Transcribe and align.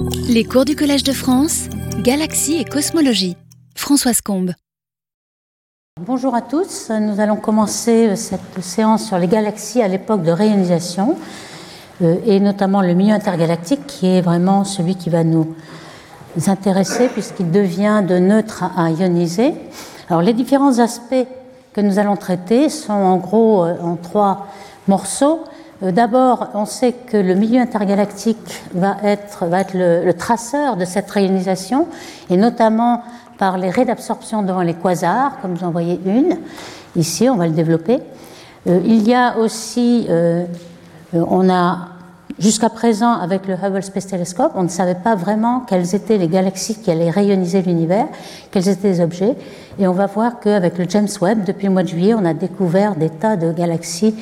Les 0.00 0.44
cours 0.44 0.64
du 0.64 0.76
Collège 0.76 1.02
de 1.02 1.12
France, 1.12 1.68
Galaxie 2.02 2.54
et 2.54 2.64
Cosmologie. 2.64 3.36
Françoise 3.74 4.20
Combe. 4.20 4.52
Bonjour 6.00 6.36
à 6.36 6.40
tous, 6.42 6.90
nous 6.90 7.18
allons 7.18 7.36
commencer 7.36 8.14
cette 8.14 8.60
séance 8.60 9.06
sur 9.06 9.18
les 9.18 9.26
galaxies 9.26 9.82
à 9.82 9.88
l'époque 9.88 10.22
de 10.22 10.30
réionisation 10.30 11.16
euh, 12.02 12.16
et 12.24 12.38
notamment 12.38 12.80
le 12.80 12.94
milieu 12.94 13.12
intergalactique 13.12 13.86
qui 13.88 14.06
est 14.06 14.20
vraiment 14.20 14.62
celui 14.62 14.94
qui 14.94 15.10
va 15.10 15.24
nous 15.24 15.56
intéresser 16.46 17.08
puisqu'il 17.08 17.50
devient 17.50 18.04
de 18.06 18.18
neutre 18.18 18.62
à 18.76 18.90
ioniser. 18.90 19.52
Alors 20.08 20.22
les 20.22 20.32
différents 20.32 20.78
aspects 20.78 21.26
que 21.72 21.80
nous 21.80 21.98
allons 21.98 22.16
traiter 22.16 22.68
sont 22.68 22.92
en 22.92 23.16
gros 23.16 23.64
euh, 23.64 23.74
en 23.82 23.96
trois 23.96 24.46
morceaux. 24.86 25.40
Euh, 25.82 25.92
d'abord, 25.92 26.48
on 26.54 26.64
sait 26.64 26.92
que 26.92 27.16
le 27.16 27.34
milieu 27.34 27.60
intergalactique 27.60 28.64
va 28.74 28.96
être, 29.04 29.46
le, 29.74 30.12
traceur 30.12 30.76
de 30.76 30.84
cette 30.84 31.10
réionisation, 31.10 31.86
et 32.30 32.36
notamment 32.36 33.02
par 33.38 33.58
les 33.58 33.70
raies 33.70 33.84
d'absorption 33.84 34.42
devant 34.42 34.62
les 34.62 34.74
quasars, 34.74 35.40
comme 35.40 35.54
vous 35.54 35.64
en 35.64 35.70
voyez 35.70 36.00
une. 36.04 36.38
Ici, 36.96 37.28
on 37.28 37.36
va 37.36 37.46
le 37.46 37.52
développer. 37.52 38.00
Euh, 38.66 38.80
il 38.84 39.06
y 39.06 39.14
a 39.14 39.38
aussi, 39.38 40.06
euh, 40.10 40.46
on 41.12 41.48
a 41.48 41.90
Jusqu'à 42.38 42.68
présent, 42.68 43.14
avec 43.14 43.48
le 43.48 43.54
Hubble 43.54 43.82
Space 43.82 44.06
Telescope, 44.06 44.52
on 44.54 44.62
ne 44.62 44.68
savait 44.68 44.94
pas 44.94 45.16
vraiment 45.16 45.58
quelles 45.58 45.96
étaient 45.96 46.18
les 46.18 46.28
galaxies 46.28 46.80
qui 46.80 46.88
allaient 46.88 47.10
rayoniser 47.10 47.62
l'univers, 47.62 48.06
quels 48.52 48.68
étaient 48.68 48.90
les 48.90 49.00
objets. 49.00 49.34
Et 49.80 49.88
on 49.88 49.92
va 49.92 50.06
voir 50.06 50.38
qu'avec 50.38 50.78
le 50.78 50.84
James 50.88 51.08
Webb, 51.20 51.42
depuis 51.44 51.66
le 51.66 51.72
mois 51.72 51.82
de 51.82 51.88
juillet, 51.88 52.14
on 52.14 52.24
a 52.24 52.34
découvert 52.34 52.94
des 52.94 53.10
tas 53.10 53.36
de 53.36 53.50
galaxies 53.50 54.14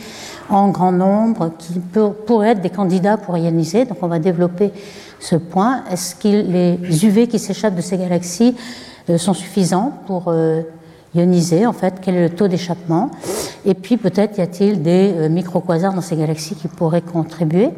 en 0.49 0.69
grand 0.69 0.93
nombre 0.93 1.53
qui 1.59 1.81
pourraient 2.27 2.51
être 2.51 2.61
des 2.61 2.71
candidats 2.71 3.17
pour 3.17 3.37
ioniser. 3.37 3.85
Donc 3.85 3.99
on 4.03 4.09
va 4.09 4.19
développer 4.19 4.73
ce 5.21 5.37
point. 5.37 5.85
Est-ce 5.91 6.15
que 6.15 6.29
les 6.29 7.05
UV 7.05 7.27
qui 7.27 7.39
s'échappent 7.39 7.75
de 7.75 7.81
ces 7.81 7.99
galaxies 7.99 8.55
euh, 9.11 9.19
sont 9.19 9.35
suffisants 9.35 9.93
pour 10.07 10.25
euh, 10.29 10.63
ioniser 11.15 11.67
En 11.67 11.73
fait, 11.73 11.95
quel 12.01 12.17
est 12.17 12.29
le 12.29 12.35
taux 12.35 12.49
d'échappement? 12.49 13.11
Et 13.65 13.75
puis 13.75 13.97
peut-être 13.97 14.39
y 14.39 14.41
a-t-il 14.41 14.83
des 14.83 15.13
euh, 15.17 15.29
microquasars 15.29 15.95
dans 15.95 16.01
ces 16.01 16.17
galaxies 16.17 16.55
qui 16.55 16.69
pourraient 16.69 17.03
contribuer? 17.03 17.71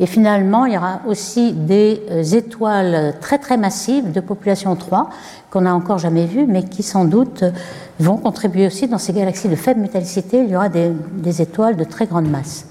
Et 0.00 0.06
finalement, 0.06 0.64
il 0.64 0.72
y 0.72 0.78
aura 0.78 1.00
aussi 1.06 1.52
des 1.52 2.00
étoiles 2.34 3.14
très 3.20 3.36
très 3.36 3.58
massives 3.58 4.12
de 4.12 4.20
population 4.20 4.74
3 4.74 5.10
qu'on 5.50 5.60
n'a 5.60 5.74
encore 5.74 5.98
jamais 5.98 6.24
vues, 6.24 6.46
mais 6.48 6.64
qui 6.64 6.82
sans 6.82 7.04
doute 7.04 7.44
vont 7.98 8.16
contribuer 8.16 8.66
aussi 8.66 8.88
dans 8.88 8.96
ces 8.96 9.12
galaxies 9.12 9.48
de 9.48 9.56
faible 9.56 9.80
métallicité. 9.80 10.42
Il 10.42 10.48
y 10.48 10.56
aura 10.56 10.70
des, 10.70 11.42
étoiles 11.42 11.76
de 11.76 11.84
très 11.84 12.06
grande 12.06 12.30
masse. 12.30 12.64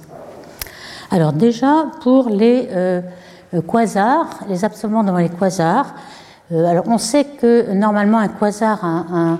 Alors 1.11 1.31
déjà, 1.31 1.85
pour 2.01 2.29
les 2.29 2.67
euh, 2.71 3.01
euh, 3.53 3.61
quasars, 3.61 4.39
les 4.49 4.65
absorbants 4.65 5.03
devant 5.03 5.17
les 5.17 5.29
quasars, 5.29 5.93
euh, 6.51 6.65
alors 6.65 6.85
on 6.87 6.97
sait 6.97 7.25
que 7.25 7.71
normalement 7.73 8.17
un 8.17 8.27
quasar 8.27 8.83
a 8.83 9.37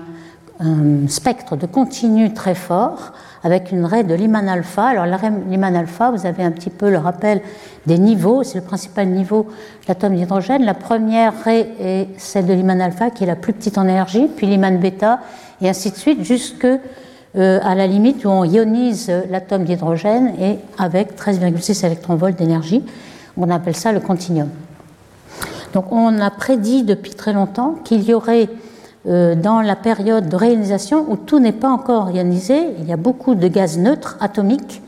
un 0.60 1.08
spectre 1.08 1.56
de 1.56 1.66
continu 1.66 2.34
très 2.34 2.54
fort 2.54 3.12
avec 3.42 3.72
une 3.72 3.84
raie 3.84 4.04
de 4.04 4.14
Lyman 4.14 4.48
alpha. 4.48 4.86
Alors 4.86 5.06
Lyman 5.48 5.74
alpha, 5.74 6.10
vous 6.10 6.26
avez 6.26 6.42
un 6.42 6.50
petit 6.50 6.70
peu 6.70 6.90
le 6.90 6.98
rappel 6.98 7.40
des 7.86 7.98
niveaux, 7.98 8.42
c'est 8.42 8.58
le 8.58 8.64
principal 8.64 9.08
niveau 9.08 9.44
de 9.44 9.88
l'atome 9.88 10.16
d'hydrogène. 10.16 10.64
La 10.64 10.74
première 10.74 11.32
raie 11.42 11.68
est 11.80 12.08
celle 12.18 12.46
de 12.46 12.52
Lyman 12.52 12.80
alpha 12.80 13.10
qui 13.10 13.24
est 13.24 13.26
la 13.26 13.36
plus 13.36 13.52
petite 13.52 13.78
en 13.78 13.84
énergie, 13.84 14.28
puis 14.36 14.46
Lyman 14.46 14.78
bêta 14.78 15.20
et 15.62 15.68
ainsi 15.68 15.90
de 15.90 15.96
suite 15.96 16.24
jusque 16.24 16.66
euh, 16.66 17.60
à 17.62 17.74
la 17.74 17.86
limite 17.86 18.24
où 18.24 18.28
on 18.28 18.44
ionise 18.44 19.10
l'atome 19.30 19.64
d'hydrogène 19.64 20.34
et 20.40 20.58
avec 20.78 21.16
13,6 21.16 21.86
électronvolts 21.86 22.36
d'énergie. 22.36 22.84
On 23.36 23.48
appelle 23.50 23.76
ça 23.76 23.92
le 23.92 24.00
continuum. 24.00 24.48
Donc 25.72 25.92
on 25.92 26.20
a 26.20 26.30
prédit 26.30 26.82
depuis 26.82 27.14
très 27.14 27.32
longtemps 27.32 27.76
qu'il 27.84 28.02
y 28.02 28.12
aurait 28.12 28.48
dans 29.06 29.62
la 29.62 29.76
période 29.76 30.28
de 30.28 30.36
réalisation 30.36 31.06
où 31.08 31.16
tout 31.16 31.38
n'est 31.38 31.52
pas 31.52 31.70
encore 31.70 32.10
ionisé, 32.10 32.74
il 32.78 32.86
y 32.86 32.92
a 32.92 32.98
beaucoup 32.98 33.34
de 33.34 33.48
gaz 33.48 33.78
neutres 33.78 34.18
atomiques 34.20 34.82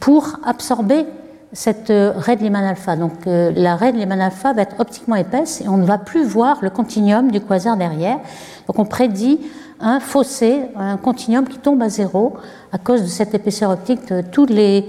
pour 0.00 0.38
absorber 0.44 1.06
cette 1.52 1.90
euh, 1.90 2.12
raie 2.14 2.36
de 2.36 2.42
Lyman 2.42 2.64
alpha. 2.64 2.96
Donc 2.96 3.26
euh, 3.26 3.50
la 3.54 3.76
raie 3.76 3.92
de 3.92 3.98
Lyman 3.98 4.20
alpha 4.20 4.52
va 4.52 4.62
être 4.62 4.78
optiquement 4.78 5.16
épaisse 5.16 5.60
et 5.60 5.68
on 5.68 5.76
ne 5.76 5.84
va 5.84 5.98
plus 5.98 6.24
voir 6.24 6.58
le 6.60 6.70
continuum 6.70 7.30
du 7.30 7.40
quasar 7.40 7.76
derrière. 7.76 8.18
Donc 8.66 8.78
on 8.78 8.84
prédit 8.84 9.40
un 9.80 10.00
fossé, 10.00 10.62
un 10.76 10.96
continuum 10.96 11.46
qui 11.46 11.58
tombe 11.58 11.82
à 11.82 11.88
zéro 11.88 12.34
à 12.72 12.78
cause 12.78 13.02
de 13.02 13.06
cette 13.06 13.34
épaisseur 13.34 13.70
optique 13.70 14.12
tout 14.32 14.46
les, 14.46 14.84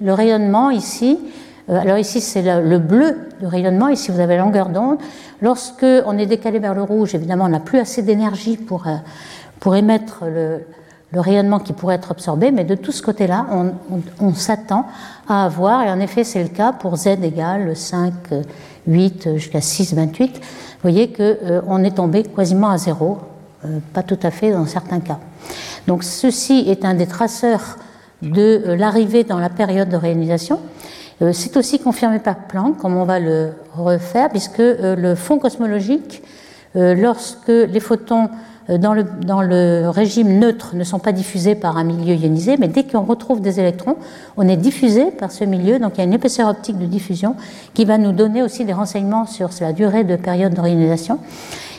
le 0.00 0.12
rayonnement 0.12 0.70
ici. 0.70 1.18
Alors 1.66 1.96
ici 1.96 2.20
c'est 2.20 2.42
le 2.42 2.78
bleu 2.78 3.16
du 3.40 3.46
rayonnement, 3.46 3.88
ici 3.88 4.10
vous 4.12 4.20
avez 4.20 4.36
la 4.36 4.42
longueur 4.42 4.68
d'onde. 4.68 4.98
Lorsque 5.44 5.84
on 6.06 6.16
est 6.16 6.24
décalé 6.24 6.58
vers 6.58 6.72
le 6.72 6.82
rouge, 6.82 7.14
évidemment, 7.14 7.44
on 7.44 7.50
n'a 7.50 7.60
plus 7.60 7.78
assez 7.78 8.00
d'énergie 8.00 8.56
pour, 8.56 8.86
euh, 8.86 8.96
pour 9.60 9.76
émettre 9.76 10.24
le, 10.24 10.64
rayonnement 11.20 11.58
qui 11.58 11.74
pourrait 11.74 11.96
être 11.96 12.12
absorbé, 12.12 12.50
mais 12.50 12.64
de 12.64 12.74
tout 12.74 12.92
ce 12.92 13.02
côté-là, 13.02 13.46
on, 14.20 14.34
s'attend 14.34 14.86
à 15.28 15.44
avoir, 15.44 15.82
et 15.82 15.90
en 15.90 16.00
effet 16.00 16.24
c'est 16.24 16.42
le 16.42 16.48
cas 16.48 16.72
pour 16.72 16.96
z 16.96 17.06
égale 17.22 17.76
5, 17.76 18.12
8 18.88 19.36
jusqu'à 19.36 19.60
6, 19.60 19.94
28, 19.94 20.34
vous 20.34 20.40
voyez 20.82 21.12
qu'on 21.12 21.22
euh, 21.22 21.84
est 21.84 21.94
tombé 21.94 22.24
quasiment 22.24 22.70
à 22.70 22.78
zéro, 22.78 23.18
euh, 23.64 23.78
pas 23.92 24.02
tout 24.02 24.18
à 24.24 24.32
fait 24.32 24.50
dans 24.50 24.66
certains 24.66 24.98
cas. 24.98 25.20
Donc 25.86 26.02
ceci 26.02 26.64
est 26.66 26.84
un 26.84 26.94
des 26.94 27.06
traceurs 27.06 27.76
de 28.22 28.72
l'arrivée 28.76 29.22
dans 29.22 29.38
la 29.38 29.50
période 29.50 29.90
de 29.90 29.96
réalisation. 29.96 30.58
Euh, 31.22 31.32
c'est 31.32 31.56
aussi 31.56 31.78
confirmé 31.78 32.18
par 32.18 32.36
Planck, 32.48 32.78
comme 32.78 32.96
on 32.96 33.04
va 33.04 33.20
le 33.20 33.52
refaire, 33.76 34.28
puisque 34.30 34.60
euh, 34.60 34.96
le 34.96 35.14
fond 35.14 35.38
cosmologique, 35.38 36.22
euh, 36.76 36.94
lorsque 36.94 37.48
les 37.48 37.80
photons 37.80 38.28
dans 38.68 38.94
le, 38.94 39.04
dans 39.04 39.42
le, 39.42 39.90
régime 39.90 40.38
neutre 40.38 40.74
ne 40.74 40.84
sont 40.84 40.98
pas 40.98 41.12
diffusés 41.12 41.54
par 41.54 41.76
un 41.76 41.84
milieu 41.84 42.14
ionisé, 42.14 42.56
mais 42.58 42.68
dès 42.68 42.84
qu'on 42.84 43.02
retrouve 43.02 43.42
des 43.42 43.60
électrons, 43.60 43.96
on 44.38 44.48
est 44.48 44.56
diffusé 44.56 45.10
par 45.10 45.30
ce 45.30 45.44
milieu, 45.44 45.78
donc 45.78 45.92
il 45.94 45.98
y 45.98 46.00
a 46.00 46.04
une 46.04 46.14
épaisseur 46.14 46.48
optique 46.48 46.78
de 46.78 46.86
diffusion 46.86 47.36
qui 47.74 47.84
va 47.84 47.98
nous 47.98 48.12
donner 48.12 48.42
aussi 48.42 48.64
des 48.64 48.72
renseignements 48.72 49.26
sur 49.26 49.50
la 49.60 49.74
durée 49.74 50.04
de 50.04 50.16
période 50.16 50.54
de 50.54 50.60
réionisation. 50.62 51.18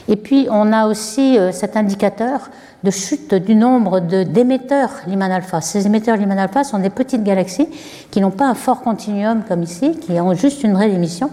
Et 0.07 0.15
puis 0.15 0.47
on 0.51 0.71
a 0.71 0.85
aussi 0.85 1.39
cet 1.51 1.75
indicateur 1.75 2.51
de 2.85 2.91
chute 2.91 3.33
du 3.33 3.55
nombre 3.55 3.99
d'émetteurs 3.99 4.91
Lyman 5.07 5.31
alpha. 5.31 5.59
Ces 5.59 5.87
émetteurs 5.87 6.17
Lyman 6.17 6.37
alpha 6.37 6.63
sont 6.63 6.77
des 6.77 6.91
petites 6.91 7.23
galaxies 7.23 7.67
qui 8.11 8.21
n'ont 8.21 8.31
pas 8.31 8.45
un 8.45 8.53
fort 8.53 8.81
continuum 8.81 9.41
comme 9.47 9.63
ici, 9.63 9.97
qui 9.99 10.11
ont 10.19 10.35
juste 10.35 10.63
une 10.63 10.75
raie 10.75 10.89
d'émission. 10.89 11.31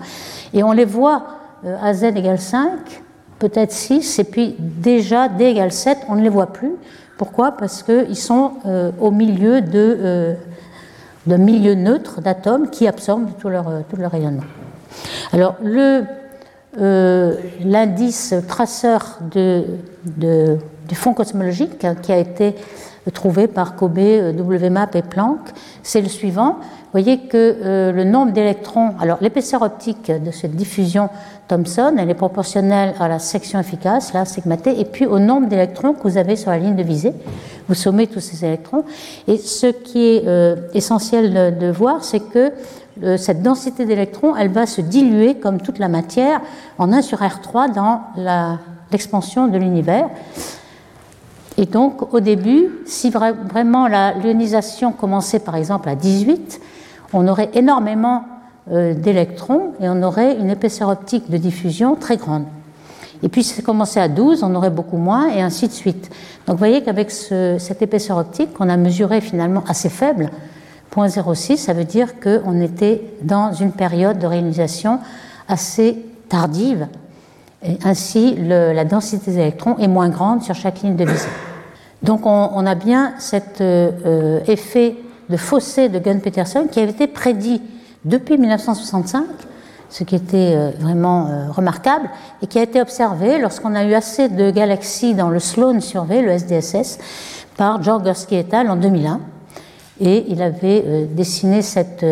Et 0.55 0.63
on 0.63 0.73
les 0.73 0.85
voit 0.85 1.25
euh, 1.65 1.77
à 1.83 1.95
z 1.95 2.05
égale 2.05 2.39
5, 2.39 2.71
peut-être 3.39 3.73
6, 3.73 4.19
et 4.19 4.25
puis 4.25 4.57
déjà 4.59 5.29
d 5.29 5.45
égale 5.45 5.73
7, 5.73 5.99
on 6.09 6.17
ne 6.17 6.23
les 6.23 6.29
voit 6.29 6.53
plus. 6.53 6.73
Pourquoi? 7.19 7.53
Parce 7.53 7.83
qu'ils 7.83 8.17
sont 8.17 8.53
euh, 8.67 8.91
au 9.01 9.11
milieu 9.11 9.61
de, 9.61 9.71
euh, 9.75 10.35
de 11.27 11.37
milieu 11.37 11.75
neutre 11.75 12.21
d'atomes 12.21 12.71
qui 12.71 12.87
absorbent 12.89 13.33
tout 13.39 13.49
leur, 13.49 13.67
tout 13.89 13.97
leur 13.97 14.11
rayonnement. 14.11 14.43
Alors, 15.33 15.57
l'indice 17.65 18.35
traceur 18.49 19.19
de, 19.31 19.65
de 20.05 20.59
du 20.89 20.95
fond 20.95 21.15
cosmologique 21.15 21.79
qui 22.03 22.13
a 22.13 22.19
été 22.19 22.55
trouvé 23.11 23.49
par 23.49 23.75
Kobe, 23.75 23.99
euh, 23.99 24.33
WMAP 24.33 24.95
et 24.97 25.03
Planck, 25.03 25.41
c'est 25.83 26.01
le 26.01 26.09
suivant. 26.09 26.59
Vous 26.61 27.01
voyez 27.01 27.19
que 27.19 27.57
euh, 27.65 27.93
le 27.93 28.05
nombre 28.05 28.33
d'électrons, 28.33 28.91
alors 29.01 29.19
l'épaisseur 29.21 29.63
optique 29.63 30.11
de 30.11 30.31
cette 30.31 30.55
diffusion 30.55 31.09
Thomson, 31.49 31.95
elle 31.99 32.11
est 32.11 32.15
proportionnelle 32.15 32.95
à 33.01 33.09
la 33.09 33.19
section 33.19 33.59
efficace, 33.59 34.13
la 34.13 34.25
sigma 34.25 34.57
t, 34.57 34.79
et 34.79 34.85
puis 34.85 35.07
au 35.07 35.19
nombre 35.19 35.49
d'électrons 35.49 35.95
que 35.95 36.03
vous 36.03 36.17
avez 36.17 36.37
sur 36.37 36.51
la 36.51 36.59
ligne 36.59 36.77
de 36.77 36.83
visée. 36.83 37.13
Vous 37.69 37.75
sommez 37.75 38.07
tous 38.07 38.21
ces 38.21 38.45
électrons. 38.45 38.85
Et 39.27 39.39
ce 39.39 39.67
qui 39.67 40.05
est 40.05 40.23
euh, 40.27 40.57
essentiel 40.75 41.59
de, 41.59 41.71
voir, 41.71 42.05
c'est 42.05 42.21
que 42.21 42.53
cette 43.17 43.43
densité 43.43 43.87
d'électrons, 43.87 44.37
elle 44.37 44.51
va 44.51 44.67
se 44.67 44.83
diluer 44.83 45.37
comme 45.37 45.61
toute 45.63 45.79
la 45.79 45.89
matière 45.89 46.43
en 46.79 46.93
1 46.93 47.01
sur 47.01 47.21
R3 47.21 47.73
dans 47.73 48.03
l'expansion 48.91 49.49
de 49.49 49.57
l'univers. 49.57 50.11
Et 51.59 51.67
donc, 51.67 52.15
au 52.15 52.21
début, 52.21 52.71
si 52.87 53.11
vraiment 53.11 53.87
la 53.87 54.15
l'ionisation 54.15 54.93
commençait 54.93 55.39
par 55.39 55.57
exemple 55.57 55.89
à 55.89 55.95
18, 55.95 56.61
on 57.13 57.29
aurait 57.29 57.51
énormément 57.55 58.25
euh, 58.71 58.95
d'électrons 58.95 59.73
et 59.81 59.89
on 59.89 60.03
aurait 60.03 60.37
une 60.39 60.51
épaisseur 60.51 60.89
optique 60.89 61.31
de 61.31 61.37
diffusion 61.37 61.95
très 61.95 62.17
grande. 62.17 62.45
Et 63.23 63.29
puis, 63.29 63.45
si 63.45 63.55
ça 63.55 63.63
commençait 63.63 64.01
à 64.01 64.09
12, 64.09 64.43
on 64.43 64.55
aurait 64.55 64.71
beaucoup 64.71 64.97
moins, 64.97 65.29
et 65.29 65.41
ainsi 65.41 65.69
de 65.69 65.73
suite. 65.73 66.11
Donc, 66.47 66.57
vous 66.57 66.59
voyez 66.59 66.83
qu'avec 66.83 67.11
cette 67.11 67.81
épaisseur 67.81 68.17
optique 68.17 68.53
qu'on 68.53 68.69
a 68.69 68.77
mesurée 68.77 69.21
finalement 69.21 69.63
assez 69.69 69.89
faible, 69.89 70.31
0,06, 70.95 71.57
ça 71.57 71.73
veut 71.73 71.85
dire 71.85 72.21
qu'on 72.21 72.61
était 72.61 73.03
dans 73.23 73.53
une 73.53 73.73
période 73.73 74.19
de 74.19 74.27
réalisation 74.27 74.99
assez 75.49 76.05
tardive, 76.29 76.87
ainsi, 77.85 78.37
la 78.37 78.85
densité 78.85 79.31
des 79.31 79.39
électrons 79.39 79.77
est 79.79 79.89
moins 79.89 80.09
grande 80.09 80.43
sur 80.43 80.55
chaque 80.55 80.83
ligne 80.83 80.97
de 80.97 81.05
visée. 81.05 81.29
Donc 82.03 82.27
on, 82.27 82.67
a 82.67 82.75
bien 82.75 83.15
cet 83.19 83.61
euh, 83.61 83.93
euh, 84.05 84.41
effet 84.49 84.97
de 85.29 85.37
fossé 85.37 85.89
de 85.89 86.01
Gunn-Peterson 86.01 86.67
qui 86.71 86.81
avait 86.81 86.91
été 86.91 87.07
prédit 87.07 87.63
depuis 88.05 88.39
1965 88.39 89.25
ce 89.89 90.05
qui 90.05 90.17
était 90.17 90.55
euh, 90.57 90.71
vraiment 90.81 91.29
remarquable 91.51 92.09
et 92.43 92.47
qui 92.47 92.59
a 92.59 92.63
été 92.63 92.81
observé 92.81 93.39
lorsqu'on 93.39 93.75
a 93.75 93.85
eu 93.85 93.95
assez 93.95 94.29
de 94.29 94.51
galaxies 94.51 95.15
dans 95.15 95.29
le 95.29 95.39
Sloan 95.39 95.81
Survey, 95.81 96.23
le 96.23 96.33
SDSS, 96.33 96.99
par 97.57 97.83
George 97.83 98.03
Gursky 98.03 98.37
et 98.37 98.47
al. 98.53 98.71
en 98.71 98.77
2001. 98.77 99.21
Et 100.01 100.25
il 100.29 100.43
avait 100.43 101.07
dessiné 101.11 101.63
cette, 101.63 102.05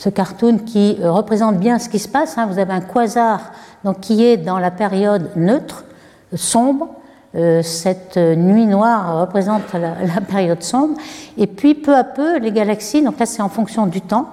ce 0.00 0.08
cartoon 0.08 0.58
qui 0.58 0.96
représente 1.02 1.58
bien 1.58 1.78
ce 1.78 1.90
qui 1.90 1.98
se 1.98 2.08
passe. 2.08 2.38
Hein. 2.38 2.46
Vous 2.46 2.58
avez 2.58 2.72
un 2.72 2.80
quasar 2.80 3.52
donc, 3.84 4.00
qui 4.00 4.24
est 4.24 4.38
dans 4.38 4.58
la 4.58 4.70
période 4.70 5.30
neutre, 5.36 5.84
sombre. 6.34 6.88
cette 7.34 8.16
nuit 8.16 8.66
noire 8.66 9.20
représente 9.20 9.62
la, 9.74 10.20
période 10.22 10.62
sombre. 10.62 10.96
Et 11.36 11.46
puis 11.46 11.74
peu 11.74 11.94
à 11.94 12.04
peu, 12.04 12.38
les 12.38 12.50
galaxies, 12.50 13.02
donc 13.02 13.18
là 13.18 13.26
c'est 13.26 13.42
en 13.42 13.50
fonction 13.50 13.86
du 13.86 14.00
temps, 14.00 14.30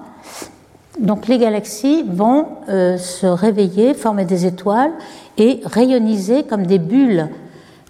donc 0.98 1.28
les 1.28 1.38
galaxies 1.38 2.02
vont 2.02 2.46
euh, 2.68 2.96
se 2.96 3.26
réveiller, 3.26 3.94
former 3.94 4.24
des 4.24 4.46
étoiles 4.46 4.90
et 5.36 5.60
rayoniser 5.64 6.42
comme 6.42 6.66
des 6.66 6.80
bulles 6.80 7.28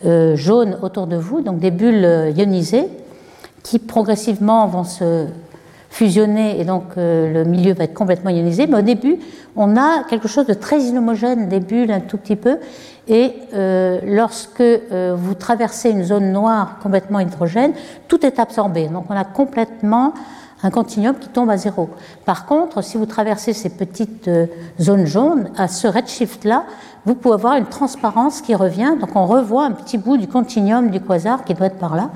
euh, 0.04 0.36
jaunes 0.36 0.78
autour 0.82 1.06
de 1.06 1.16
vous, 1.16 1.40
donc 1.40 1.58
des 1.58 1.70
bulles 1.70 2.04
euh, 2.04 2.30
ionisées 2.30 2.88
qui 3.62 3.78
progressivement 3.78 4.66
vont 4.66 4.84
se 4.84 5.26
fusionner 5.90 6.60
et 6.60 6.64
donc 6.64 6.84
le 6.96 7.44
milieu 7.44 7.72
va 7.72 7.84
être 7.84 7.94
complètement 7.94 8.30
ionisé. 8.30 8.66
Mais 8.66 8.78
au 8.78 8.82
début, 8.82 9.18
on 9.56 9.76
a 9.76 10.04
quelque 10.04 10.28
chose 10.28 10.46
de 10.46 10.54
très 10.54 10.80
inhomogène, 10.82 11.48
des 11.48 11.60
bulles 11.60 11.90
un 11.90 12.00
tout 12.00 12.18
petit 12.18 12.36
peu. 12.36 12.58
Et 13.08 13.32
lorsque 14.04 14.62
vous 14.92 15.34
traversez 15.34 15.90
une 15.90 16.04
zone 16.04 16.30
noire 16.30 16.78
complètement 16.82 17.20
hydrogène, 17.20 17.72
tout 18.06 18.24
est 18.26 18.38
absorbé. 18.38 18.88
Donc 18.88 19.06
on 19.08 19.16
a 19.16 19.24
complètement 19.24 20.12
un 20.62 20.70
continuum 20.70 21.16
qui 21.16 21.28
tombe 21.28 21.50
à 21.50 21.56
zéro. 21.56 21.88
Par 22.24 22.46
contre, 22.46 22.82
si 22.82 22.96
vous 22.96 23.06
traversez 23.06 23.52
ces 23.52 23.68
petites 23.68 24.28
euh, 24.28 24.46
zones 24.80 25.06
jaunes, 25.06 25.50
à 25.56 25.68
ce 25.68 25.86
redshift-là, 25.86 26.64
vous 27.06 27.14
pouvez 27.14 27.34
avoir 27.34 27.56
une 27.56 27.66
transparence 27.66 28.40
qui 28.40 28.54
revient. 28.54 28.94
Donc 29.00 29.14
on 29.14 29.26
revoit 29.26 29.64
un 29.64 29.72
petit 29.72 29.98
bout 29.98 30.16
du 30.16 30.26
continuum 30.26 30.90
du 30.90 31.00
quasar 31.00 31.44
qui 31.44 31.54
doit 31.54 31.66
être 31.66 31.78
par 31.78 31.94
là. 31.94 32.10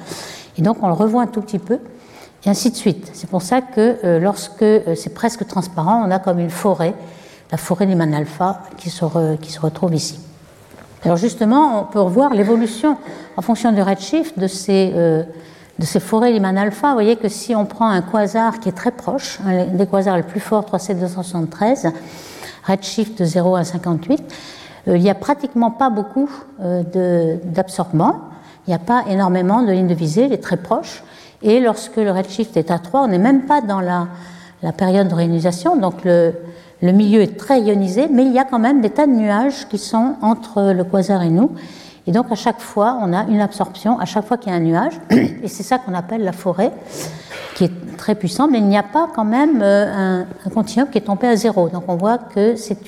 Et 0.58 0.62
donc 0.62 0.78
on 0.82 0.88
le 0.88 0.94
revoit 0.94 1.22
un 1.22 1.26
tout 1.26 1.40
petit 1.40 1.60
peu. 1.60 1.78
Et 2.44 2.50
ainsi 2.50 2.70
de 2.70 2.76
suite. 2.76 3.10
C'est 3.12 3.30
pour 3.30 3.42
ça 3.42 3.60
que 3.60 3.98
euh, 4.04 4.18
lorsque 4.18 4.62
euh, 4.62 4.94
c'est 4.96 5.14
presque 5.14 5.46
transparent, 5.46 6.02
on 6.06 6.10
a 6.10 6.18
comme 6.18 6.38
une 6.38 6.50
forêt, 6.50 6.94
la 7.50 7.58
forêt 7.58 7.86
Lyman 7.86 8.12
alpha, 8.14 8.62
qui 8.76 8.90
se, 8.90 9.04
retrouve 9.04 9.94
ici. 9.94 10.18
Alors 11.04 11.16
justement, 11.16 11.80
on 11.80 11.84
peut 11.84 12.00
revoir 12.00 12.32
l'évolution 12.34 12.96
en 13.36 13.42
fonction 13.42 13.72
du 13.72 13.82
redshift 13.82 14.38
de 14.38 14.46
ces 14.46 14.92
ces 15.84 16.00
forêts 16.00 16.32
Lyman 16.32 16.56
alpha, 16.58 16.88
vous 16.88 16.94
voyez 16.94 17.16
que 17.16 17.28
si 17.28 17.54
on 17.54 17.64
prend 17.64 17.88
un 17.88 18.02
quasar 18.02 18.60
qui 18.60 18.68
est 18.68 18.76
très 18.76 18.90
proche, 18.90 19.38
un 19.46 19.66
des 19.66 19.86
quasars 19.86 20.16
les 20.16 20.22
plus 20.22 20.40
forts, 20.40 20.64
37273, 20.64 21.88
redshift 22.64 23.18
de 23.18 23.24
0 23.24 23.56
à 23.56 23.64
58, 23.64 24.22
euh, 24.88 24.96
il 24.96 25.02
n'y 25.02 25.10
a 25.10 25.14
pratiquement 25.14 25.70
pas 25.70 25.90
beaucoup 25.90 26.30
euh, 26.60 27.36
d'absorbement, 27.44 28.20
il 28.66 28.70
n'y 28.70 28.74
a 28.74 28.78
pas 28.78 29.04
énormément 29.08 29.62
de 29.62 29.72
lignes 29.72 29.88
de 29.88 29.94
visée, 29.94 30.26
il 30.26 30.32
est 30.32 30.42
très 30.42 30.56
proche, 30.56 31.02
et 31.42 31.60
lorsque 31.60 31.96
le 31.96 32.10
redshift 32.10 32.56
est 32.56 32.70
à 32.70 32.78
3, 32.78 33.02
on 33.02 33.08
n'est 33.08 33.18
même 33.18 33.42
pas 33.42 33.60
dans 33.60 33.80
la, 33.80 34.08
période 34.76 35.08
de 35.08 35.14
réionisation, 35.14 35.76
donc 35.76 36.04
le 36.04 36.32
milieu 36.82 37.20
est 37.20 37.36
très 37.36 37.60
ionisé, 37.60 38.06
mais 38.08 38.24
il 38.24 38.32
y 38.32 38.38
a 38.38 38.44
quand 38.44 38.60
même 38.60 38.80
des 38.80 38.90
tas 38.90 39.06
de 39.06 39.12
nuages 39.12 39.66
qui 39.68 39.78
sont 39.78 40.14
entre 40.22 40.72
le 40.72 40.84
quasar 40.84 41.22
et 41.22 41.30
nous. 41.30 41.50
Et 42.06 42.12
donc 42.12 42.26
à 42.30 42.34
chaque 42.34 42.60
fois, 42.60 42.98
on 43.00 43.12
a 43.12 43.24
une 43.24 43.40
absorption, 43.40 43.98
à 43.98 44.04
chaque 44.04 44.26
fois 44.26 44.36
qu'il 44.36 44.50
y 44.50 44.54
a 44.54 44.58
un 44.58 44.60
nuage, 44.60 44.94
et 45.10 45.48
c'est 45.48 45.62
ça 45.62 45.78
qu'on 45.78 45.94
appelle 45.94 46.24
la 46.24 46.32
forêt, 46.32 46.72
qui 47.54 47.64
est 47.64 47.96
très 47.96 48.14
puissante, 48.14 48.50
mais 48.50 48.58
il 48.58 48.66
n'y 48.66 48.78
a 48.78 48.82
pas 48.82 49.08
quand 49.14 49.24
même 49.24 49.60
euh, 49.62 50.24
un, 50.44 50.50
continuum 50.50 50.88
qui 50.90 50.98
est 50.98 51.02
tombé 51.02 51.28
à 51.28 51.36
zéro. 51.36 51.68
Donc 51.68 51.84
on 51.86 51.96
voit 51.96 52.18
que 52.18 52.56
c'est 52.56 52.78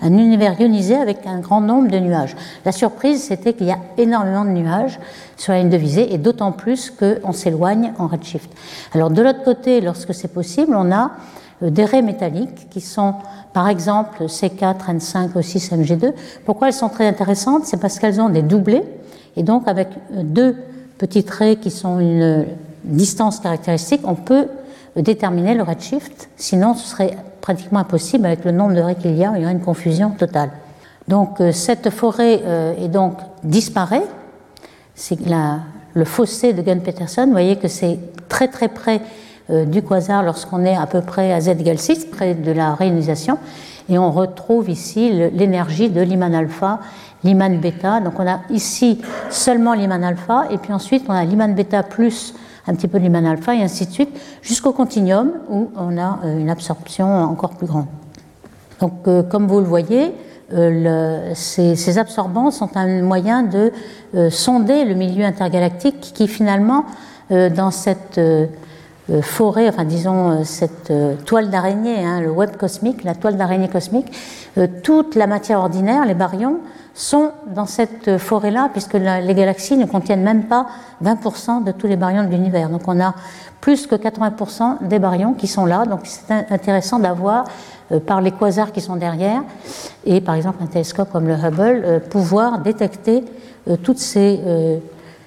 un 0.00 0.12
univers 0.12 0.58
ionisé 0.60 0.94
avec 0.94 1.26
un 1.26 1.40
grand 1.40 1.60
nombre 1.60 1.88
de 1.90 1.98
nuages. 1.98 2.36
La 2.64 2.72
surprise, 2.72 3.24
c'était 3.24 3.52
qu'il 3.52 3.66
y 3.66 3.72
a 3.72 3.78
énormément 3.98 4.44
de 4.44 4.50
nuages 4.50 4.98
sur 5.36 5.52
la 5.52 5.58
ligne 5.58 5.70
de 5.70 5.76
visée, 5.76 6.14
et 6.14 6.18
d'autant 6.18 6.52
plus 6.52 6.90
qu'on 6.90 7.32
s'éloigne 7.32 7.92
en 7.98 8.06
redshift. 8.06 8.50
Alors 8.94 9.10
de 9.10 9.20
l'autre 9.20 9.44
côté, 9.44 9.80
lorsque 9.80 10.14
c'est 10.14 10.32
possible, 10.32 10.74
on 10.74 10.92
a 10.92 11.10
des 11.62 11.84
raies 11.84 12.02
métalliques 12.02 12.68
qui 12.70 12.80
sont 12.80 13.14
par 13.52 13.68
exemple 13.68 14.24
C4, 14.24 14.76
N5, 14.88 15.32
O6, 15.32 15.74
MG2. 15.74 16.12
Pourquoi 16.44 16.68
elles 16.68 16.74
sont 16.74 16.88
très 16.88 17.06
intéressantes? 17.06 17.64
C'est 17.64 17.80
parce 17.80 17.98
qu'elles 17.98 18.20
ont 18.20 18.28
des 18.28 18.42
doublés 18.42 18.82
et 19.36 19.42
donc 19.42 19.66
avec 19.66 19.88
euh, 20.12 20.22
deux 20.22 20.56
petites 20.98 21.30
raies 21.30 21.56
qui 21.56 21.70
sont 21.70 21.98
une 21.98 22.46
distance 22.84 23.40
caractéristique, 23.40 24.02
on 24.04 24.14
peut 24.14 24.48
déterminer 24.96 25.54
le 25.54 25.62
redshift. 25.62 26.28
Sinon, 26.36 26.74
ce 26.74 26.86
serait 26.86 27.16
pratiquement 27.40 27.80
impossible 27.80 28.26
avec 28.26 28.44
le 28.44 28.52
nombre 28.52 28.74
de 28.74 28.80
raies 28.80 28.94
qu'il 28.94 29.16
y 29.16 29.24
a, 29.24 29.32
il 29.36 29.42
y 29.42 29.44
aurait 29.44 29.52
une 29.52 29.60
confusion 29.60 30.10
totale. 30.10 30.50
Donc 31.08 31.40
euh, 31.40 31.52
cette 31.52 31.90
forêt 31.90 32.42
est 32.78 32.88
donc 32.88 33.14
disparaît. 33.42 34.04
C'est 34.94 35.18
le 35.94 36.04
fossé 36.04 36.52
de 36.52 36.62
Gunn-Peterson. 36.62 37.24
Vous 37.26 37.32
voyez 37.32 37.56
que 37.56 37.68
c'est 37.68 37.98
très 38.28 38.48
très 38.48 38.68
près 38.68 38.96
euh, 38.96 39.00
du 39.48 39.82
quasar 39.82 40.22
lorsqu'on 40.22 40.64
est 40.64 40.76
à 40.76 40.86
peu 40.86 41.00
près 41.02 41.32
à 41.32 41.40
z 41.40 41.48
égale 41.48 41.78
6, 41.78 42.06
près 42.06 42.34
de 42.34 42.50
la 42.50 42.74
réionisation. 42.74 43.38
Et 43.88 43.98
on 43.98 44.10
retrouve 44.10 44.68
ici 44.68 45.10
l'énergie 45.32 45.88
de 45.88 46.00
Lyman 46.00 46.34
alpha, 46.34 46.80
Lyman 47.22 47.60
bêta. 47.60 48.00
Donc 48.00 48.14
on 48.18 48.26
a 48.26 48.40
ici 48.50 49.00
seulement 49.30 49.74
Lyman 49.74 50.02
alpha, 50.02 50.46
et 50.50 50.58
puis 50.58 50.72
ensuite 50.72 51.04
on 51.08 51.12
a 51.12 51.24
Lyman 51.24 51.54
bêta 51.54 51.82
plus 51.82 52.34
un 52.66 52.74
petit 52.74 52.88
peu 52.88 52.98
de 52.98 53.04
Lyman 53.04 53.26
alpha, 53.26 53.54
et 53.54 53.62
ainsi 53.62 53.86
de 53.86 53.92
suite, 53.92 54.10
jusqu'au 54.42 54.72
continuum 54.72 55.32
où 55.48 55.70
on 55.76 55.96
a 55.98 56.18
euh, 56.24 56.38
une 56.38 56.50
absorption 56.50 57.06
encore 57.06 57.50
plus 57.50 57.68
grande. 57.68 57.86
Donc 58.80 58.92
euh, 59.06 59.22
comme 59.22 59.46
vous 59.46 59.60
le 59.60 59.66
voyez, 59.66 60.12
ces, 61.34 61.98
absorbants 61.98 62.52
sont 62.52 62.76
un 62.76 63.02
moyen 63.02 63.42
de 63.42 63.72
sonder 64.30 64.84
le 64.84 64.94
milieu 64.94 65.24
intergalactique 65.24 66.12
qui 66.14 66.28
finalement, 66.28 66.84
dans 67.30 67.72
cette 67.72 68.18
euh, 68.18 68.46
forêt, 69.22 69.68
enfin 69.68 69.84
disons 69.84 70.30
euh, 70.30 70.44
cette 70.44 70.90
euh, 70.90 71.14
toile 71.24 71.48
d'araignée, 71.48 72.04
hein, 72.04 72.20
le 72.20 72.30
web 72.30 72.56
cosmique, 72.56 73.04
la 73.04 73.14
toile 73.14 73.36
d'araignée 73.36 73.68
cosmique, 73.68 74.06
toute 74.82 75.14
la 75.14 75.26
matière 75.26 75.60
ordinaire, 75.60 76.06
les 76.06 76.14
baryons, 76.14 76.60
sont 76.94 77.30
dans 77.46 77.66
cette 77.66 78.16
forêt-là, 78.16 78.70
puisque 78.72 78.94
les 78.94 79.34
galaxies 79.34 79.76
ne 79.76 79.84
contiennent 79.84 80.22
même 80.22 80.44
pas 80.44 80.66
20% 81.04 81.62
de 81.62 81.72
tous 81.72 81.86
les 81.86 81.96
baryons 81.96 82.24
de 82.24 82.30
l'univers. 82.30 82.70
Donc 82.70 82.82
on 82.86 82.98
a 83.00 83.14
plus 83.60 83.86
que 83.86 83.94
80% 83.94 84.88
des 84.88 84.98
baryons 84.98 85.34
qui 85.34 85.46
sont 85.46 85.66
là. 85.66 85.84
Donc 85.84 86.00
c'est 86.04 86.32
intéressant 86.50 86.98
d'avoir, 86.98 87.44
par 88.06 88.22
les 88.22 88.30
quasars 88.30 88.72
qui 88.72 88.80
sont 88.80 88.96
derrière, 88.96 89.42
et 90.06 90.22
par 90.22 90.36
exemple 90.36 90.62
un 90.62 90.68
télescope 90.68 91.12
comme 91.12 91.28
le 91.28 91.34
Hubble, 91.34 92.00
pouvoir 92.08 92.60
détecter 92.60 93.22
toute 93.82 93.98
ces, 93.98 94.40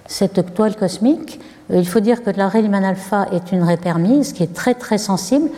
cette 0.08 0.56
toile 0.56 0.76
cosmique 0.76 1.40
euh, 1.40 1.49
il 1.72 1.88
faut 1.88 2.00
dire 2.00 2.24
que 2.24 2.32
la 2.32 2.50
Lyman 2.50 2.84
alpha 2.84 3.28
est 3.32 3.52
une 3.52 3.64
raie 3.64 3.78
permise 3.78 4.34
qui 4.34 4.44
est 4.44 4.54
très 4.54 4.74
très 4.74 4.98
sensible. 4.98 5.50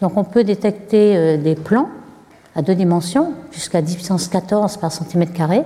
Donc 0.00 0.16
on 0.16 0.24
peut 0.24 0.44
détecter 0.44 1.16
euh, 1.16 1.36
des 1.36 1.54
plans 1.54 1.88
à 2.56 2.62
deux 2.62 2.74
dimensions, 2.74 3.32
jusqu'à 3.52 3.80
10 3.80 3.94
puissance 3.94 4.28
14 4.28 4.78
par 4.78 4.90
centimètre 4.90 5.32
carré, 5.32 5.62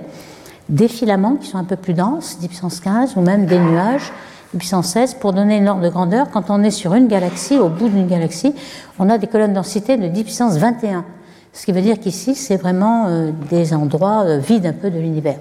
des 0.69 0.87
filaments 0.87 1.35
qui 1.35 1.47
sont 1.47 1.57
un 1.57 1.63
peu 1.63 1.75
plus 1.75 1.93
denses, 1.93 2.37
10 2.39 2.47
puissance 2.47 2.79
15, 2.79 3.15
ou 3.15 3.21
même 3.21 3.47
des 3.47 3.57
nuages, 3.57 4.11
10 4.53 4.57
puissance 4.59 4.87
16. 4.89 5.15
Pour 5.15 5.33
donner 5.33 5.57
une 5.57 5.67
ordre 5.67 5.81
de 5.81 5.89
grandeur, 5.89 6.29
quand 6.31 6.49
on 6.49 6.61
est 6.63 6.71
sur 6.71 6.93
une 6.93 7.07
galaxie, 7.07 7.57
au 7.57 7.69
bout 7.69 7.89
d'une 7.89 8.07
galaxie, 8.07 8.53
on 8.99 9.09
a 9.09 9.17
des 9.17 9.27
colonnes 9.27 9.53
densité 9.53 9.97
de 9.97 10.07
10 10.07 10.23
puissance 10.23 10.57
21. 10.57 11.05
Ce 11.53 11.65
qui 11.65 11.71
veut 11.71 11.81
dire 11.81 11.99
qu'ici, 11.99 12.35
c'est 12.35 12.57
vraiment 12.57 13.05
euh, 13.07 13.31
des 13.49 13.73
endroits 13.73 14.37
vides 14.37 14.65
un 14.67 14.73
peu 14.73 14.91
de 14.91 14.99
l'univers. 14.99 15.37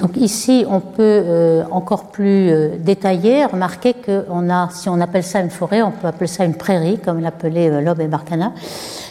Donc 0.00 0.16
ici, 0.16 0.64
on 0.68 0.80
peut 0.80 0.94
euh, 1.00 1.64
encore 1.70 2.06
plus 2.10 2.50
euh, 2.50 2.76
détailler, 2.78 3.44
remarquer 3.44 3.94
qu'on 3.94 4.50
a, 4.50 4.68
si 4.70 4.88
on 4.88 5.00
appelle 5.00 5.22
ça 5.22 5.40
une 5.40 5.50
forêt, 5.50 5.82
on 5.82 5.92
peut 5.92 6.08
appeler 6.08 6.26
ça 6.26 6.44
une 6.44 6.56
prairie, 6.56 6.98
comme 6.98 7.20
l'appelait 7.20 7.70
euh, 7.70 7.80
Loeb 7.80 8.00
et 8.00 8.08
Barcana. 8.08 8.52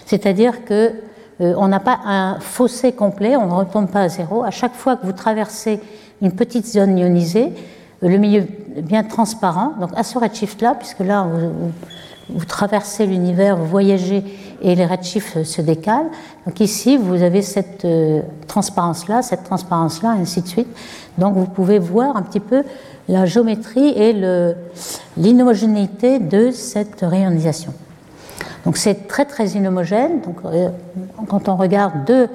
C'est-à-dire 0.05 0.65
que 0.65 0.91
on 1.39 1.67
n'a 1.67 1.79
pas 1.79 1.99
un 2.05 2.39
fossé 2.39 2.91
complet, 2.91 3.35
on 3.35 3.47
ne 3.47 3.53
retombe 3.53 3.89
pas 3.89 4.01
à 4.01 4.07
zéro. 4.07 4.43
À 4.43 4.51
chaque 4.51 4.75
fois 4.75 4.95
que 4.95 5.05
vous 5.05 5.13
traversez 5.13 5.81
une 6.21 6.31
petite 6.31 6.65
zone 6.67 6.97
ionisée, 6.97 7.51
le 8.01 8.17
milieu 8.17 8.45
bien 8.77 9.03
transparent, 9.03 9.73
donc 9.81 9.89
à 9.95 10.03
ce 10.03 10.19
redshift-là, 10.19 10.75
puisque 10.75 10.99
là, 10.99 11.27
vous, 11.29 11.71
vous 12.29 12.45
traversez 12.45 13.05
l'univers, 13.05 13.57
vous 13.57 13.65
voyagez 13.65 14.23
et 14.61 14.75
les 14.75 14.85
redshifts 14.85 15.43
se 15.43 15.61
décalent. 15.61 16.09
Donc 16.45 16.59
ici, 16.59 16.97
vous 16.97 17.21
avez 17.21 17.41
cette 17.41 17.85
euh, 17.85 18.21
transparence-là, 18.47 19.21
cette 19.21 19.43
transparence-là, 19.43 20.11
ainsi 20.11 20.41
de 20.41 20.47
suite. 20.47 20.67
Donc 21.17 21.35
vous 21.35 21.45
pouvez 21.45 21.79
voir 21.79 22.15
un 22.15 22.21
petit 22.21 22.39
peu 22.39 22.63
la 23.09 23.25
géométrie 23.25 23.89
et 23.89 24.13
l'inhomogénéité 25.17 26.19
de 26.19 26.51
cette 26.51 27.01
réionisation. 27.01 27.73
Donc 28.65 28.77
c'est 28.77 29.07
très 29.07 29.25
très 29.25 29.49
inhomogène. 29.49 30.21
Donc 30.21 30.37
euh, 30.45 30.69
quand 31.27 31.49
on 31.49 31.57
regarde 31.57 32.05
deux 32.05 32.29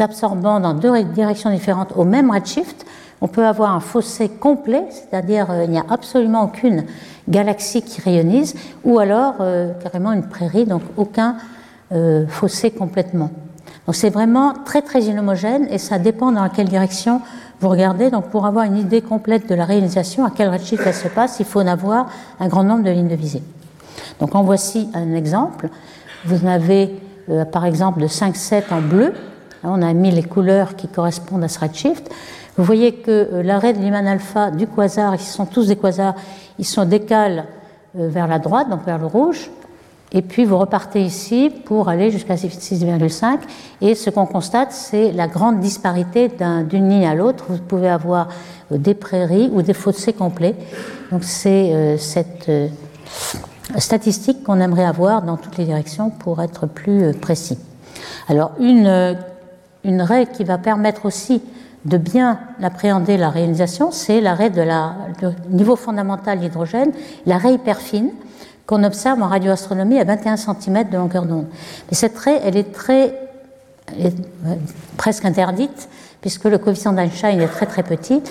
absorbants 0.00 0.60
dans 0.60 0.74
deux 0.74 1.04
directions 1.04 1.50
différentes 1.50 1.92
au 1.94 2.04
même 2.04 2.30
redshift, 2.30 2.84
on 3.20 3.28
peut 3.28 3.44
avoir 3.44 3.74
un 3.74 3.80
fossé 3.80 4.28
complet, 4.28 4.84
c'est-à-dire 4.90 5.50
euh, 5.50 5.64
il 5.64 5.70
n'y 5.70 5.78
a 5.78 5.84
absolument 5.88 6.44
aucune 6.44 6.84
galaxie 7.28 7.82
qui 7.82 8.00
rayonnise, 8.00 8.54
ou 8.84 8.98
alors 8.98 9.34
carrément 9.82 10.12
une 10.12 10.26
prairie, 10.26 10.64
donc 10.64 10.80
aucun 10.96 11.36
euh, 11.90 12.26
faussé 12.28 12.70
complètement. 12.70 13.30
Donc 13.86 13.94
c'est 13.94 14.10
vraiment 14.10 14.52
très 14.66 14.82
très 14.82 15.04
inhomogène 15.04 15.66
et 15.70 15.78
ça 15.78 15.98
dépend 15.98 16.32
dans 16.32 16.46
quelle 16.50 16.68
direction 16.68 17.22
vous 17.60 17.70
regardez. 17.70 18.10
Donc 18.10 18.28
pour 18.28 18.44
avoir 18.44 18.66
une 18.66 18.76
idée 18.76 19.00
complète 19.00 19.48
de 19.48 19.54
la 19.54 19.64
réalisation, 19.64 20.26
à 20.26 20.30
quel 20.30 20.50
redshift 20.50 20.82
elle 20.84 20.92
se 20.92 21.08
passe, 21.08 21.40
il 21.40 21.46
faut 21.46 21.62
en 21.62 21.66
avoir 21.66 22.10
un 22.40 22.48
grand 22.48 22.62
nombre 22.62 22.84
de 22.84 22.90
lignes 22.90 23.08
de 23.08 23.14
visée. 23.14 23.42
Donc 24.20 24.34
en 24.34 24.42
voici 24.42 24.90
un 24.92 25.14
exemple. 25.14 25.70
Vous 26.26 26.44
en 26.44 26.48
avez 26.48 26.94
euh, 27.30 27.46
par 27.46 27.64
exemple 27.64 28.02
de 28.02 28.06
5-7 28.06 28.64
en 28.70 28.82
bleu. 28.82 29.14
on 29.64 29.80
a 29.80 29.90
mis 29.94 30.10
les 30.10 30.24
couleurs 30.24 30.76
qui 30.76 30.88
correspondent 30.88 31.44
à 31.44 31.48
ce 31.48 31.58
redshift. 31.58 32.10
Vous 32.58 32.64
voyez 32.64 32.92
que 32.92 33.10
euh, 33.10 33.42
l'arrêt 33.44 33.72
de 33.72 33.78
Lyman 33.78 34.04
alpha 34.04 34.50
du 34.50 34.66
quasar, 34.66 35.14
ils 35.14 35.20
sont 35.20 35.46
tous 35.46 35.68
des 35.68 35.76
quasars, 35.76 36.16
ils 36.58 36.66
sont 36.66 36.84
décalés 36.84 37.42
euh, 37.96 38.08
vers 38.08 38.26
la 38.26 38.40
droite, 38.40 38.68
donc 38.68 38.84
vers 38.84 38.98
le 38.98 39.06
rouge. 39.06 39.48
Et 40.10 40.22
puis 40.22 40.44
vous 40.44 40.58
repartez 40.58 41.00
ici 41.00 41.52
pour 41.66 41.88
aller 41.88 42.10
jusqu'à 42.10 42.34
6,5. 42.34 43.38
Et 43.80 43.94
ce 43.94 44.10
qu'on 44.10 44.26
constate, 44.26 44.72
c'est 44.72 45.12
la 45.12 45.28
grande 45.28 45.60
disparité 45.60 46.32
d'une 46.68 46.88
ligne 46.88 47.06
à 47.06 47.14
l'autre. 47.14 47.44
Vous 47.48 47.58
pouvez 47.58 47.88
avoir 47.88 48.28
euh, 48.72 48.78
des 48.78 48.94
prairies 48.94 49.50
ou 49.52 49.62
des 49.62 49.74
fossés 49.74 50.12
complets. 50.12 50.56
Donc 51.12 51.22
c'est 51.22 51.96
cette 51.96 52.50
statistique 53.76 54.42
qu'on 54.42 54.60
aimerait 54.60 54.84
avoir 54.84 55.22
dans 55.22 55.36
toutes 55.36 55.58
les 55.58 55.64
directions 55.64 56.10
pour 56.10 56.42
être 56.42 56.66
plus 56.66 57.14
précis. 57.14 57.58
Alors 58.28 58.50
une, 58.60 59.16
une 59.84 60.02
règle 60.02 60.32
qui 60.32 60.44
va 60.44 60.58
permettre 60.58 61.06
aussi 61.06 61.40
de 61.84 61.96
bien 61.96 62.40
appréhender 62.62 63.16
la 63.16 63.30
réalisation, 63.30 63.90
c'est 63.90 64.20
l'arrêt 64.20 64.50
de 64.50 64.62
la, 64.62 64.94
du 65.20 65.54
niveau 65.56 65.76
fondamental 65.76 66.40
d'hydrogène, 66.40 66.92
l'arrêt 67.26 67.54
hyper 67.54 67.78
fine 67.78 68.10
qu'on 68.66 68.84
observe 68.84 69.22
en 69.22 69.28
radioastronomie 69.28 69.98
à 69.98 70.04
21 70.04 70.36
cm 70.36 70.90
de 70.90 70.96
longueur 70.96 71.24
d'onde. 71.24 71.46
Mais 71.90 71.96
cette 71.96 72.18
raie, 72.18 72.40
elle 72.44 72.56
est 72.56 72.72
très, 72.72 73.14
presque 74.98 75.24
interdite, 75.24 75.88
puisque 76.20 76.44
le 76.44 76.58
coefficient 76.58 76.92
d'Einstein 76.92 77.40
est 77.40 77.48
très 77.48 77.66
très 77.66 77.82
petit, 77.82 78.22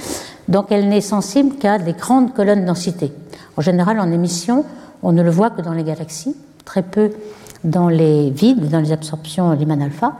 donc 0.48 0.68
elle 0.72 0.90
n'est 0.90 1.02
sensible 1.02 1.56
qu'à 1.56 1.80
des 1.80 1.94
grandes 1.94 2.34
colonnes 2.34 2.66
densité. 2.66 3.12
En 3.58 3.62
général, 3.62 4.00
en 4.00 4.12
émission, 4.12 4.64
on 5.02 5.12
ne 5.12 5.24
le 5.24 5.32
voit 5.32 5.50
que 5.50 5.62
dans 5.62 5.74
les 5.74 5.84
galaxies, 5.84 6.36
très 6.66 6.84
peu 6.84 7.12
dans 7.64 7.90
les 7.90 8.30
vides, 8.30 8.70
dans 8.70 8.80
les 8.80 8.92
absorptions 8.92 9.52
Lyman 9.52 9.82
alpha. 9.82 10.14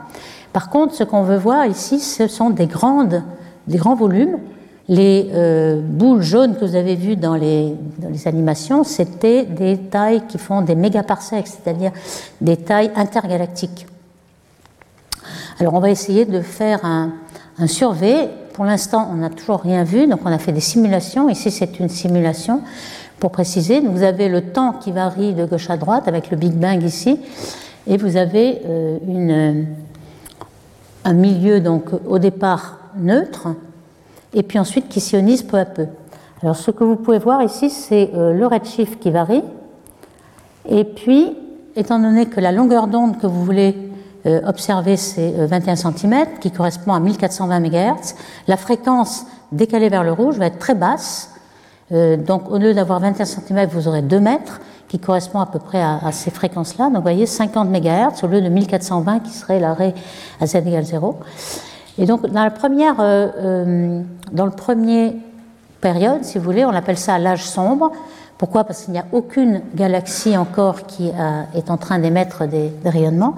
Par 0.52 0.70
contre, 0.70 0.94
ce 0.94 1.04
qu'on 1.04 1.22
veut 1.22 1.36
voir 1.36 1.66
ici, 1.66 2.00
ce 2.00 2.26
sont 2.26 2.50
des, 2.50 2.66
grandes, 2.66 3.22
des 3.66 3.78
grands 3.78 3.96
volumes 3.96 4.38
les 4.88 5.28
euh, 5.34 5.80
boules 5.82 6.22
jaunes 6.22 6.56
que 6.56 6.64
vous 6.64 6.74
avez 6.74 6.94
vues 6.94 7.16
dans 7.16 7.34
les, 7.34 7.74
animations, 8.24 8.84
c'était 8.84 9.44
des 9.44 9.76
tailles 9.76 10.22
qui 10.26 10.38
font 10.38 10.62
des 10.62 10.74
mégaparsecs, 10.74 11.46
c'est-à-dire 11.46 11.92
des 12.40 12.56
tailles 12.56 12.90
intergalactiques. 12.96 13.86
Alors 15.60 15.74
on 15.74 15.80
va 15.80 15.90
essayer 15.90 16.24
de 16.24 16.40
faire 16.40 16.84
un, 16.84 17.12
un 17.58 17.66
survey. 17.66 18.30
Pour 18.54 18.64
l'instant, 18.64 19.08
on 19.12 19.16
n'a 19.16 19.30
toujours 19.30 19.60
rien 19.60 19.84
vu, 19.84 20.06
donc 20.06 20.20
on 20.24 20.32
a 20.32 20.38
fait 20.38 20.52
des 20.52 20.60
simulations. 20.60 21.28
Ici, 21.28 21.50
c'est 21.50 21.78
une 21.78 21.88
simulation. 21.88 22.62
Pour 23.20 23.30
préciser, 23.32 23.80
vous 23.80 24.02
avez 24.02 24.28
le 24.28 24.52
temps 24.52 24.72
qui 24.72 24.92
varie 24.92 25.34
de 25.34 25.44
gauche 25.44 25.70
à 25.70 25.76
droite 25.76 26.06
avec 26.06 26.30
le 26.30 26.36
Big 26.36 26.52
Bang 26.52 26.82
ici, 26.82 27.18
et 27.86 27.96
vous 27.96 28.16
avez 28.16 28.60
euh, 28.66 29.62
un 31.04 31.12
milieu 31.12 31.60
donc 31.60 31.86
au 32.06 32.18
départ 32.18 32.78
neutre 32.96 33.48
et 34.34 34.42
puis 34.42 34.58
ensuite 34.58 34.88
qui 34.88 35.00
sionise 35.00 35.42
peu 35.42 35.58
à 35.58 35.64
peu. 35.64 35.86
Alors 36.42 36.56
ce 36.56 36.70
que 36.70 36.84
vous 36.84 36.96
pouvez 36.96 37.18
voir 37.18 37.42
ici, 37.42 37.70
c'est 37.70 38.10
euh, 38.14 38.32
le 38.32 38.46
redshift 38.46 39.00
qui 39.00 39.10
varie. 39.10 39.42
Et 40.68 40.84
puis, 40.84 41.34
étant 41.76 41.98
donné 41.98 42.26
que 42.26 42.40
la 42.40 42.52
longueur 42.52 42.86
d'onde 42.86 43.18
que 43.18 43.26
vous 43.26 43.44
voulez 43.44 43.76
euh, 44.26 44.40
observer, 44.46 44.96
c'est 44.96 45.30
21 45.30 45.72
euh, 45.72 45.76
cm, 45.76 46.26
qui 46.40 46.50
correspond 46.50 46.92
à 46.92 47.00
1420 47.00 47.60
MHz, 47.60 48.14
la 48.46 48.56
fréquence 48.56 49.26
décalée 49.50 49.88
vers 49.88 50.04
le 50.04 50.12
rouge 50.12 50.36
va 50.36 50.46
être 50.46 50.58
très 50.58 50.74
basse. 50.74 51.34
Donc 51.90 52.50
au 52.50 52.58
lieu 52.58 52.74
d'avoir 52.74 53.00
21 53.00 53.24
cm, 53.24 53.66
vous 53.66 53.88
aurez 53.88 54.02
2 54.02 54.20
mètres, 54.20 54.60
qui 54.88 54.98
correspond 54.98 55.40
à 55.40 55.46
peu 55.46 55.58
près 55.58 55.82
à, 55.82 56.10
ces 56.12 56.30
fréquences-là. 56.30 56.86
Donc 56.86 56.96
vous 56.96 57.02
voyez, 57.02 57.26
50 57.26 57.68
MHz 57.68 58.24
au 58.24 58.26
lieu 58.26 58.40
de 58.40 58.48
1420 58.48 59.20
qui 59.20 59.30
serait 59.30 59.60
l'arrêt 59.60 59.94
à 60.40 60.46
z 60.46 60.56
égale 60.56 60.84
0. 60.84 61.18
Et 61.98 62.06
donc, 62.06 62.26
dans 62.26 62.44
la 62.44 62.50
première, 62.50 63.00
euh, 63.00 63.28
euh, 63.38 64.02
dans 64.32 64.46
le 64.46 64.52
premier 64.52 65.16
période, 65.80 66.24
si 66.24 66.38
vous 66.38 66.44
voulez, 66.44 66.64
on 66.64 66.70
appelle 66.74 66.98
ça 66.98 67.18
l'âge 67.18 67.44
sombre. 67.44 67.92
Pourquoi? 68.38 68.64
Parce 68.64 68.84
qu'il 68.84 68.92
n'y 68.92 69.00
a 69.00 69.06
aucune 69.12 69.62
galaxie 69.74 70.36
encore 70.36 70.86
qui 70.86 71.10
est 71.54 71.70
en 71.70 71.76
train 71.76 71.98
d'émettre 71.98 72.46
des, 72.46 72.72
rayonnements. 72.84 73.34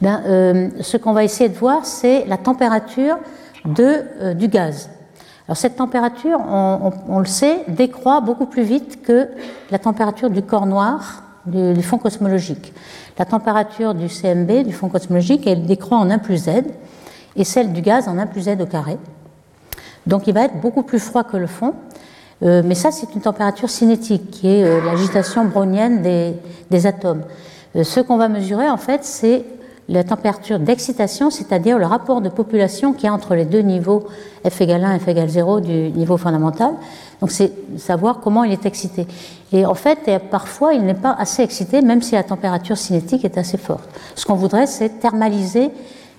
Eh 0.00 0.04
bien, 0.04 0.22
euh, 0.26 0.68
ce 0.80 0.96
qu'on 0.96 1.12
va 1.12 1.24
essayer 1.24 1.48
de 1.48 1.56
voir, 1.56 1.84
c'est 1.84 2.24
la 2.26 2.36
température 2.36 3.16
de, 3.64 4.34
du 4.34 4.46
gaz. 4.46 4.90
Alors 5.48 5.56
cette 5.56 5.76
température, 5.76 6.38
on, 6.40 7.18
le 7.18 7.24
sait, 7.24 7.64
décroît 7.68 8.20
beaucoup 8.20 8.44
plus 8.44 8.64
vite 8.64 9.02
que 9.02 9.28
la 9.70 9.78
température 9.78 10.28
du 10.28 10.42
corps 10.42 10.66
noir 10.66 11.22
du, 11.46 11.72
du 11.72 11.82
fond 11.82 11.96
cosmologique. 11.96 12.74
La 13.18 13.24
température 13.24 13.94
du 13.94 14.08
CMB, 14.08 14.64
du 14.64 14.74
fond 14.74 14.90
cosmologique, 14.90 15.46
elle 15.46 15.64
décroît 15.64 15.96
en 15.96 16.10
1 16.10 16.18
plus 16.18 16.44
Z 16.44 16.50
et 17.34 17.44
celle 17.44 17.72
du 17.72 17.80
gaz 17.80 18.08
en 18.08 18.18
1 18.18 18.26
plus 18.26 18.42
z 18.42 18.60
au 18.60 18.66
carré. 18.66 18.98
Donc 20.06 20.26
il 20.26 20.34
va 20.34 20.44
être 20.44 20.60
beaucoup 20.60 20.82
plus 20.82 20.98
froid 20.98 21.24
que 21.24 21.36
le 21.36 21.46
fond, 21.46 21.74
euh, 22.42 22.62
mais 22.64 22.74
ça 22.74 22.90
c'est 22.90 23.14
une 23.14 23.20
température 23.20 23.70
cinétique 23.70 24.30
qui 24.30 24.48
est 24.48 24.64
euh, 24.64 24.84
l'agitation 24.84 25.44
brownienne 25.44 26.02
des, 26.70 26.86
atomes. 26.86 27.22
Euh, 27.76 27.84
ce 27.84 28.00
qu'on 28.00 28.16
va 28.16 28.28
mesurer 28.28 28.68
en 28.68 28.76
fait 28.76 29.04
c'est 29.04 29.44
la 29.88 30.04
température 30.04 30.58
d'excitation, 30.58 31.30
c'est-à-dire 31.30 31.78
le 31.78 31.86
rapport 31.86 32.20
de 32.20 32.28
population 32.28 32.92
qui 32.92 33.06
est 33.06 33.10
entre 33.10 33.34
les 33.34 33.46
deux 33.46 33.60
niveaux 33.60 34.04
F 34.48 34.60
égale 34.60 34.84
1 34.84 34.98
F 34.98 35.08
égale 35.08 35.28
0 35.28 35.60
du 35.60 35.90
niveau 35.90 36.18
fondamental. 36.18 36.72
Donc 37.20 37.30
c'est 37.30 37.52
savoir 37.78 38.20
comment 38.20 38.44
il 38.44 38.52
est 38.52 38.66
excité. 38.66 39.06
Et 39.52 39.64
en 39.64 39.74
fait, 39.74 40.10
parfois, 40.30 40.74
il 40.74 40.84
n'est 40.84 40.94
pas 40.94 41.16
assez 41.18 41.42
excité, 41.42 41.80
même 41.80 42.02
si 42.02 42.14
la 42.14 42.22
température 42.22 42.76
cinétique 42.76 43.24
est 43.24 43.38
assez 43.38 43.56
forte. 43.56 43.88
Ce 44.14 44.26
qu'on 44.26 44.34
voudrait, 44.34 44.66
c'est 44.66 45.00
thermaliser 45.00 45.70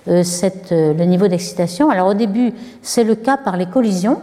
euh, 0.08 0.24
euh, 0.72 0.94
le 0.94 1.06
niveau 1.06 1.28
d'excitation. 1.28 1.92
Alors 1.92 2.08
au 2.08 2.14
début, 2.16 2.54
c'est 2.82 3.04
le 3.04 3.14
cas 3.14 3.38
par 3.38 3.56
les 3.56 3.68
collisions, 3.68 4.20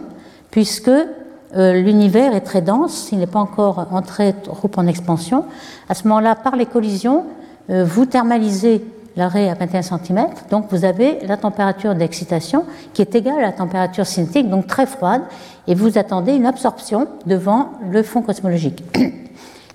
puisque 0.51 0.89
euh, 0.89 1.73
l'univers 1.73 2.35
est 2.35 2.41
très 2.41 2.61
dense, 2.61 3.09
il 3.13 3.19
n'est 3.19 3.27
pas 3.27 3.39
encore 3.39 3.87
entré 3.91 4.35
trop 4.43 4.69
en 4.75 4.87
expansion. 4.87 5.45
À 5.87 5.93
ce 5.93 6.05
moment-là, 6.09 6.35
par 6.35 6.57
les 6.57 6.65
collisions, 6.65 7.23
vous 7.69 8.05
thermalisez 8.05 8.81
l'arrêt 9.17 9.49
à 9.49 9.55
21 9.55 9.81
cm, 9.81 10.27
donc 10.49 10.67
vous 10.69 10.85
avez 10.85 11.19
la 11.27 11.35
température 11.35 11.95
d'excitation 11.95 12.63
qui 12.93 13.01
est 13.01 13.15
égale 13.15 13.39
à 13.39 13.47
la 13.47 13.51
température 13.51 14.05
cinétique, 14.05 14.47
donc 14.47 14.67
très 14.67 14.85
froide, 14.85 15.23
et 15.67 15.75
vous 15.75 15.97
attendez 15.97 16.33
une 16.33 16.45
absorption 16.45 17.07
devant 17.25 17.71
le 17.91 18.03
fond 18.03 18.21
cosmologique. 18.21 18.83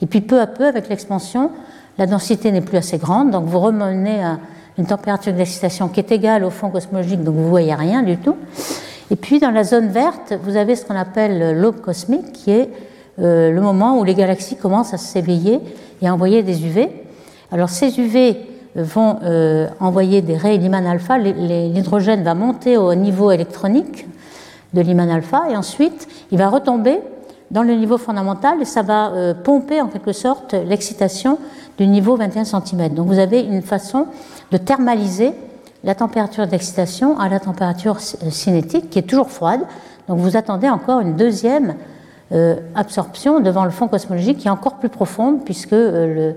Et 0.01 0.07
puis 0.07 0.21
peu 0.21 0.41
à 0.41 0.47
peu, 0.47 0.67
avec 0.67 0.89
l'expansion, 0.89 1.51
la 1.99 2.07
densité 2.07 2.51
n'est 2.53 2.61
plus 2.61 2.79
assez 2.79 2.99
grande, 2.99 3.33
donc 3.33 3.45
vous 3.45 3.61
remenez 3.61 4.23
à 4.23 4.39
une 4.79 4.87
température 4.87 5.33
d'excitation 5.33 5.89
qui 5.89 6.01
est 6.01 6.11
égale 6.13 6.45
au 6.45 6.51
fond 6.51 6.71
cosmologique, 6.71 7.23
donc 7.23 7.35
vous 7.35 7.43
ne 7.43 7.49
voyez 7.49 7.75
rien 7.75 8.03
du 8.03 8.17
tout. 8.17 8.37
Et 9.11 9.17
puis 9.17 9.41
dans 9.41 9.51
la 9.51 9.65
zone 9.65 9.89
verte, 9.89 10.35
vous 10.43 10.57
avez 10.57 10.77
ce 10.77 10.87
qu'on 10.87 10.97
appelle 10.97 11.61
l'aube 11.61 11.81
cosmique, 11.81 12.33
qui 12.33 12.53
est 12.53 12.71
euh, 13.19 13.51
le 13.51 13.61
moment 13.61 13.99
où 13.99 14.05
les 14.05 14.15
galaxies 14.15 14.57
commencent 14.57 14.95
à 14.95 14.99
s'éveiller 14.99 15.61
et 16.01 16.09
à 16.09 16.15
envoyer 16.15 16.43
des 16.43 16.65
UV. 16.65 16.89
Alors 17.51 17.69
ces 17.69 18.01
UV 18.01 18.37
vont 18.75 19.19
euh, 19.23 19.69
envoyer 19.81 20.23
des 20.23 20.37
rayons 20.37 20.63
Lyman 20.63 20.87
alpha, 20.87 21.19
l'hydrogène 21.19 22.23
va 22.23 22.35
monter 22.35 22.77
au 22.77 22.95
niveau 22.95 23.31
électronique 23.31 24.07
de 24.73 24.81
Lyman 24.81 25.11
alpha 25.11 25.43
et 25.51 25.57
ensuite 25.57 26.09
il 26.31 26.39
va 26.39 26.49
retomber 26.49 26.99
dans 27.51 27.63
le 27.63 27.75
niveau 27.75 27.99
fondamental 27.99 28.63
et 28.63 28.65
ça 28.65 28.83
va 28.83 29.11
euh, 29.11 29.35
pomper 29.35 29.81
en 29.81 29.89
quelque 29.89 30.13
sorte 30.13 30.55
l'excitation 30.55 31.39
du 31.77 31.87
niveau 31.87 32.17
21 32.17 32.45
cm. 32.45 32.95
Donc 32.95 33.09
vous 33.09 33.19
avez 33.19 33.41
une 33.41 33.63
façon 33.63 34.07
de 34.51 34.57
thermaliser 34.57 35.33
la 35.85 35.95
température 35.95 36.47
d'excitation 36.47 37.19
à 37.19 37.29
la 37.29 37.41
température 37.41 37.97
euh, 37.97 38.31
cinétique 38.31 38.89
qui 38.89 38.99
est 38.99 39.03
toujours 39.09 39.31
froide. 39.31 39.61
Donc 40.09 40.19
vous 40.19 40.37
attendez 40.37 40.69
encore 40.69 41.01
une 41.01 41.17
deuxième 41.17 41.75
absorption 42.75 43.41
devant 43.41 43.67
le 43.67 43.71
fond 43.71 43.89
cosmologique 43.89 44.39
qui 44.39 44.49
est 44.49 44.51
encore 44.51 44.79
plus 44.79 44.89
profonde 44.89 45.45
puisque 45.45 45.75
euh, 45.75 46.33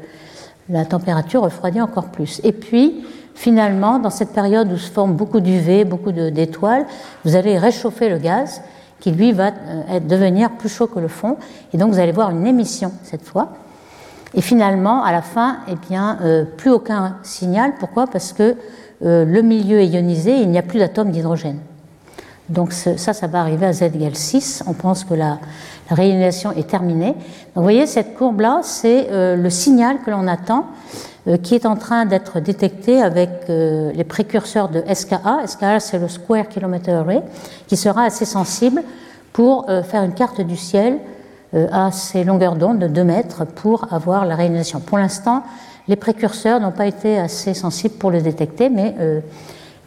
la 0.69 0.86
température 0.86 1.41
refroidit 1.41 1.81
encore 1.81 2.10
plus. 2.10 2.41
Et 2.43 2.51
puis 2.51 3.05
finalement, 3.36 4.00
dans 4.00 4.10
cette 4.10 4.31
période 4.31 4.72
où 4.72 4.77
se 4.77 4.89
forment 4.89 5.13
beaucoup 5.13 5.39
d'UV, 5.39 5.86
beaucoup 5.86 6.12
d'étoiles, 6.12 6.86
vous 7.24 7.36
allez 7.36 7.57
réchauffer 7.57 8.10
le 8.10 8.17
gaz 8.17 8.62
qui 9.00 9.12
lui 9.12 9.34
va 9.34 9.51
devenir 10.00 10.51
plus 10.51 10.69
chaud 10.69 10.88
que 10.88 11.00
le 11.00 11.10
fond 11.10 11.38
et 11.74 11.77
donc 11.77 11.91
vous 11.91 12.00
allez 12.00 12.12
voir 12.13 12.31
une 12.31 12.48
émission 12.48 12.91
cette 13.03 13.24
fois. 13.24 13.50
Et 14.34 14.41
finalement, 14.41 15.03
à 15.03 15.12
la 15.12 15.22
fin, 15.22 15.60
eh 15.69 15.75
bien, 15.75 16.17
euh, 16.22 16.43
plus 16.43 16.69
aucun 16.69 17.17
signal. 17.24 17.74
Pourquoi? 17.79 18.05
Parce 18.05 18.34
que 18.34 18.55
euh, 19.03 19.24
le 19.24 19.41
milieu 19.41 19.79
est 19.79 19.88
ionisé 19.88 20.41
il 20.41 20.50
n'y 20.50 20.57
a 20.57 20.62
plus 20.62 20.79
d'atomes 20.79 21.12
d'hydrogène. 21.12 21.60
Donc 22.50 22.74
ça, 22.74 22.98
ça 22.98 23.27
va 23.27 23.39
arriver 23.41 23.65
à 23.65 23.74
z 23.74 23.84
égale 23.84 24.15
6. 24.15 24.65
On 24.67 24.74
pense 24.74 25.03
que 25.03 25.15
la, 25.15 25.39
réalisation 25.89 26.51
est 26.51 26.68
terminée. 26.68 27.13
Donc 27.13 27.56
vous 27.56 27.63
voyez, 27.63 27.86
cette 27.88 28.15
courbe-là, 28.15 28.62
c'est 28.63 29.08
euh, 29.12 29.36
le 29.36 29.50
signal 29.50 29.98
que 30.06 30.12
l'on 30.12 30.27
attend 30.27 30.68
qui 31.42 31.56
est 31.56 31.65
en 31.65 31.75
train 31.75 32.06
d'être 32.06 32.39
détecté 32.39 33.01
avec 33.01 33.48
les 33.48 34.04
précurseurs 34.04 34.70
de 34.70 34.84
SKA. 34.94 35.48
SKA, 35.48 35.80
c'est 35.80 35.98
le 35.98 36.08
Square 36.08 36.50
Kilometer 36.50 36.92
Array, 36.92 37.24
qui 37.65 37.77
sera 37.77 38.04
assez 38.04 38.25
sensible 38.25 38.84
pour 39.34 39.65
faire 39.65 40.04
une 40.04 40.13
carte 40.13 40.42
du 40.42 40.56
ciel 40.56 41.00
à 41.72 41.92
ces 41.92 42.24
longueurs 42.24 42.58
d'onde 42.58 42.77
de 42.77 42.88
2 42.88 43.04
mètres 43.04 43.44
pour 43.44 43.92
avoir 43.92 44.27
la 44.27 44.36
réalisation. 44.36 44.80
Pour 44.80 45.00
l'instant, 45.00 45.42
les 45.88 45.96
précurseurs 45.96 46.60
n'ont 46.60 46.72
pas 46.72 46.86
été 46.86 47.18
assez 47.18 47.56
sensibles 47.56 47.96
pour 47.96 48.12
le 48.12 48.22
détecter, 48.22 48.70
mais 48.70 48.94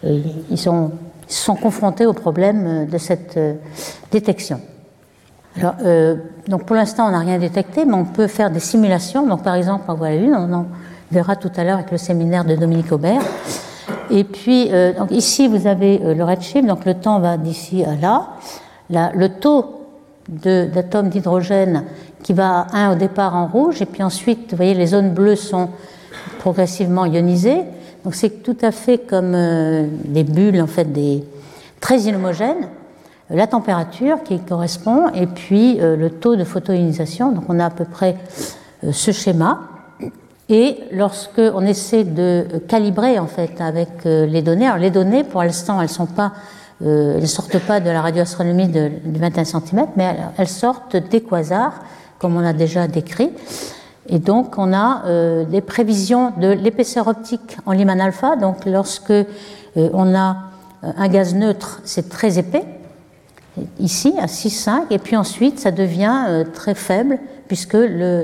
ils 0.03 0.59
sont, 0.59 0.91
confrontés 1.63 2.07
au 2.07 2.15
problème 2.15 2.89
de 2.91 2.99
cette 2.99 3.39
détection. 4.11 4.61
Alors, 5.57 5.75
euh, 5.85 6.17
donc 6.47 6.65
pour 6.65 6.77
l'instant, 6.77 7.09
on 7.09 7.11
n'a 7.11 7.21
rien 7.21 7.39
détecté, 7.39 7.85
mais 7.85 7.95
on 7.95 8.05
peut 8.05 8.27
faire 8.27 8.51
des 8.51 8.61
simulations. 8.61 9.27
Donc, 9.27 9.43
par 9.43 9.55
exemple, 9.55 9.85
on 9.89 9.95
voit 9.95 10.11
la 10.11 10.17
Lune, 10.17 10.37
on 10.37 10.53
en 10.53 10.67
verra 11.11 11.37
tout 11.37 11.51
à 11.57 11.65
l'heure 11.65 11.79
avec 11.79 11.91
le 11.91 11.99
séminaire 11.99 12.45
de 12.45 12.55
Dominique 12.55 12.93
Aubert. 12.93 13.23
Et 14.11 14.25
puis, 14.25 14.69
euh, 14.71 14.93
donc 14.93 15.11
ici, 15.11 15.49
vous 15.49 15.67
avez 15.67 16.01
euh, 16.03 16.15
le 16.15 16.25
redshift, 16.25 16.67
donc 16.67 16.85
le 16.85 16.95
temps 16.95 17.19
va 17.21 17.37
d'ici 17.37 17.85
à 17.85 17.95
là. 17.95 18.29
là 18.91 19.11
le 19.15 19.29
taux 19.29 19.75
d'atomes 20.29 21.09
d'hydrogène 21.09 21.85
qui 22.23 22.35
va 22.35 22.67
à 22.73 22.89
1 22.89 22.93
au 22.93 22.95
départ 22.97 23.35
en 23.35 23.47
rouge, 23.47 23.81
et 23.81 23.87
puis 23.87 24.03
ensuite, 24.03 24.51
vous 24.51 24.57
voyez, 24.57 24.75
les 24.75 24.89
zones 24.89 25.11
bleues 25.11 25.37
sont 25.37 25.71
progressivement 26.39 27.07
ionisées. 27.07 27.63
Donc, 28.05 28.15
c'est 28.15 28.43
tout 28.43 28.57
à 28.61 28.71
fait 28.71 28.99
comme 28.99 29.33
des 30.05 30.25
bulles, 30.25 30.61
en 30.61 30.67
fait, 30.67 30.87
très 31.81 32.01
inhomogènes 32.01 32.69
la 33.31 33.47
température 33.47 34.23
qui 34.23 34.39
correspond 34.41 35.09
et 35.15 35.27
puis 35.27 35.81
euh, 35.81 35.97
le 35.97 36.11
taux 36.11 36.37
de 36.37 36.45
photoionisation. 36.45 37.33
Donc 37.33 37.45
on 37.49 37.59
a 37.61 37.67
à 37.67 37.71
peu 37.71 37.85
près 37.85 38.17
euh, 38.85 38.93
ce 38.93 39.13
schéma. 39.13 39.61
Et 40.49 40.79
lorsque 40.93 41.39
on 41.39 41.61
essaie 41.67 42.05
de 42.05 42.47
calibrer 42.69 43.19
en 43.19 43.27
fait 43.27 43.61
avec 43.61 44.07
euh, 44.07 44.25
les 44.25 44.41
données, 44.41 44.67
alors 44.67 44.79
les 44.79 44.91
données 44.91 45.25
pour 45.25 45.43
l'instant 45.43 45.81
elles 45.83 45.91
sont 45.91 46.09
sortent 47.27 47.59
pas 47.59 47.81
de 47.81 47.91
la 47.91 48.01
radioastronomie 48.01 48.69
de, 48.69 48.91
du 49.05 49.21
21 49.21 49.45
cm, 49.45 49.87
mais 49.97 50.17
elles 50.39 50.49
sortent 50.49 50.97
des 50.97 51.21
quasars, 51.21 51.75
comme 52.19 52.37
on 52.37 52.45
a 52.47 52.55
déjà 52.55 52.87
décrit. 52.87 53.31
Et 54.09 54.19
donc 54.19 54.55
on 54.57 54.73
a 54.73 55.03
des 55.45 55.61
prévisions 55.61 56.33
de 56.41 56.47
l'épaisseur 56.47 57.09
optique 57.09 57.59
en 57.67 57.73
Lyman 57.73 58.01
alpha. 58.01 58.37
Donc 58.37 58.65
lorsque 58.65 59.13
on 59.77 60.15
a 60.15 60.37
un 60.83 61.09
gaz 61.09 61.35
neutre, 61.35 61.81
c'est 61.85 62.09
très 62.09 62.39
épais 62.39 62.78
ici 63.81 64.15
à 64.19 64.27
6,5, 64.27 64.85
et 64.91 64.99
puis 64.99 65.17
ensuite 65.17 65.59
ça 65.59 65.71
devient 65.71 66.25
euh, 66.29 66.45
très 66.45 66.75
faible 66.75 67.19
puisque 67.47 67.77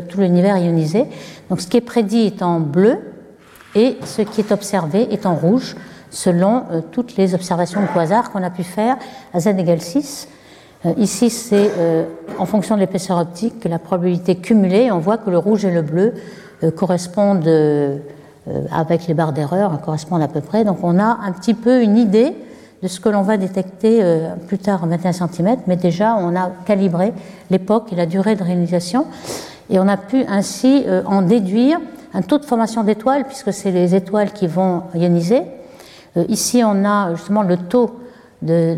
tout 0.09 0.21
l'univers 0.21 0.57
est 0.57 0.65
ionisé. 0.65 1.07
Donc 1.49 1.61
ce 1.61 1.67
qui 1.67 1.79
est 1.79 1.83
prédit 1.83 2.27
est 2.27 2.43
en 2.43 2.61
bleu 2.61 2.99
et 3.75 3.97
ce 4.05 4.23
qui 4.23 4.41
est 4.41 4.53
observé 4.53 5.13
est 5.13 5.27
en 5.27 5.35
rouge 5.35 5.77
selon 6.11 6.65
euh, 6.71 6.81
toutes 6.93 7.17
les 7.17 7.35
observations 7.35 7.81
de 7.81 7.87
quasars 7.87 8.31
qu'on 8.31 8.43
a 8.43 8.51
pu 8.51 8.65
faire 8.65 8.97
à 9.33 9.41
z 9.41 9.49
égale 9.49 9.81
6. 9.81 10.29
Euh, 10.87 10.93
ici 10.99 11.31
c'est 11.31 11.71
en 12.39 12.47
fonction 12.47 12.75
de 12.75 12.81
l'épaisseur 12.81 13.19
optique 13.19 13.61
que 13.61 13.69
la 13.69 13.79
probabilité 13.79 14.37
cumulée, 14.37 14.91
on 14.93 14.99
voit 14.99 15.19
que 15.19 15.31
le 15.31 15.39
rouge 15.39 15.65
et 15.65 15.71
le 15.71 15.83
bleu 15.83 16.15
correspondent 16.77 17.49
avec 18.71 19.07
les 19.07 19.15
barres 19.15 19.33
d'erreur, 19.33 19.81
correspondent 19.81 20.23
à 20.23 20.29
peu 20.29 20.41
près. 20.41 20.65
Donc 20.65 20.79
on 20.83 20.99
a 20.99 21.19
un 21.23 21.33
petit 21.33 21.55
peu 21.55 21.83
une 21.83 21.97
idée 21.97 22.35
de 22.83 22.89
ce 22.89 23.01
que 23.01 23.09
l'on 23.09 23.23
va 23.23 23.37
détecter 23.37 24.01
euh, 24.03 24.35
plus 24.47 24.59
tard 24.59 24.85
en 24.85 24.89
21 24.89 25.13
cm, 25.13 25.57
mais 25.67 25.77
déjà 25.77 26.17
on 26.17 26.37
a 26.37 26.51
calibré 26.67 27.13
l'époque 27.51 27.93
et 27.93 27.97
la 27.97 28.07
durée 28.07 28.37
de 28.37 28.43
réalisation, 28.43 29.07
et 29.71 29.79
on 29.79 29.89
a 29.89 29.97
pu 29.97 30.25
ainsi 30.29 30.85
euh, 30.87 31.03
en 31.07 31.23
déduire 31.23 31.81
un 32.13 32.23
taux 32.23 32.39
de 32.39 32.45
formation 32.45 32.85
d'étoiles, 32.85 33.25
puisque 33.25 33.53
c'est 33.53 33.71
les 33.71 33.95
étoiles 33.95 34.33
qui 34.33 34.47
vont 34.47 34.83
ioniser. 34.95 35.43
Euh, 36.17 36.25
ici, 36.29 36.63
on 36.65 36.85
a 36.85 37.15
justement 37.15 37.43
le 37.43 37.57
taux 37.57 37.99
de, 38.43 38.77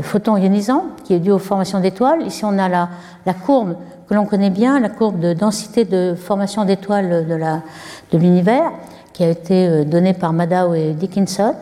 photons 0.00 0.36
ionisants 0.38 0.86
qui 1.04 1.12
est 1.14 1.18
dû 1.18 1.30
aux 1.30 1.38
formations 1.38 1.80
d'étoiles. 1.80 2.26
Ici, 2.26 2.44
on 2.44 2.58
a 2.58 2.68
la, 2.68 2.88
la 3.26 3.34
courbe 3.34 3.76
que 4.08 4.14
l'on 4.14 4.24
connaît 4.24 4.50
bien, 4.50 4.80
la 4.80 4.88
courbe 4.88 5.20
de 5.20 5.34
densité 5.34 5.84
de 5.84 6.14
formation 6.14 6.64
d'étoiles 6.64 7.26
de 8.10 8.18
l'univers, 8.18 8.72
qui 9.12 9.24
a 9.24 9.28
été 9.28 9.84
donnée 9.84 10.14
par 10.14 10.32
Maddow 10.32 10.74
et 10.74 10.92
Dickinson. 10.94 11.54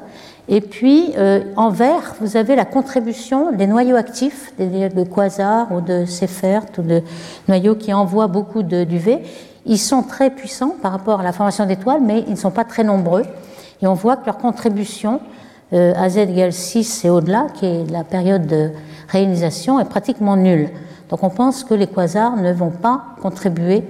Et 0.52 0.60
puis, 0.60 1.12
euh, 1.16 1.42
en 1.54 1.70
vert, 1.70 2.16
vous 2.20 2.36
avez 2.36 2.56
la 2.56 2.64
contribution 2.64 3.52
des 3.52 3.68
noyaux 3.68 3.94
actifs, 3.94 4.52
des, 4.58 4.88
de 4.88 5.04
quasars 5.04 5.70
ou 5.70 5.80
de 5.80 6.04
Seyfert 6.06 6.64
ou 6.76 6.82
de 6.82 7.02
noyaux 7.46 7.76
qui 7.76 7.92
envoient 7.92 8.26
beaucoup 8.26 8.64
d'UV. 8.64 9.20
Ils 9.64 9.78
sont 9.78 10.02
très 10.02 10.28
puissants 10.28 10.74
par 10.82 10.90
rapport 10.90 11.20
à 11.20 11.22
la 11.22 11.32
formation 11.32 11.66
d'étoiles, 11.66 12.00
mais 12.02 12.24
ils 12.26 12.32
ne 12.32 12.36
sont 12.36 12.50
pas 12.50 12.64
très 12.64 12.82
nombreux. 12.82 13.22
Et 13.80 13.86
on 13.86 13.94
voit 13.94 14.16
que 14.16 14.26
leur 14.26 14.38
contribution 14.38 15.20
euh, 15.72 15.92
à 15.96 16.08
z 16.08 16.18
égale 16.18 16.52
6 16.52 17.04
et 17.04 17.10
au-delà, 17.10 17.46
qui 17.54 17.66
est 17.66 17.88
la 17.88 18.02
période 18.02 18.48
de 18.48 18.70
réalisation, 19.08 19.78
est 19.78 19.88
pratiquement 19.88 20.36
nulle. 20.36 20.70
Donc 21.10 21.22
on 21.22 21.30
pense 21.30 21.62
que 21.62 21.74
les 21.74 21.86
quasars 21.86 22.36
ne 22.36 22.52
vont 22.52 22.70
pas 22.72 23.04
contribuer 23.22 23.84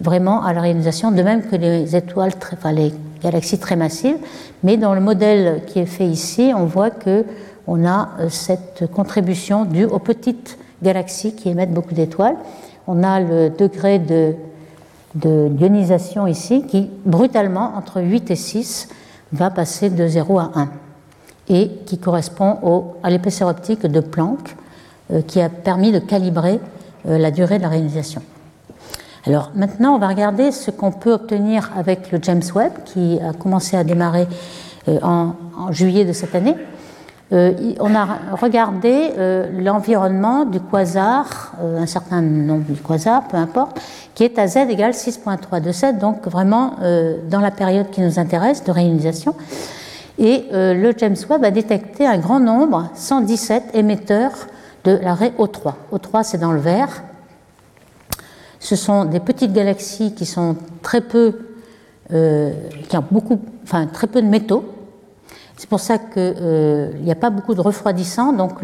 vraiment 0.00 0.42
à 0.44 0.52
la 0.52 0.62
réalisation, 0.62 1.12
de 1.12 1.22
même 1.22 1.42
que 1.42 1.54
les 1.54 1.94
étoiles, 1.94 2.32
les 2.72 2.92
galaxies 3.22 3.58
très 3.58 3.76
massives. 3.76 4.16
Mais 4.62 4.76
dans 4.76 4.94
le 4.94 5.00
modèle 5.00 5.62
qui 5.66 5.78
est 5.78 5.86
fait 5.86 6.06
ici, 6.06 6.52
on 6.54 6.64
voit 6.64 6.90
que 6.90 7.24
on 7.66 7.86
a 7.86 8.10
euh, 8.18 8.28
cette 8.28 8.90
contribution 8.92 9.64
due 9.64 9.84
aux 9.84 9.98
petites 9.98 10.58
galaxies 10.82 11.34
qui 11.34 11.48
émettent 11.48 11.72
beaucoup 11.72 11.94
d'étoiles. 11.94 12.36
On 12.86 13.02
a 13.04 13.20
le 13.20 13.50
degré 13.50 13.98
de, 13.98 14.34
d'ionisation 15.14 16.26
ici 16.26 16.64
qui, 16.66 16.90
brutalement, 17.04 17.72
entre 17.76 18.00
8 18.00 18.30
et 18.30 18.36
6, 18.36 18.88
va 19.32 19.50
passer 19.50 19.90
de 19.90 20.06
0 20.06 20.38
à 20.38 20.50
1 20.54 20.68
et 21.48 21.70
qui 21.86 21.98
correspond 21.98 22.94
à 23.02 23.10
l'épaisseur 23.10 23.48
optique 23.48 23.86
de 23.86 24.00
Planck 24.00 24.56
euh, 25.12 25.22
qui 25.22 25.40
a 25.40 25.48
permis 25.48 25.92
de 25.92 25.98
calibrer 25.98 26.60
euh, 27.06 27.18
la 27.18 27.30
durée 27.30 27.58
de 27.58 27.62
la 27.62 27.68
réalisation. 27.68 28.22
Alors 29.24 29.52
maintenant, 29.54 29.94
on 29.94 29.98
va 29.98 30.08
regarder 30.08 30.50
ce 30.50 30.72
qu'on 30.72 30.90
peut 30.90 31.12
obtenir 31.12 31.70
avec 31.76 32.10
le 32.10 32.18
James 32.22 32.42
Webb 32.56 32.72
qui 32.84 33.20
a 33.20 33.32
commencé 33.32 33.76
à 33.76 33.84
démarrer 33.84 34.26
euh, 34.88 34.98
en, 35.02 35.34
juillet 35.70 36.04
de 36.04 36.12
cette 36.12 36.34
année. 36.34 36.56
Euh, 37.32 37.52
on 37.78 37.94
a 37.94 38.18
regardé 38.32 39.12
euh, 39.16 39.48
l'environnement 39.62 40.44
du 40.44 40.60
quasar, 40.60 41.52
un 41.62 41.86
certain 41.86 42.20
nombre 42.20 42.64
de 42.68 42.74
quasars, 42.74 43.28
peu 43.28 43.36
importe, 43.36 43.80
qui 44.14 44.24
est 44.24 44.40
à 44.40 44.48
z 44.48 44.56
égale 44.68 44.92
6.327, 44.92 45.98
donc 45.98 46.26
vraiment 46.26 46.74
dans 47.30 47.40
la 47.40 47.50
période 47.52 47.90
qui 47.90 48.00
nous 48.02 48.18
intéresse 48.18 48.64
de 48.64 48.72
réalisation. 48.72 49.34
Et 50.18 50.44
le 50.52 50.92
James 50.98 51.16
Webb 51.30 51.44
a 51.44 51.50
détecté 51.50 52.06
un 52.06 52.18
grand 52.18 52.40
nombre, 52.40 52.90
117 52.94 53.70
émetteurs 53.74 54.32
de 54.84 54.98
l'arrêt 55.00 55.32
O3. 55.38 55.74
O3, 55.92 56.24
c'est 56.24 56.38
dans 56.38 56.52
le 56.52 56.60
vert, 56.60 57.02
ce 58.62 58.76
sont 58.76 59.04
des 59.04 59.18
petites 59.18 59.52
galaxies 59.52 60.14
qui 60.14 60.24
sont 60.24 60.56
euh, 62.12 62.52
ont 62.94 63.86
très 63.92 64.06
peu 64.06 64.22
de 64.22 64.28
métaux. 64.28 64.64
C'est 65.56 65.68
pour 65.68 65.80
ça 65.80 65.98
qu'il 65.98 66.12
euh, 66.16 66.92
n'y 67.00 67.10
a 67.10 67.16
pas 67.16 67.30
beaucoup 67.30 67.54
de 67.54 67.60
refroidissant, 67.60 68.32
donc 68.32 68.62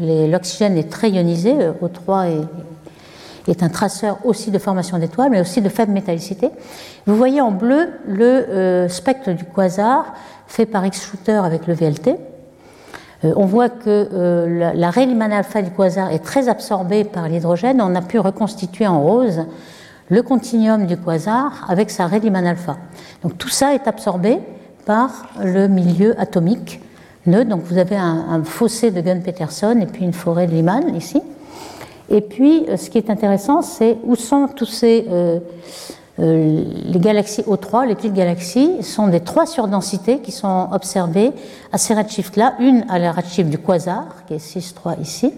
l'oxygène 0.00 0.78
est 0.78 0.88
très 0.88 1.10
ionisé. 1.10 1.54
O3 1.82 2.28
est, 2.28 3.50
est, 3.50 3.64
un 3.64 3.68
traceur 3.68 4.18
aussi 4.24 4.52
de 4.52 4.58
formation 4.58 4.98
d'étoiles, 4.98 5.30
mais 5.30 5.40
aussi 5.40 5.60
de 5.60 5.68
faible 5.68 5.90
métallicité. 5.90 6.50
Vous 7.06 7.16
voyez 7.16 7.40
en 7.40 7.50
bleu 7.50 7.88
le 8.06 8.24
euh, 8.24 8.88
spectre 8.88 9.32
du 9.32 9.44
quasar 9.44 10.14
fait 10.46 10.66
par 10.66 10.86
X-Shooter 10.86 11.40
avec 11.44 11.66
le 11.66 11.74
VLT. 11.74 12.16
Euh, 13.24 13.32
on 13.36 13.46
voit 13.46 13.68
que 13.68 14.08
euh, 14.12 14.74
la, 14.74 14.74
la 14.74 15.36
alpha 15.36 15.62
du 15.62 15.70
quasar 15.70 16.10
est 16.10 16.18
très 16.18 16.48
absorbée 16.48 17.04
par 17.04 17.28
l'hydrogène. 17.28 17.80
On 17.80 17.94
a 17.94 18.02
pu 18.02 18.18
reconstituer 18.18 18.86
en 18.86 19.00
rose 19.02 19.44
le 20.08 20.22
continuum 20.22 20.86
du 20.86 20.96
quasar 20.96 21.64
avec 21.68 21.90
sa 21.90 22.06
Rayleigh 22.06 22.34
alpha. 22.36 22.76
Donc 23.22 23.38
tout 23.38 23.48
ça 23.48 23.74
est 23.74 23.86
absorbé 23.86 24.40
par 24.84 25.28
le 25.42 25.68
milieu 25.68 26.20
atomique. 26.20 26.80
Donc 27.26 27.62
vous 27.62 27.78
avez 27.78 27.96
un, 27.96 28.42
fossé 28.42 28.90
de 28.90 29.00
Gunn-Peterson 29.00 29.78
et 29.80 29.86
puis 29.86 30.04
une 30.04 30.12
forêt 30.12 30.48
de 30.48 30.52
Lyman 30.52 30.94
ici. 30.96 31.22
Et 32.10 32.20
puis 32.20 32.66
euh, 32.68 32.76
ce 32.76 32.90
qui 32.90 32.98
est 32.98 33.10
intéressant, 33.10 33.62
c'est 33.62 33.96
où 34.02 34.16
sont 34.16 34.48
tous 34.48 34.66
ces 34.66 35.06
les 36.18 36.98
galaxies 36.98 37.42
O3, 37.42 37.86
les 37.86 37.94
petites 37.94 38.12
galaxies, 38.12 38.82
sont 38.82 39.08
des 39.08 39.20
trois 39.20 39.46
surdensités 39.46 40.20
qui 40.20 40.30
sont 40.30 40.68
observées 40.72 41.32
à 41.72 41.78
ces 41.78 41.94
redshifts-là, 41.94 42.54
une 42.60 42.84
à 42.88 42.98
la 42.98 43.12
redshift 43.12 43.48
du 43.48 43.58
quasar, 43.58 44.24
qui 44.26 44.34
est 44.34 44.56
6,3 44.56 45.00
ici, 45.00 45.32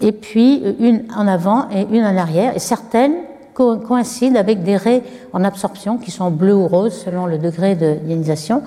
et 0.00 0.12
puis 0.12 0.62
euh, 0.64 0.72
une 0.78 1.04
en 1.16 1.26
avant 1.26 1.68
et 1.70 1.86
une 1.90 2.04
en 2.04 2.16
arrière, 2.16 2.54
et 2.54 2.60
certaines 2.60 3.14
coïncident 3.54 4.38
avec 4.38 4.62
des 4.62 4.76
raies 4.76 5.02
en 5.32 5.44
absorption 5.44 5.98
qui 5.98 6.10
sont 6.10 6.30
bleues 6.30 6.54
ou 6.54 6.68
roses 6.68 7.02
selon 7.04 7.26
le 7.26 7.38
degré 7.38 7.74
de 7.74 7.98
ionisation, 8.08 8.62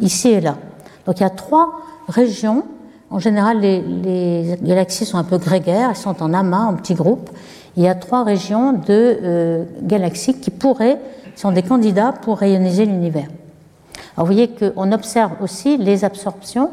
ici 0.00 0.28
et 0.28 0.40
là. 0.40 0.56
Donc 1.06 1.18
il 1.18 1.22
y 1.22 1.26
a 1.26 1.30
trois 1.30 1.80
régions. 2.08 2.64
En 3.10 3.18
général, 3.18 3.60
les 3.60 4.56
galaxies 4.62 5.04
sont 5.04 5.18
un 5.18 5.24
peu 5.24 5.38
grégaires, 5.38 5.90
elles 5.90 5.96
sont 5.96 6.22
en 6.22 6.32
amas, 6.32 6.64
en 6.64 6.74
petits 6.74 6.94
groupes. 6.94 7.28
Il 7.76 7.82
y 7.82 7.88
a 7.88 7.94
trois 7.94 8.24
régions 8.24 8.72
de 8.72 9.64
galaxies 9.82 10.34
qui 10.40 10.50
pourraient, 10.50 10.98
sont 11.36 11.52
des 11.52 11.62
candidats 11.62 12.12
pour 12.12 12.38
rayoniser 12.38 12.84
l'univers. 12.84 13.28
Alors 14.16 14.26
vous 14.26 14.32
voyez 14.32 14.48
qu'on 14.48 14.92
observe 14.92 15.32
aussi 15.40 15.78
les 15.78 16.04
absorptions 16.04 16.70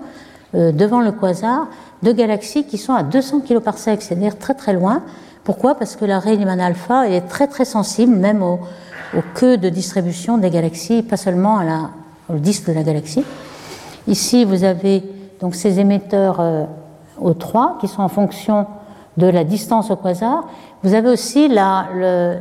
devant 0.53 1.01
le 1.01 1.11
quasar 1.11 1.67
de 2.03 2.11
galaxies 2.11 2.65
qui 2.65 2.77
sont 2.77 2.93
à 2.93 3.03
200 3.03 3.41
kg 3.41 3.59
par 3.59 3.77
sec, 3.77 4.01
c'est-à-dire 4.01 4.37
très 4.37 4.53
très 4.53 4.73
loin. 4.73 5.03
Pourquoi? 5.43 5.75
Parce 5.75 5.95
que 5.95 6.05
la 6.05 6.19
Rayleigh 6.19 6.49
alpha 6.59 7.07
est 7.07 7.21
très 7.21 7.47
très 7.47 7.65
sensible, 7.65 8.15
même 8.15 8.41
au, 8.43 8.59
au 9.15 9.21
queue 9.33 9.57
de 9.57 9.69
distribution 9.69 10.37
des 10.37 10.49
galaxies, 10.49 11.03
pas 11.03 11.17
seulement 11.17 11.57
à 11.57 11.63
la, 11.63 11.89
au 12.29 12.37
disque 12.37 12.67
de 12.67 12.73
la 12.73 12.83
galaxie. 12.83 13.23
Ici, 14.07 14.45
vous 14.45 14.63
avez 14.63 15.03
donc 15.39 15.55
ces 15.55 15.79
émetteurs 15.79 16.67
O3 17.21 17.55
euh, 17.55 17.79
qui 17.79 17.87
sont 17.87 18.01
en 18.01 18.09
fonction 18.09 18.65
de 19.17 19.27
la 19.27 19.43
distance 19.43 19.89
au 19.91 19.95
quasar. 19.95 20.47
Vous 20.83 20.93
avez 20.93 21.09
aussi 21.09 21.47
le, 21.49 22.37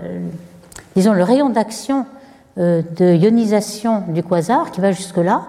disons, 0.94 1.12
le 1.12 1.22
rayon 1.22 1.50
d'action 1.50 2.06
euh, 2.58 2.82
de 2.96 3.14
ionisation 3.14 4.02
du 4.08 4.22
quasar 4.22 4.70
qui 4.70 4.80
va 4.80 4.92
jusque-là. 4.92 5.42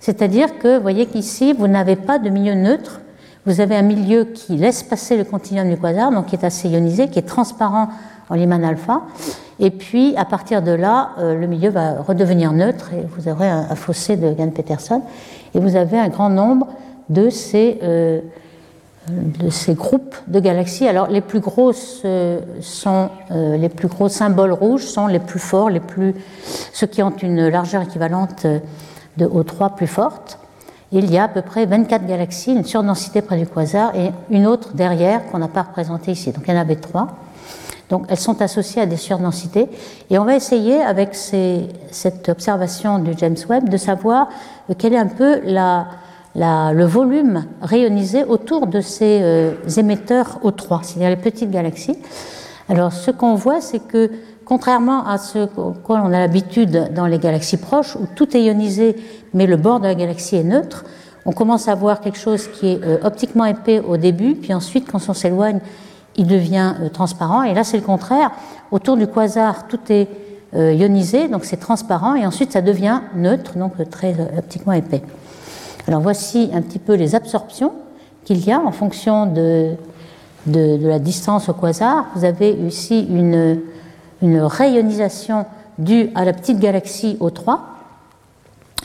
C'est-à-dire 0.00 0.58
que 0.58 0.76
vous 0.76 0.82
voyez 0.82 1.06
qu'ici, 1.06 1.52
vous 1.52 1.68
n'avez 1.68 1.96
pas 1.96 2.18
de 2.18 2.30
milieu 2.30 2.54
neutre. 2.54 3.00
Vous 3.46 3.60
avez 3.60 3.76
un 3.76 3.82
milieu 3.82 4.24
qui 4.24 4.56
laisse 4.56 4.82
passer 4.82 5.16
le 5.16 5.24
continuum 5.24 5.68
du 5.68 5.76
quasar, 5.76 6.10
donc 6.10 6.26
qui 6.26 6.36
est 6.36 6.44
assez 6.44 6.68
ionisé, 6.68 7.08
qui 7.08 7.18
est 7.18 7.28
transparent 7.28 7.88
en 8.28 8.34
Lyman 8.34 8.64
alpha. 8.64 9.02
Et 9.58 9.70
puis, 9.70 10.14
à 10.16 10.24
partir 10.24 10.62
de 10.62 10.70
là, 10.70 11.10
euh, 11.18 11.38
le 11.38 11.46
milieu 11.46 11.70
va 11.70 12.00
redevenir 12.00 12.52
neutre 12.52 12.90
et 12.94 13.04
vous 13.16 13.28
aurez 13.28 13.48
un, 13.48 13.74
fossé 13.74 14.16
de 14.16 14.32
Gann-Peterson. 14.32 15.02
Et 15.54 15.60
vous 15.60 15.76
avez 15.76 15.98
un 15.98 16.08
grand 16.08 16.30
nombre 16.30 16.68
de 17.10 17.28
ces, 17.28 17.78
euh, 17.82 18.20
de 19.38 19.50
ces 19.50 19.74
groupes 19.74 20.14
de 20.26 20.40
galaxies. 20.40 20.86
Alors, 20.88 21.08
les 21.08 21.20
plus 21.20 21.40
grosses 21.40 22.02
euh, 22.04 22.40
sont, 22.60 23.10
les 23.30 23.68
plus 23.68 23.88
gros 23.88 24.08
symboles 24.08 24.52
rouges 24.52 24.84
sont 24.84 25.06
les 25.06 25.18
plus 25.18 25.38
forts, 25.38 25.70
les 25.70 25.80
plus, 25.80 26.14
ceux 26.72 26.86
qui 26.86 27.02
ont 27.02 27.14
une 27.22 27.48
largeur 27.48 27.82
équivalente 27.82 28.46
de 29.16 29.26
O3 29.26 29.74
plus 29.74 29.86
forte. 29.86 30.38
Il 30.92 31.10
y 31.10 31.18
a 31.18 31.24
à 31.24 31.28
peu 31.28 31.42
près 31.42 31.66
24 31.66 32.06
galaxies, 32.06 32.52
une 32.52 32.64
surdensité 32.64 33.22
près 33.22 33.36
du 33.36 33.46
quasar 33.46 33.94
et 33.94 34.10
une 34.28 34.46
autre 34.46 34.74
derrière 34.74 35.24
qu'on 35.26 35.38
n'a 35.38 35.48
pas 35.48 35.62
représentée 35.62 36.10
ici. 36.10 36.32
Donc 36.32 36.44
il 36.48 36.54
y 36.54 36.56
en 36.56 36.60
avait 36.60 36.76
trois. 36.76 37.16
Donc 37.90 38.06
elles 38.08 38.18
sont 38.18 38.40
associées 38.42 38.82
à 38.82 38.86
des 38.86 38.96
surdensités. 38.96 39.68
Et 40.10 40.18
on 40.18 40.24
va 40.24 40.34
essayer, 40.34 40.80
avec 40.80 41.14
cette 41.14 42.28
observation 42.28 42.98
du 42.98 43.12
James 43.16 43.36
Webb, 43.48 43.68
de 43.68 43.76
savoir 43.76 44.28
quel 44.78 44.94
est 44.94 44.98
un 44.98 45.06
peu 45.06 45.40
le 46.34 46.84
volume 46.84 47.44
rayonisé 47.60 48.24
autour 48.24 48.66
de 48.66 48.80
ces 48.80 49.20
euh, 49.22 49.52
émetteurs 49.76 50.38
O3, 50.44 50.82
c'est-à-dire 50.82 51.10
les 51.10 51.16
petites 51.16 51.50
galaxies. 51.50 51.98
Alors 52.68 52.92
ce 52.92 53.10
qu'on 53.10 53.34
voit, 53.34 53.60
c'est 53.60 53.80
que 53.80 54.10
contrairement 54.44 55.06
à 55.06 55.18
ce 55.18 55.46
qu'on 55.46 56.06
a 56.06 56.08
l'habitude 56.08 56.92
dans 56.94 57.06
les 57.06 57.18
galaxies 57.18 57.56
proches, 57.56 57.96
où 57.96 58.06
tout 58.14 58.36
est 58.36 58.42
ionisé, 58.42 58.96
mais 59.34 59.46
le 59.46 59.56
bord 59.56 59.80
de 59.80 59.86
la 59.86 59.94
galaxie 59.94 60.36
est 60.36 60.44
neutre, 60.44 60.84
on 61.26 61.32
commence 61.32 61.68
à 61.68 61.74
voir 61.74 62.00
quelque 62.00 62.18
chose 62.18 62.48
qui 62.48 62.68
est 62.68 62.84
euh, 62.84 62.98
optiquement 63.02 63.44
épais 63.44 63.80
au 63.80 63.96
début, 63.96 64.34
puis 64.34 64.54
ensuite, 64.54 64.90
quand 64.90 65.00
on 65.08 65.14
s'éloigne, 65.14 65.60
il 66.16 66.26
devient 66.26 66.74
euh, 66.80 66.88
transparent. 66.88 67.42
Et 67.42 67.54
là, 67.54 67.64
c'est 67.64 67.76
le 67.76 67.82
contraire. 67.82 68.30
Autour 68.70 68.96
du 68.96 69.06
quasar, 69.06 69.66
tout 69.68 69.80
est 69.90 70.08
ionisé, 70.52 71.28
donc 71.28 71.44
c'est 71.44 71.58
transparent, 71.58 72.16
et 72.16 72.26
ensuite 72.26 72.50
ça 72.50 72.60
devient 72.60 73.02
neutre, 73.14 73.56
donc 73.56 73.74
très 73.88 74.16
optiquement 74.36 74.72
épais. 74.72 75.00
Alors 75.90 76.02
voici 76.02 76.50
un 76.54 76.62
petit 76.62 76.78
peu 76.78 76.94
les 76.94 77.16
absorptions 77.16 77.72
qu'il 78.24 78.46
y 78.46 78.52
a 78.52 78.60
en 78.60 78.70
fonction 78.70 79.26
de, 79.26 79.72
de, 80.46 80.78
la 80.86 81.00
distance 81.00 81.48
au 81.48 81.52
quasar. 81.52 82.06
Vous 82.14 82.24
avez 82.24 82.52
ici 82.52 83.08
une, 83.10 83.60
une 84.22 84.40
rayonisation 84.40 85.46
due 85.78 86.10
à 86.14 86.24
la 86.24 86.32
petite 86.32 86.60
galaxie 86.60 87.16
O3, 87.20 87.58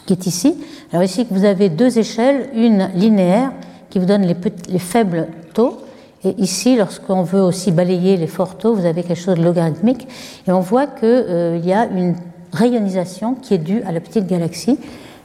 qui 0.07 0.13
est 0.13 0.25
ici. 0.25 0.55
Alors 0.91 1.03
ici, 1.03 1.27
vous 1.29 1.45
avez 1.45 1.69
deux 1.69 1.99
échelles, 1.99 2.49
une 2.55 2.89
linéaire 2.95 3.51
qui 3.91 3.99
vous 3.99 4.07
donne 4.07 4.23
les, 4.23 4.35
les 4.67 4.79
faibles 4.79 5.27
taux, 5.53 5.77
et 6.23 6.33
ici, 6.39 6.75
lorsqu'on 6.75 7.21
veut 7.21 7.43
aussi 7.43 7.71
balayer 7.71 8.17
les 8.17 8.25
forts 8.25 8.57
taux, 8.57 8.73
vous 8.73 8.85
avez 8.87 9.03
quelque 9.03 9.21
chose 9.21 9.37
de 9.37 9.43
logarithmique, 9.43 10.07
et 10.47 10.51
on 10.51 10.59
voit 10.59 10.87
qu'il 10.87 11.03
euh, 11.07 11.61
y 11.63 11.71
a 11.71 11.85
une 11.85 12.15
rayonisation 12.51 13.35
qui 13.35 13.53
est 13.53 13.59
due 13.59 13.83
à 13.83 13.91
la 13.91 13.99
petite 13.99 14.25
galaxie, 14.25 14.79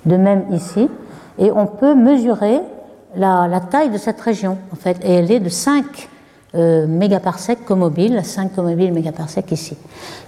de 0.05 0.17
même 0.19 0.45
ici, 0.53 0.91
et 1.41 1.51
on 1.51 1.67
peut 1.67 1.95
mesurer 1.95 2.61
la, 3.17 3.61
taille 3.71 3.91
de 3.91 3.99
cette 3.99 4.21
région, 4.21 4.59
en 4.73 4.77
fait, 4.77 4.99
et 5.03 5.15
elle 5.15 5.33
est 5.33 5.41
de 5.41 5.49
5 5.49 5.85
euh, 6.55 6.87
mégaparsecs 6.87 7.65
commobiles, 7.65 8.21
5 8.23 8.55
commobiles 8.55 8.93
mégaparsecs 8.93 9.51
ici. 9.51 9.77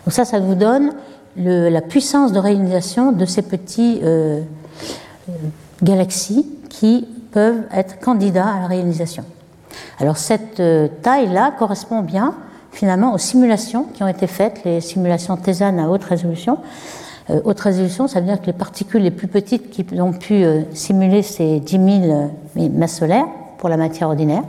Donc 0.05 0.13
ça, 0.13 0.25
ça 0.25 0.41
vous 0.41 0.57
donne 0.57 0.93
la 1.37 1.81
puissance 1.81 2.33
de 2.33 2.39
rayonisation 2.39 3.13
de 3.13 3.25
ces 3.25 3.43
petits 3.43 4.01
euh, 4.03 4.43
galaxies 5.83 6.47
qui 6.69 7.07
peuvent 7.31 7.63
être 7.73 8.01
candidats 8.01 8.49
à 8.49 8.61
la 8.61 8.67
rayonisation. 8.67 9.25
Alors 9.99 10.17
cette 10.17 10.61
euh, 10.61 10.89
taille-là 11.03 11.53
correspond 11.59 12.01
bien 12.01 12.35
finalement 12.71 13.15
aux 13.15 13.19
simulations 13.19 13.85
qui 13.95 14.03
ont 14.03 14.09
été 14.09 14.27
faites, 14.27 14.65
les 14.65 14.81
simulations 14.81 15.37
Thésan 15.37 15.79
à 15.79 15.89
haute 15.89 16.05
résolution. 16.05 16.59
Euh, 17.31 17.41
haute 17.45 17.61
résolution, 17.61 18.09
ça 18.09 18.21
veut 18.21 18.27
dire 18.27 18.41
que 18.41 18.47
les 18.47 18.53
particules 18.53 19.03
les 19.03 19.11
plus 19.11 19.29
petites 19.29 19.71
qui 19.71 19.85
ont 20.01 20.13
pu 20.13 20.45
euh, 20.45 20.63
simuler 20.73 21.23
ces 21.23 21.61
10 21.61 22.01
000 22.55 22.71
masses 22.71 22.99
solaires 22.99 23.27
pour 23.59 23.69
la 23.69 23.77
matière 23.77 24.09
ordinaire. 24.09 24.43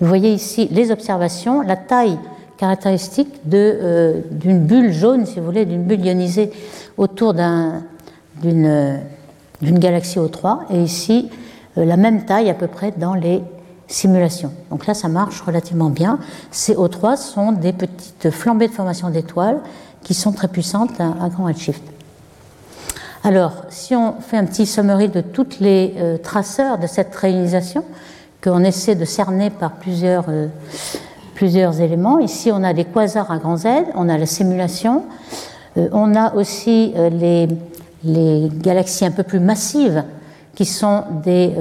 Vous 0.00 0.08
voyez 0.08 0.32
ici 0.32 0.68
les 0.70 0.90
observations, 0.90 1.62
la 1.62 1.76
taille 1.76 2.18
caractéristique 2.56 3.40
d'une 3.44 4.60
bulle 4.60 4.92
jaune, 4.92 5.24
si 5.24 5.38
vous 5.38 5.46
voulez, 5.46 5.64
d'une 5.64 5.84
bulle 5.84 6.04
ionisée 6.04 6.50
autour 6.98 7.34
d'une 8.42 8.82
galaxie 9.62 10.18
O3, 10.18 10.58
et 10.70 10.82
ici 10.82 11.30
la 11.76 11.96
même 11.96 12.24
taille 12.24 12.50
à 12.50 12.54
peu 12.54 12.66
près 12.66 12.92
dans 12.96 13.14
les 13.14 13.42
simulation. 13.90 14.52
Donc 14.70 14.86
là, 14.86 14.94
ça 14.94 15.08
marche 15.08 15.42
relativement 15.42 15.90
bien. 15.90 16.18
Ces 16.50 16.74
O3 16.74 17.16
sont 17.16 17.52
des 17.52 17.72
petites 17.72 18.30
flambées 18.30 18.68
de 18.68 18.72
formation 18.72 19.10
d'étoiles 19.10 19.60
qui 20.02 20.14
sont 20.14 20.32
très 20.32 20.48
puissantes 20.48 20.98
à, 21.00 21.28
grand 21.28 21.44
redshift. 21.44 21.82
Alors, 23.22 23.64
si 23.68 23.94
on 23.94 24.14
fait 24.20 24.36
un 24.36 24.44
petit 24.44 24.66
summary 24.66 25.08
de 25.08 25.20
tous 25.20 25.60
les 25.60 25.94
euh, 25.98 26.16
traceurs 26.18 26.78
de 26.78 26.86
cette 26.86 27.14
réalisation, 27.14 27.84
qu'on 28.42 28.64
essaie 28.64 28.94
de 28.94 29.04
cerner 29.04 29.50
par 29.50 29.72
plusieurs, 29.72 30.24
euh, 30.28 30.48
éléments, 31.80 32.18
ici 32.18 32.50
on 32.52 32.62
a 32.62 32.72
des 32.72 32.84
quasars 32.84 33.30
à 33.30 33.38
grand 33.38 33.56
Z, 33.56 33.66
on 33.94 34.08
a 34.08 34.18
la 34.18 34.26
simulation, 34.26 35.04
euh, 35.76 35.88
on 35.92 36.14
a 36.14 36.34
aussi 36.34 36.94
les, 37.12 37.48
galaxies 38.62 39.06
un 39.06 39.10
peu 39.10 39.22
plus 39.22 39.40
massives 39.40 40.04
qui 40.54 40.64
sont 40.64 41.04
des 41.24 41.54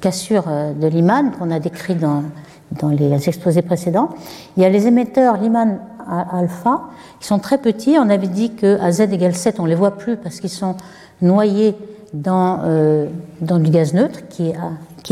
cassure 0.00 0.44
euh, 0.48 0.72
de 0.72 0.86
Lyman 0.86 1.32
qu'on 1.32 1.50
a 1.50 1.58
décrit 1.58 1.94
dans, 1.94 2.22
dans 2.72 2.88
les 2.88 3.28
exposés 3.28 3.62
précédents. 3.62 4.10
Il 4.56 4.62
y 4.62 4.66
a 4.66 4.68
les 4.68 4.86
émetteurs 4.86 5.36
Lyman 5.36 5.78
alpha 6.08 6.82
qui 7.20 7.26
sont 7.26 7.38
très 7.38 7.58
petits. 7.58 7.96
On 7.98 8.08
avait 8.08 8.26
dit 8.26 8.50
qu'à 8.50 8.90
Z 8.90 9.00
égale 9.12 9.34
7, 9.34 9.60
on 9.60 9.64
ne 9.64 9.68
les 9.68 9.74
voit 9.74 9.96
plus 9.96 10.16
parce 10.16 10.40
qu'ils 10.40 10.50
sont 10.50 10.76
noyés 11.22 11.74
dans, 12.12 12.60
euh, 12.64 13.08
dans 13.40 13.58
du 13.58 13.70
gaz 13.70 13.94
neutre 13.94 14.20
qui, 14.28 14.52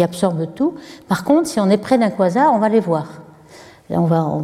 absorbe 0.02 0.48
tout. 0.54 0.74
Par 1.08 1.22
contre, 1.22 1.48
si 1.48 1.60
on 1.60 1.70
est 1.70 1.76
près 1.76 1.98
d'un 1.98 2.10
quasar, 2.10 2.52
on 2.52 2.58
va 2.58 2.68
les 2.68 2.80
voir. 2.80 3.22
on 3.90 4.02
va, 4.02 4.40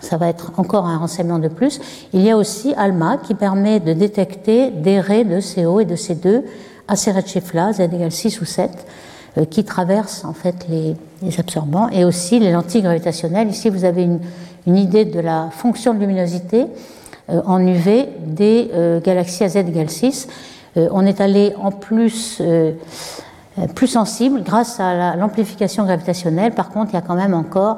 ça 0.00 0.16
va 0.16 0.28
être 0.28 0.52
encore 0.58 0.86
un 0.86 0.96
renseignement 0.96 1.38
de 1.38 1.48
plus. 1.48 1.80
Il 2.14 2.22
y 2.22 2.30
a 2.30 2.36
aussi 2.36 2.72
ALMA 2.74 3.18
qui 3.18 3.34
permet 3.34 3.80
de 3.80 3.92
détecter 3.92 4.70
des 4.70 5.00
raies 5.00 5.24
de 5.24 5.40
CO 5.40 5.80
et 5.80 5.84
de 5.84 5.96
C2 5.96 6.44
à 6.88 6.96
ces 6.96 7.12
redshifts-là, 7.12 7.74
Z 7.74 7.80
égale 7.80 8.10
6 8.10 8.40
ou 8.40 8.46
7. 8.46 8.70
Euh, 9.38 9.44
qui 9.44 9.62
traversent 9.62 10.24
en 10.24 10.32
fait 10.32 10.66
les, 10.68 10.96
absorbants 11.38 11.88
et 11.90 12.04
aussi 12.04 12.40
les 12.40 12.50
lentilles 12.50 12.82
gravitationnelles. 12.82 13.48
Ici, 13.48 13.70
vous 13.70 13.84
avez 13.84 14.02
une, 14.02 14.18
idée 14.76 15.04
de 15.04 15.20
la 15.20 15.50
fonction 15.52 15.94
de 15.94 16.00
luminosité 16.00 16.66
euh, 17.28 17.40
en 17.46 17.64
UV 17.64 18.08
des 18.26 18.70
euh, 18.74 19.00
galaxies 19.00 19.44
à 19.44 19.48
Z 19.48 19.56
égale 19.58 19.88
6. 19.88 20.26
on 20.76 21.06
est 21.06 21.20
allé 21.20 21.54
en 21.60 21.70
plus 21.70 22.42
plus 23.74 23.88
sensible 23.88 24.42
grâce 24.42 24.80
à 24.80 25.16
l'amplification 25.16 25.84
gravitationnelle. 25.84 26.52
Par 26.52 26.70
contre, 26.70 26.90
il 26.92 26.94
y 26.94 26.98
a 26.98 27.02
quand 27.02 27.16
même 27.16 27.34
encore, 27.34 27.76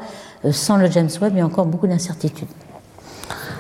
sans 0.51 0.77
le 0.77 0.91
James 0.91 1.09
Webb, 1.21 1.33
il 1.35 1.39
y 1.39 1.41
a 1.41 1.47
encore 1.47 1.67
beaucoup 1.67 1.87
d'incertitudes. 1.87 2.49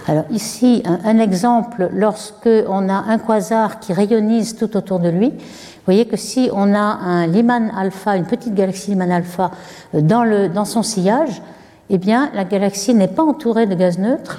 Alors 0.07 0.25
ici, 0.31 0.83
un, 0.85 0.99
un 1.05 1.19
exemple, 1.19 1.89
lorsque 1.93 2.51
on 2.69 2.89
a 2.89 3.05
un 3.09 3.19
quasar 3.19 3.81
qui 3.81 3.93
rayonnise 3.93 4.57
tout 4.57 4.77
autour 4.77 4.99
de 5.01 5.09
lui, 5.09 5.33
vous 5.83 5.87
voyez 5.87 6.07
que 6.07 6.17
si 6.17 6.49
on 6.53 6.75
a 6.77 6.79
un 6.79 7.27
Lyman 7.27 7.73
alpha, 7.77 8.17
une 8.17 8.25
petite 8.25 8.55
galaxie 8.55 8.93
Lyman 8.93 9.11
alpha 9.11 9.51
euh, 9.97 10.01
dans, 10.01 10.65
son 10.65 10.85
sillage, 10.85 11.43
eh 11.91 11.99
bien 11.99 12.31
la 12.35 12.45
galaxie 12.45 12.95
n'est 12.95 13.09
pas 13.09 13.25
entourée 13.25 13.67
de 13.67 13.75
gaz 13.75 13.99
neutre. 13.99 14.39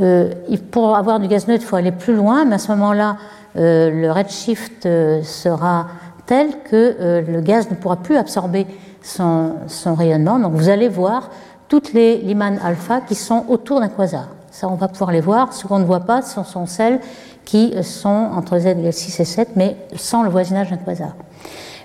Euh, 0.00 0.28
pour 0.70 0.94
avoir 0.94 1.20
du 1.20 1.26
gaz 1.26 1.48
neutre, 1.48 1.62
il 1.64 1.66
faut 1.66 1.76
aller 1.76 1.90
plus 1.90 2.14
loin, 2.14 2.44
mais 2.44 2.56
à 2.56 2.58
ce 2.58 2.70
moment-là, 2.72 3.16
euh, 3.56 3.90
le 3.90 4.12
redshift 4.12 4.86
sera 5.22 5.86
tel 6.26 6.48
que 6.70 7.24
le 7.26 7.40
gaz 7.40 7.70
ne 7.70 7.76
pourra 7.76 7.96
plus 7.96 8.16
absorber 8.18 8.66
son, 9.02 9.54
rayonnement. 9.96 10.38
Donc 10.38 10.52
vous 10.52 10.68
allez 10.68 10.88
voir 10.88 11.30
toutes 11.68 11.94
les 11.94 12.18
limanes 12.18 12.60
alpha 12.62 13.00
qui 13.00 13.14
sont 13.14 13.46
autour 13.48 13.80
d'un 13.80 13.88
quasar. 13.88 14.28
Ça, 14.50 14.68
on 14.68 14.74
va 14.74 14.88
pouvoir 14.88 15.12
les 15.12 15.22
voir. 15.22 15.54
Ce 15.54 15.66
qu'on 15.66 15.78
ne 15.78 15.84
voit 15.84 16.00
pas, 16.00 16.20
ce 16.20 16.42
sont 16.42 16.66
celles 16.66 17.00
qui 17.44 17.74
sont 17.82 18.30
entre 18.34 18.58
z 18.58 18.66
égale 18.66 18.92
6 18.92 19.20
et 19.20 19.24
7, 19.24 19.48
mais 19.56 19.76
sans 19.96 20.22
le 20.22 20.30
voisinage 20.30 20.70
d'un 20.70 20.76
quasar. 20.76 21.14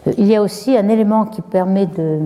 Euh, 0.08 0.14
il 0.18 0.28
y 0.28 0.36
a 0.36 0.42
aussi 0.42 0.78
un 0.78 0.88
élément 0.90 1.26
qui, 1.26 1.42
permet 1.42 1.86
de, 1.86 2.20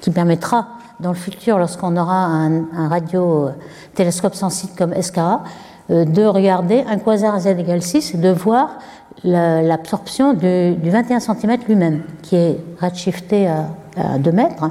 qui 0.00 0.10
permettra 0.10 0.68
dans 0.98 1.10
le 1.10 1.16
futur, 1.16 1.58
lorsqu'on 1.58 1.96
aura 1.96 2.26
un, 2.26 2.88
radio-télescope 2.88 4.34
sensible 4.34 4.72
comme 4.76 4.94
SKA, 5.00 5.42
euh, 5.90 6.04
de 6.04 6.24
regarder 6.24 6.84
un 6.88 6.98
quasar 6.98 7.34
à 7.34 7.40
z 7.40 7.46
égale 7.46 7.82
6 7.82 8.14
et 8.14 8.18
de 8.18 8.30
voir 8.30 8.78
l'absorption 9.22 10.32
du, 10.32 10.76
21 10.82 11.20
cm 11.20 11.58
lui-même, 11.68 12.02
qui 12.22 12.36
est 12.36 12.58
redshifté 12.80 13.48
à, 13.48 13.66
à 13.96 14.18
2 14.18 14.32
mètres. 14.32 14.70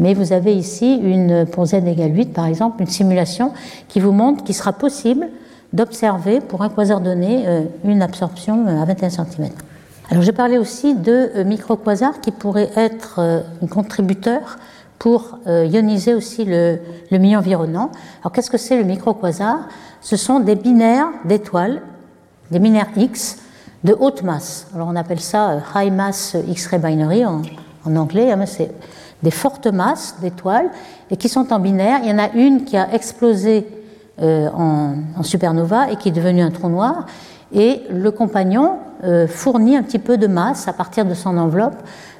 Mais 0.00 0.14
vous 0.14 0.32
avez 0.32 0.54
ici, 0.54 0.96
une, 1.02 1.46
pour 1.46 1.66
z 1.66 1.74
égale 1.74 2.16
8 2.16 2.32
par 2.32 2.46
exemple, 2.46 2.82
une 2.82 2.88
simulation 2.88 3.52
qui 3.88 4.00
vous 4.00 4.12
montre 4.12 4.44
qu'il 4.44 4.54
sera 4.54 4.72
possible 4.72 5.28
d'observer 5.72 6.40
pour 6.40 6.62
un 6.62 6.68
quasar 6.68 7.00
donné 7.00 7.44
euh, 7.46 7.62
une 7.84 8.02
absorption 8.02 8.66
à 8.66 8.84
21 8.84 9.10
cm. 9.10 9.50
Alors 10.10 10.22
j'ai 10.22 10.32
parlé 10.32 10.56
aussi 10.56 10.94
de 10.94 11.30
euh, 11.36 11.44
microquasars 11.44 12.20
qui 12.20 12.30
pourraient 12.30 12.70
être 12.76 13.16
euh, 13.18 13.40
un 13.62 13.66
contributeur 13.66 14.58
pour 14.98 15.38
ioniser 15.46 16.12
aussi 16.12 16.44
le, 16.44 16.80
milieu 17.12 17.38
environnant. 17.38 17.92
Alors 18.20 18.32
qu'est-ce 18.32 18.50
que 18.50 18.58
c'est 18.58 18.76
le 18.76 18.82
microquasar 18.82 19.68
Ce 20.00 20.16
sont 20.16 20.40
des 20.40 20.56
binaires 20.56 21.06
d'étoiles, 21.24 21.82
des 22.50 22.58
binaires 22.58 22.88
X 22.96 23.38
de 23.84 23.96
haute 23.96 24.24
masse. 24.24 24.66
Alors 24.74 24.88
on 24.88 24.96
appelle 24.96 25.20
ça 25.20 25.58
high 25.76 25.92
mass 25.92 26.36
X-ray 26.48 26.80
binary 26.80 27.24
en, 27.24 27.42
en 27.84 27.94
anglais, 27.94 28.32
hein, 28.32 28.44
c'est 28.44 28.72
des 29.22 29.30
fortes 29.30 29.68
masses 29.68 30.16
d'étoiles 30.20 30.68
et 31.12 31.16
qui 31.16 31.28
sont 31.28 31.52
en 31.52 31.60
binaire. 31.60 32.00
Il 32.02 32.10
y 32.10 32.12
en 32.12 32.18
a 32.18 32.32
une 32.32 32.64
qui 32.64 32.76
a 32.76 32.92
explosé 32.92 33.68
euh, 34.20 34.48
en, 34.52 35.22
supernova 35.22 35.92
et 35.92 35.96
qui 35.96 36.08
est 36.08 36.12
devenue 36.12 36.42
un 36.42 36.50
trou 36.50 36.68
noir. 36.68 37.06
Et 37.52 37.82
le 37.88 38.10
compagnon 38.10 38.78
euh, 39.04 39.28
fournit 39.28 39.76
un 39.76 39.84
petit 39.84 40.00
peu 40.00 40.16
de 40.16 40.26
masse 40.26 40.66
à 40.66 40.72
partir 40.72 41.04
de 41.04 41.14
son 41.14 41.38
enveloppe 41.38 41.76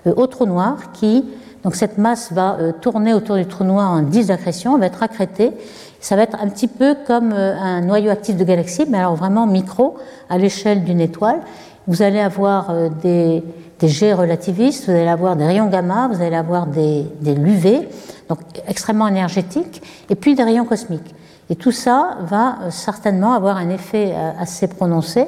euh, 0.06 0.14
au 0.16 0.28
trou 0.28 0.46
noir 0.46 0.92
qui, 0.92 1.24
donc 1.64 1.74
cette 1.74 1.98
masse 1.98 2.32
va 2.32 2.56
tourner 2.80 3.14
autour 3.14 3.34
du 3.34 3.46
trou 3.46 3.64
noir 3.64 3.90
en 3.90 4.02
10 4.02 4.30
accrétions, 4.30 4.78
va 4.78 4.87
être 4.87 5.02
accrétée. 5.02 5.50
Ça 5.98 6.14
va 6.14 6.22
être 6.22 6.37
un 6.40 6.48
petit 6.48 6.68
peu 6.68 6.94
comme 7.04 7.32
un 7.32 7.80
noyau 7.80 8.11
actif 8.11 8.37
de 8.37 8.44
galaxie, 8.44 8.87
mais 8.88 8.98
alors 8.98 9.16
vraiment 9.16 9.48
micro 9.48 9.96
à 10.30 10.38
l'échelle 10.38 10.84
d'une 10.84 11.00
étoile. 11.00 11.40
Vous 11.88 12.02
allez 12.02 12.20
avoir 12.20 12.72
des, 13.02 13.42
jets 13.82 14.12
relativistes, 14.12 14.84
vous 14.84 14.92
allez 14.92 15.08
avoir 15.08 15.34
des 15.34 15.46
rayons 15.46 15.66
gamma, 15.66 16.06
vous 16.06 16.22
allez 16.22 16.37
avoir 16.37 16.68
des, 16.68 17.06
des 17.20 17.34
l'UV, 17.34 17.88
donc 18.28 18.38
extrêmement 18.68 19.08
énergétiques, 19.08 19.82
et 20.08 20.14
puis 20.14 20.37
des 20.37 20.44
rayons 20.44 20.64
cosmiques. 20.64 21.12
Et 21.50 21.56
tout 21.56 21.72
ça 21.72 22.18
va 22.22 22.58
euh, 22.62 22.70
certainement 22.70 23.32
avoir 23.32 23.56
un 23.56 23.70
effet 23.70 24.12
euh, 24.12 24.30
assez 24.38 24.68
prononcé, 24.68 25.26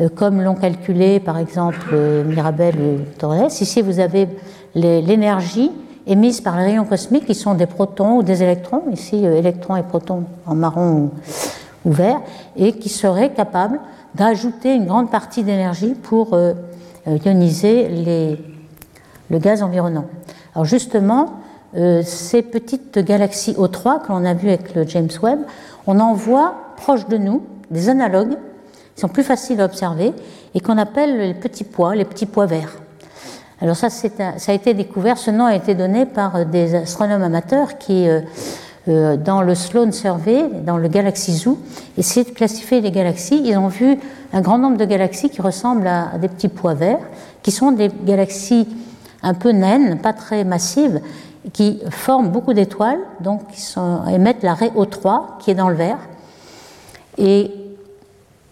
euh, 0.00 0.08
comme 0.08 0.40
l'ont 0.40 0.54
calculé 0.54 1.20
par 1.20 1.38
exemple 1.38 1.94
Mirabel 2.26 2.76
ou 2.76 3.18
Torres. 3.18 3.48
Ici, 3.60 3.82
vous 3.82 4.00
avez 4.00 4.28
l'énergie 4.74 5.70
émise 6.06 6.40
par 6.40 6.56
les 6.56 6.64
rayons 6.64 6.84
cosmiques 6.84 7.26
qui 7.26 7.34
sont 7.34 7.54
des 7.54 7.66
protons 7.66 8.16
ou 8.16 8.22
des 8.22 8.42
électrons, 8.42 8.84
ici 8.90 9.24
électrons 9.24 9.76
et 9.76 9.82
protons 9.82 10.24
en 10.46 10.54
marron 10.54 11.10
ou, 11.84 11.90
vert, 11.92 12.20
et 12.56 12.72
qui 12.72 12.88
seraient 12.88 13.32
capables 13.32 13.80
d'ajouter 14.14 14.74
une 14.74 14.86
grande 14.86 15.10
partie 15.10 15.44
d'énergie 15.44 15.94
pour 15.94 16.36
ioniser 17.06 18.38
le 19.28 19.38
gaz 19.38 19.62
environnant. 19.62 20.06
Alors 20.54 20.64
justement, 20.64 21.39
euh, 21.76 22.02
ces 22.04 22.42
petites 22.42 22.98
galaxies 22.98 23.52
O3 23.52 24.02
que 24.02 24.08
l'on 24.08 24.24
a 24.24 24.34
vues 24.34 24.48
avec 24.48 24.74
le 24.74 24.86
James 24.86 25.08
Webb, 25.22 25.40
on 25.86 25.98
en 26.00 26.14
voit 26.14 26.54
proche 26.76 27.06
de 27.06 27.16
nous 27.16 27.44
des 27.70 27.88
analogues 27.88 28.36
qui 28.94 29.00
sont 29.00 29.08
plus 29.08 29.22
faciles 29.22 29.60
à 29.60 29.64
observer 29.64 30.12
et 30.54 30.60
qu'on 30.60 30.78
appelle 30.78 31.18
les 31.18 31.34
petits 31.34 31.64
pois, 31.64 31.94
les 31.94 32.04
petits 32.04 32.26
pois 32.26 32.46
verts. 32.46 32.76
Alors 33.60 33.76
ça, 33.76 33.88
a 33.88 34.52
été 34.52 34.74
découvert, 34.74 35.18
ce 35.18 35.30
nom 35.30 35.44
a 35.44 35.54
été 35.54 35.74
donné 35.74 36.06
par 36.06 36.46
des 36.46 36.74
astronomes 36.74 37.22
amateurs 37.22 37.76
qui 37.78 38.08
euh, 38.08 38.20
euh, 38.88 39.18
dans 39.18 39.42
le 39.42 39.54
Sloan 39.54 39.92
Survey, 39.92 40.48
dans 40.64 40.78
le 40.78 40.88
Galaxy 40.88 41.34
Zoo, 41.34 41.58
essayer 41.98 42.24
de 42.24 42.34
classifier 42.34 42.80
les 42.80 42.90
galaxies. 42.90 43.42
Ils 43.44 43.58
ont 43.58 43.68
vu 43.68 43.98
un 44.32 44.40
grand 44.40 44.56
nombre 44.56 44.78
de 44.78 44.84
galaxies 44.86 45.28
qui 45.28 45.42
ressemblent 45.42 45.86
à, 45.86 46.16
des 46.18 46.28
petits 46.28 46.48
pois 46.48 46.72
verts, 46.72 47.06
qui 47.42 47.50
sont 47.50 47.72
des 47.72 47.90
galaxies 48.06 48.66
un 49.22 49.34
peu 49.34 49.50
naines, 49.50 49.98
pas 49.98 50.14
très 50.14 50.44
massives, 50.44 51.02
qui 51.52 51.80
forment 51.90 52.28
beaucoup 52.28 52.52
d'étoiles, 52.52 53.00
donc 53.20 53.48
qui 53.48 53.62
émettent 54.12 54.42
la 54.42 54.54
raie 54.54 54.72
O3 54.76 55.38
qui 55.38 55.50
est 55.50 55.54
dans 55.54 55.68
le 55.68 55.76
vert. 55.76 55.98
Et 57.18 57.50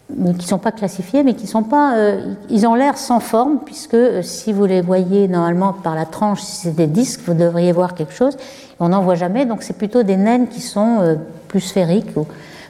qui 0.08 0.22
ne 0.22 0.40
sont 0.40 0.58
pas 0.58 0.72
classifiés, 0.72 1.22
mais 1.22 1.34
qui 1.34 1.46
sont 1.46 1.62
pas. 1.62 1.96
Euh, 1.96 2.34
ils 2.48 2.66
ont 2.66 2.74
l'air 2.74 2.96
sans 2.96 3.20
forme, 3.20 3.58
puisque 3.64 3.94
euh, 3.94 4.22
si 4.22 4.52
vous 4.52 4.64
les 4.64 4.80
voyez 4.80 5.28
normalement 5.28 5.74
par 5.74 5.94
la 5.94 6.06
tranche, 6.06 6.40
si 6.40 6.56
c'est 6.62 6.74
des 6.74 6.86
disques, 6.86 7.20
vous 7.26 7.34
devriez 7.34 7.72
voir 7.72 7.94
quelque 7.94 8.14
chose. 8.14 8.36
On 8.80 8.88
n'en 8.88 9.02
voit 9.02 9.16
jamais, 9.16 9.44
donc 9.44 9.62
c'est 9.62 9.76
plutôt 9.76 10.02
des 10.02 10.16
naines 10.16 10.48
qui 10.48 10.62
sont 10.62 11.00
euh, 11.00 11.16
plus 11.48 11.60
sphériques, 11.60 12.16
ou 12.16 12.26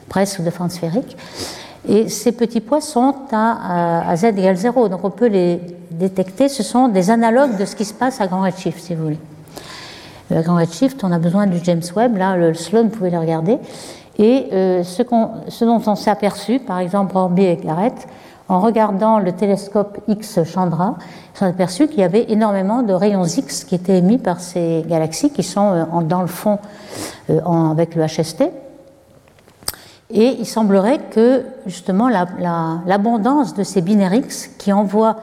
presque 0.09 0.41
de 0.43 0.49
forme 0.49 0.69
sphérique. 0.69 1.15
Et 1.87 2.09
ces 2.09 2.33
petits 2.33 2.59
pois 2.59 2.81
sont 2.81 3.15
à, 3.31 4.09
à, 4.09 4.15
z 4.17 4.25
égale 4.25 4.57
0, 4.57 4.89
donc 4.89 4.99
on 5.03 5.09
peut 5.09 5.27
les 5.27 5.61
détecter. 5.91 6.49
Ce 6.49 6.61
sont 6.61 6.89
des 6.89 7.09
analogues 7.09 7.57
de 7.57 7.63
ce 7.63 7.75
qui 7.75 7.85
se 7.85 7.93
passe 7.93 8.19
à 8.19 8.27
grand 8.27 8.41
redshift, 8.41 8.79
si 8.79 8.95
vous 8.95 9.03
voulez. 9.03 9.19
À 10.31 10.41
grand 10.43 10.57
redshift, 10.57 11.03
on 11.03 11.11
a 11.11 11.17
besoin 11.17 11.47
du 11.47 11.57
James 11.63 11.81
Webb, 11.95 12.15
là, 12.15 12.37
le 12.37 12.53
Sloan, 12.53 12.89
pouvez 12.89 13.09
le 13.09 13.17
regarder. 13.17 13.57
Et 14.19 14.47
euh, 14.53 14.83
ce, 14.83 15.01
dont 15.65 15.81
on 15.87 15.95
s'est 15.95 16.11
aperçu, 16.11 16.59
par 16.59 16.77
exemple 16.77 17.17
Orbi 17.17 17.45
et 17.45 17.55
Garrett, 17.55 18.07
en 18.47 18.59
regardant 18.59 19.17
le 19.17 19.31
télescope 19.31 19.97
X 20.07 20.43
Chandra, 20.43 20.97
ils 21.33 21.37
sont 21.39 21.45
aperçus 21.45 21.87
qu'il 21.87 21.99
y 21.99 22.03
avait 22.03 22.31
énormément 22.31 22.83
de 22.83 22.93
rayons 22.93 23.25
X 23.25 23.63
qui 23.63 23.73
étaient 23.73 23.97
émis 23.97 24.19
par 24.19 24.39
ces 24.39 24.83
galaxies 24.87 25.31
qui 25.31 25.41
sont 25.41 25.71
euh, 25.71 26.01
dans 26.01 26.21
le 26.21 26.27
fond 26.27 26.59
euh, 27.31 27.39
avec 27.71 27.95
le 27.95 28.05
HST. 28.05 28.43
Et 30.11 30.37
il 30.39 30.45
semblerait 30.45 30.99
que 31.11 31.45
justement 31.65 32.07
l'abondance 32.07 33.51
la, 33.51 33.57
de 33.57 33.63
ces 33.63 33.81
binaires 33.81 34.13
X 34.13 34.47
qui 34.59 34.73
envoient 34.73 35.17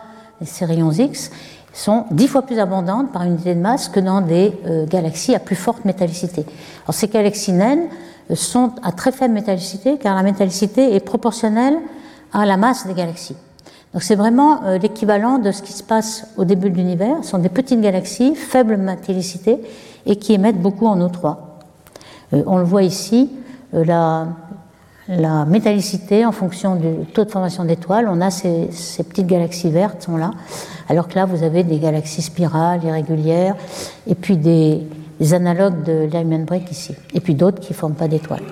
ces 0.44 0.64
rayons 0.64 0.90
X 0.92 1.30
sont 1.78 2.04
dix 2.10 2.28
fois 2.28 2.42
plus 2.42 2.58
abondantes 2.58 3.12
par 3.12 3.24
unité 3.24 3.54
de 3.54 3.60
masse 3.60 3.88
que 3.88 4.00
dans 4.00 4.20
des 4.20 4.52
galaxies 4.88 5.34
à 5.34 5.38
plus 5.38 5.56
forte 5.56 5.84
métallicité. 5.84 6.46
Alors 6.84 6.94
ces 6.94 7.08
galaxies 7.08 7.52
naines 7.52 7.88
sont 8.34 8.72
à 8.82 8.92
très 8.92 9.12
faible 9.12 9.34
métallicité, 9.34 9.98
car 9.98 10.14
la 10.16 10.22
métallicité 10.22 10.94
est 10.94 11.00
proportionnelle 11.00 11.76
à 12.32 12.46
la 12.46 12.56
masse 12.56 12.86
des 12.86 12.94
galaxies. 12.94 13.36
Donc 13.96 14.02
c'est 14.02 14.14
vraiment 14.14 14.62
euh, 14.64 14.78
l'équivalent 14.78 15.38
de 15.38 15.50
ce 15.52 15.62
qui 15.62 15.72
se 15.72 15.82
passe 15.82 16.26
au 16.36 16.44
début 16.44 16.68
de 16.68 16.76
l'univers. 16.76 17.16
Ce 17.22 17.30
sont 17.30 17.38
des 17.38 17.48
petites 17.48 17.80
galaxies, 17.80 18.34
faible 18.34 18.76
métallicité, 18.76 19.58
et 20.04 20.16
qui 20.16 20.34
émettent 20.34 20.60
beaucoup 20.60 20.86
en 20.86 20.98
O3. 20.98 21.36
Euh, 22.34 22.42
on 22.46 22.58
le 22.58 22.64
voit 22.64 22.82
ici, 22.82 23.30
euh, 23.74 23.84
la, 23.84 25.44
métallicité 25.46 26.26
en 26.26 26.32
fonction 26.32 26.74
du 26.76 27.06
taux 27.14 27.24
de 27.24 27.30
formation 27.30 27.64
d'étoiles. 27.64 28.06
On 28.10 28.20
a 28.20 28.30
ces, 28.30 28.68
petites 29.08 29.26
galaxies 29.26 29.70
vertes 29.70 30.02
sont 30.02 30.16
là, 30.16 30.32
alors 30.88 31.08
que 31.08 31.14
là 31.14 31.24
vous 31.24 31.42
avez 31.42 31.64
des 31.64 31.78
galaxies 31.78 32.22
spirales, 32.22 32.84
irrégulières, 32.84 33.56
et 34.06 34.14
puis 34.14 34.36
des, 34.36 34.86
analogues 35.32 35.82
de 35.82 36.08
Lyman 36.12 36.44
Break 36.44 36.70
ici, 36.70 36.94
et 37.14 37.20
puis 37.20 37.34
d'autres 37.34 37.60
qui 37.60 37.72
ne 37.72 37.76
forment 37.76 37.94
pas 37.94 38.08
d'étoiles. 38.08 38.44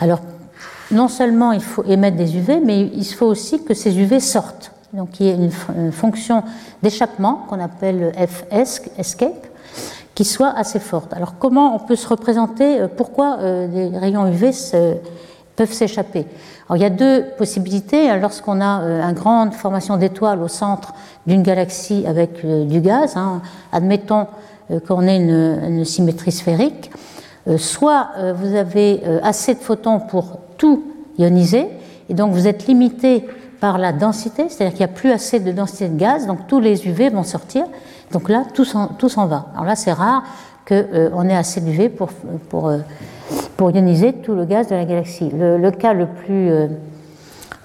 Alors, 0.00 0.20
non 0.90 1.08
seulement 1.08 1.52
il 1.52 1.62
faut 1.62 1.84
émettre 1.84 2.16
des 2.16 2.36
UV, 2.36 2.60
mais 2.64 2.90
il 2.94 3.04
faut 3.04 3.26
aussi 3.26 3.64
que 3.64 3.74
ces 3.74 3.98
UV 3.98 4.20
sortent. 4.20 4.72
Donc 4.92 5.20
il 5.20 5.26
y 5.26 5.30
a 5.30 5.34
une, 5.34 5.92
fonction 5.92 6.42
d'échappement 6.82 7.44
qu'on 7.48 7.60
appelle 7.60 8.12
FS, 8.16 8.82
escape, 8.98 9.46
qui 10.14 10.24
soit 10.24 10.52
assez 10.56 10.78
forte. 10.78 11.12
Alors 11.12 11.34
comment 11.38 11.74
on 11.74 11.78
peut 11.78 11.96
se 11.96 12.08
représenter 12.08 12.80
euh, 12.80 12.88
pourquoi 12.88 13.38
euh, 13.40 13.66
les 13.66 13.98
rayons 13.98 14.26
UV 14.26 14.52
peuvent 15.56 15.72
s'échapper 15.72 16.26
Alors 16.68 16.76
il 16.76 16.82
y 16.82 16.84
a 16.84 16.90
deux 16.90 17.24
possibilités. 17.38 18.14
Lorsqu'on 18.20 18.60
a 18.60 18.82
euh, 18.82 19.02
une 19.02 19.14
grande 19.14 19.54
formation 19.54 19.96
d'étoiles 19.96 20.42
au 20.42 20.48
centre 20.48 20.92
d'une 21.26 21.42
galaxie 21.42 22.04
avec 22.06 22.44
du 22.44 22.80
gaz, 22.80 23.16
hein, 23.16 23.40
admettons 23.72 24.26
euh, 24.72 24.80
qu'on 24.80 25.02
ait 25.02 25.16
une, 25.16 25.84
symétrie 25.84 26.32
sphérique, 26.32 26.90
euh, 27.46 27.56
soit 27.56 28.08
euh, 28.18 28.32
vous 28.32 28.56
avez 28.56 29.00
assez 29.22 29.54
de 29.54 29.60
photons 29.60 30.00
pour 30.00 30.40
tout 30.58 30.82
ioniser, 31.18 31.68
et 32.08 32.14
donc 32.14 32.32
vous 32.32 32.48
êtes 32.48 32.66
limité 32.66 33.24
par 33.60 33.78
la 33.78 33.92
densité, 33.92 34.48
c'est-à-dire 34.48 34.76
qu'il 34.76 34.84
n'y 34.84 34.90
a 34.90 34.94
plus 34.94 35.12
assez 35.12 35.38
de 35.38 35.52
densité 35.52 35.88
de 35.88 35.96
gaz, 35.96 36.26
donc 36.26 36.48
tous 36.48 36.58
les 36.58 36.84
UV 36.84 37.10
vont 37.10 37.22
sortir, 37.22 37.64
donc 38.10 38.28
là 38.28 38.42
tout 38.52 38.64
s'en 38.64 39.26
va. 39.26 39.46
Alors 39.54 39.66
là 39.66 39.76
c'est 39.76 39.92
rare 39.92 40.24
qu'on 40.66 41.28
ait 41.28 41.36
assez 41.36 41.60
d'UV 41.60 41.88
pour, 41.88 42.72
pour, 43.56 43.70
ioniser 43.70 44.12
tout 44.12 44.34
le 44.34 44.44
gaz 44.44 44.68
de 44.68 44.74
la 44.74 44.84
galaxie. 44.84 45.30
Le, 45.32 45.70
cas 45.70 45.92
le 45.92 46.06
plus 46.06 46.50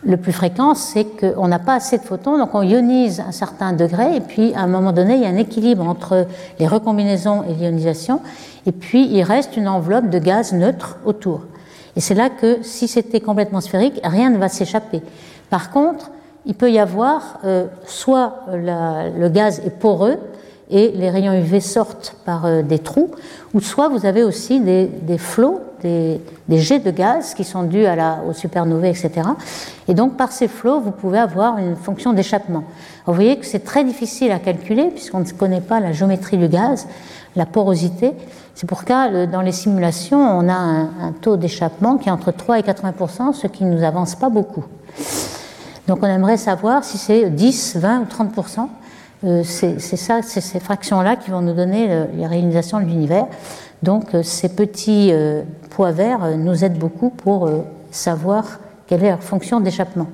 le 0.03 0.17
plus 0.17 0.31
fréquent, 0.31 0.73
c'est 0.73 1.05
qu'on 1.05 1.47
n'a 1.47 1.59
pas 1.59 1.75
assez 1.75 1.97
de 1.97 2.03
photons, 2.03 2.37
donc 2.37 2.55
on 2.55 2.63
ionise 2.63 3.19
un 3.19 3.31
certain 3.31 3.73
degré, 3.73 4.15
et 4.15 4.21
puis 4.21 4.53
à 4.55 4.61
un 4.61 4.67
moment 4.67 4.93
donné, 4.93 5.15
il 5.15 5.21
y 5.21 5.25
a 5.25 5.29
un 5.29 5.37
équilibre 5.37 5.87
entre 5.87 6.25
les 6.59 6.67
recombinaisons 6.67 7.43
et 7.43 7.53
l'ionisation, 7.53 8.21
et 8.65 8.71
puis 8.71 9.07
il 9.07 9.21
reste 9.23 9.57
une 9.57 9.67
enveloppe 9.67 10.09
de 10.09 10.19
gaz 10.19 10.53
neutre 10.53 10.97
autour. 11.05 11.41
Et 11.95 11.99
c'est 11.99 12.15
là 12.15 12.29
que 12.29 12.59
si 12.63 12.87
c'était 12.87 13.19
complètement 13.19 13.61
sphérique, 13.61 13.99
rien 14.03 14.29
ne 14.29 14.37
va 14.37 14.49
s'échapper. 14.49 15.01
Par 15.49 15.71
contre, 15.71 16.09
il 16.45 16.55
peut 16.55 16.71
y 16.71 16.79
avoir 16.79 17.39
euh, 17.45 17.67
soit 17.85 18.45
le 18.51 19.29
gaz 19.29 19.61
est 19.65 19.77
poreux 19.77 20.17
et 20.71 20.91
les 20.95 21.09
rayons 21.09 21.33
UV 21.33 21.59
sortent 21.59 22.15
par 22.25 22.45
euh, 22.45 22.61
des 22.61 22.79
trous, 22.79 23.11
ou 23.53 23.59
soit 23.59 23.89
vous 23.89 24.05
avez 24.05 24.23
aussi 24.23 24.61
des, 24.61 25.17
flots, 25.17 25.59
des, 25.83 26.21
jets 26.49 26.79
de 26.79 26.91
gaz 26.91 27.33
qui 27.33 27.43
sont 27.43 27.63
dus 27.63 27.85
à 27.85 27.95
la, 27.95 28.19
aux 28.27 28.33
supernovae, 28.33 28.87
etc. 28.87 29.11
Et 29.87 29.93
donc 29.93 30.15
par 30.15 30.31
ces 30.31 30.47
flots, 30.47 30.79
vous 30.79 30.91
pouvez 30.91 31.19
avoir 31.19 31.57
une 31.57 31.75
fonction 31.75 32.13
d'échappement. 32.13 32.63
Vous 33.05 33.13
voyez 33.13 33.37
que 33.37 33.45
c'est 33.45 33.65
très 33.65 33.83
difficile 33.83 34.31
à 34.31 34.39
calculer 34.39 34.85
puisqu'on 34.85 35.19
ne 35.19 35.25
connaît 35.25 35.61
pas 35.61 35.81
la 35.81 35.91
géométrie 35.91 36.37
du 36.37 36.47
gaz, 36.47 36.87
la 37.35 37.45
porosité. 37.45 38.13
C'est 38.55 38.67
pourquoi 38.67 39.25
dans 39.27 39.41
les 39.41 39.51
simulations, 39.51 40.19
on 40.19 40.47
a 40.47 40.53
un, 40.53 41.11
taux 41.19 41.35
d'échappement 41.35 41.97
qui 41.97 42.09
est 42.09 42.11
entre 42.11 42.31
3 42.31 42.59
et 42.59 42.61
80% 42.61 43.33
ce 43.33 43.47
qui 43.47 43.65
ne 43.65 43.73
nous 43.73 43.83
avance 43.83 44.15
pas 44.15 44.29
beaucoup. 44.29 44.63
Donc 45.87 45.99
on 46.01 46.07
aimerait 46.07 46.37
savoir 46.37 46.83
si 46.83 46.97
c'est 46.97 47.29
10, 47.29 47.77
20 47.77 48.01
ou 48.01 48.05
30 48.05 48.37
euh, 48.37 48.61
c'est 49.21 49.79
ça, 49.79 50.21
c'est 50.23 50.41
ces 50.41 50.59
fractions-là 50.59 51.15
qui 51.15 51.29
vont 51.29 51.41
nous 51.41 51.53
donner 51.53 52.05
les 52.15 52.25
réalisations 52.25 52.79
de 52.79 52.85
l'univers. 52.85 53.27
Donc 53.83 54.13
euh, 54.13 54.23
ces 54.23 54.49
petits 54.49 55.09
euh, 55.11 55.43
poids 55.69 55.91
verts 55.91 56.37
nous 56.37 56.63
aident 56.63 56.77
beaucoup 56.77 57.09
pour 57.09 57.49
savoir 57.89 58.59
quelle 58.87 59.03
est 59.03 59.09
leur 59.09 59.23
fonction 59.23 59.59
d'échappement. 59.59 60.07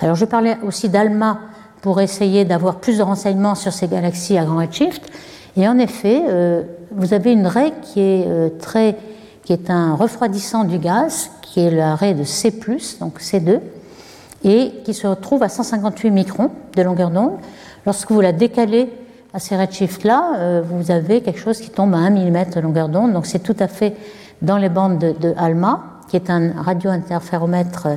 Alors 0.00 0.16
je 0.16 0.24
parlais 0.24 0.56
aussi 0.66 0.88
d'ALMA 0.88 1.38
pour 1.82 2.00
essayer 2.00 2.44
d'avoir 2.44 2.76
plus 2.76 2.98
de 2.98 3.02
renseignements 3.02 3.54
sur 3.54 3.72
ces 3.72 3.88
galaxies 3.88 4.38
à 4.38 4.44
grand 4.44 4.58
redshift. 4.58 5.10
Et 5.56 5.68
en 5.68 5.78
effet, 5.78 6.22
vous 6.90 7.14
avez 7.14 7.32
une 7.32 7.46
raie 7.46 7.72
qui 7.82 8.00
est 8.00 8.58
très, 8.58 8.96
qui 9.44 9.52
est 9.52 9.70
un 9.70 9.94
refroidissant 9.94 10.64
du 10.64 10.78
gaz, 10.78 11.30
qui 11.42 11.60
est 11.60 11.70
la 11.70 11.94
raie 11.94 12.14
de 12.14 12.24
C+, 12.24 12.52
donc 13.00 13.20
C2, 13.20 13.60
et 14.44 14.72
qui 14.84 14.94
se 14.94 15.06
retrouve 15.06 15.42
à 15.42 15.48
158 15.48 16.10
microns 16.10 16.50
de 16.74 16.82
longueur 16.82 17.10
d'onde. 17.10 17.38
Lorsque 17.86 18.10
vous 18.10 18.20
la 18.20 18.32
décalez 18.32 18.88
à 19.34 19.38
ces 19.38 19.56
redshifts-là, 19.56 20.36
euh, 20.38 20.62
vous 20.64 20.90
avez 20.90 21.20
quelque 21.20 21.40
chose 21.40 21.60
qui 21.60 21.70
tombe 21.70 21.92
à 21.94 21.98
1 21.98 22.10
mm 22.10 22.50
de 22.54 22.60
longueur 22.60 22.88
d'onde. 22.88 23.12
Donc 23.12 23.26
c'est 23.26 23.40
tout 23.40 23.56
à 23.58 23.68
fait 23.68 23.94
dans 24.42 24.56
les 24.56 24.68
bandes 24.68 24.98
de, 24.98 25.34
ALMA, 25.36 25.82
qui 26.08 26.16
est 26.16 26.30
un 26.30 26.52
radiointerféromètre 26.62 27.86
euh, 27.86 27.96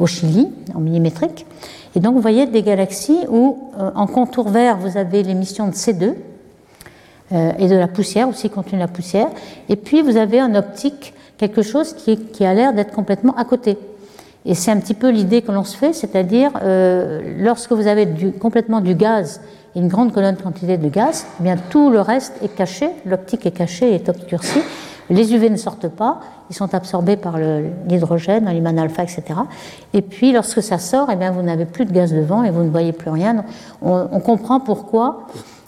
au 0.00 0.06
Chili, 0.06 0.48
en 0.74 0.80
millimétrique. 0.80 1.46
Et 1.94 2.00
donc 2.00 2.14
vous 2.14 2.20
voyez 2.20 2.46
des 2.46 2.62
galaxies 2.62 3.26
où, 3.28 3.70
euh, 3.78 3.90
en 3.94 4.06
contour 4.06 4.48
vert, 4.48 4.78
vous 4.78 4.96
avez 4.96 5.22
l'émission 5.22 5.68
de 5.68 5.72
C2 5.72 6.14
et 7.30 7.68
de 7.68 7.76
la 7.76 7.88
poussière, 7.88 8.26
aussi 8.26 8.48
contenu 8.48 8.78
la 8.78 8.88
poussière. 8.88 9.28
Et 9.68 9.76
puis 9.76 10.00
vous 10.00 10.16
avez 10.16 10.40
en 10.40 10.54
optique 10.54 11.12
quelque 11.36 11.60
chose 11.60 11.92
qui, 11.92 12.16
qui 12.16 12.46
a 12.46 12.54
l'air 12.54 12.72
d'être 12.72 12.94
complètement 12.94 13.34
à 13.36 13.44
côté. 13.44 13.76
Et 14.48 14.54
c'est 14.54 14.70
un 14.70 14.80
petit 14.80 14.94
peu 14.94 15.10
l'idée 15.10 15.42
que 15.42 15.52
l'on 15.52 15.62
se 15.62 15.76
fait, 15.76 15.92
c'est-à-dire 15.92 16.50
euh, 16.62 17.20
lorsque 17.38 17.70
vous 17.72 17.86
avez 17.86 18.08
complètement 18.40 18.80
du 18.80 18.94
gaz 18.94 19.42
et 19.76 19.78
une 19.78 19.88
grande 19.88 20.10
colonne 20.10 20.36
quantité 20.36 20.78
de 20.78 20.88
gaz, 20.88 21.26
eh 21.38 21.42
bien 21.42 21.56
tout 21.68 21.90
le 21.90 22.00
reste 22.00 22.32
est 22.42 22.54
caché, 22.54 22.88
l'optique 23.04 23.44
est 23.44 23.50
cachée, 23.50 23.94
est 23.94 24.08
obscurcie. 24.08 24.62
Les 25.10 25.34
UV 25.34 25.50
ne 25.50 25.56
sortent 25.56 25.88
pas, 25.88 26.20
ils 26.48 26.56
sont 26.56 26.74
absorbés 26.74 27.18
par 27.18 27.36
l'hydrogène, 27.88 28.48
l'iman 28.48 28.78
alpha, 28.78 29.02
etc. 29.02 29.22
Et 29.92 30.00
puis 30.00 30.32
lorsque 30.32 30.62
ça 30.62 30.78
sort, 30.78 31.10
eh 31.12 31.16
bien 31.16 31.30
vous 31.30 31.42
n'avez 31.42 31.66
plus 31.66 31.84
de 31.84 31.92
gaz 31.92 32.14
devant 32.14 32.42
et 32.42 32.50
vous 32.50 32.62
ne 32.62 32.70
voyez 32.70 32.92
plus 32.92 33.10
rien. 33.10 33.44
On, 33.82 34.20
comprend 34.20 34.60
pourquoi 34.60 35.26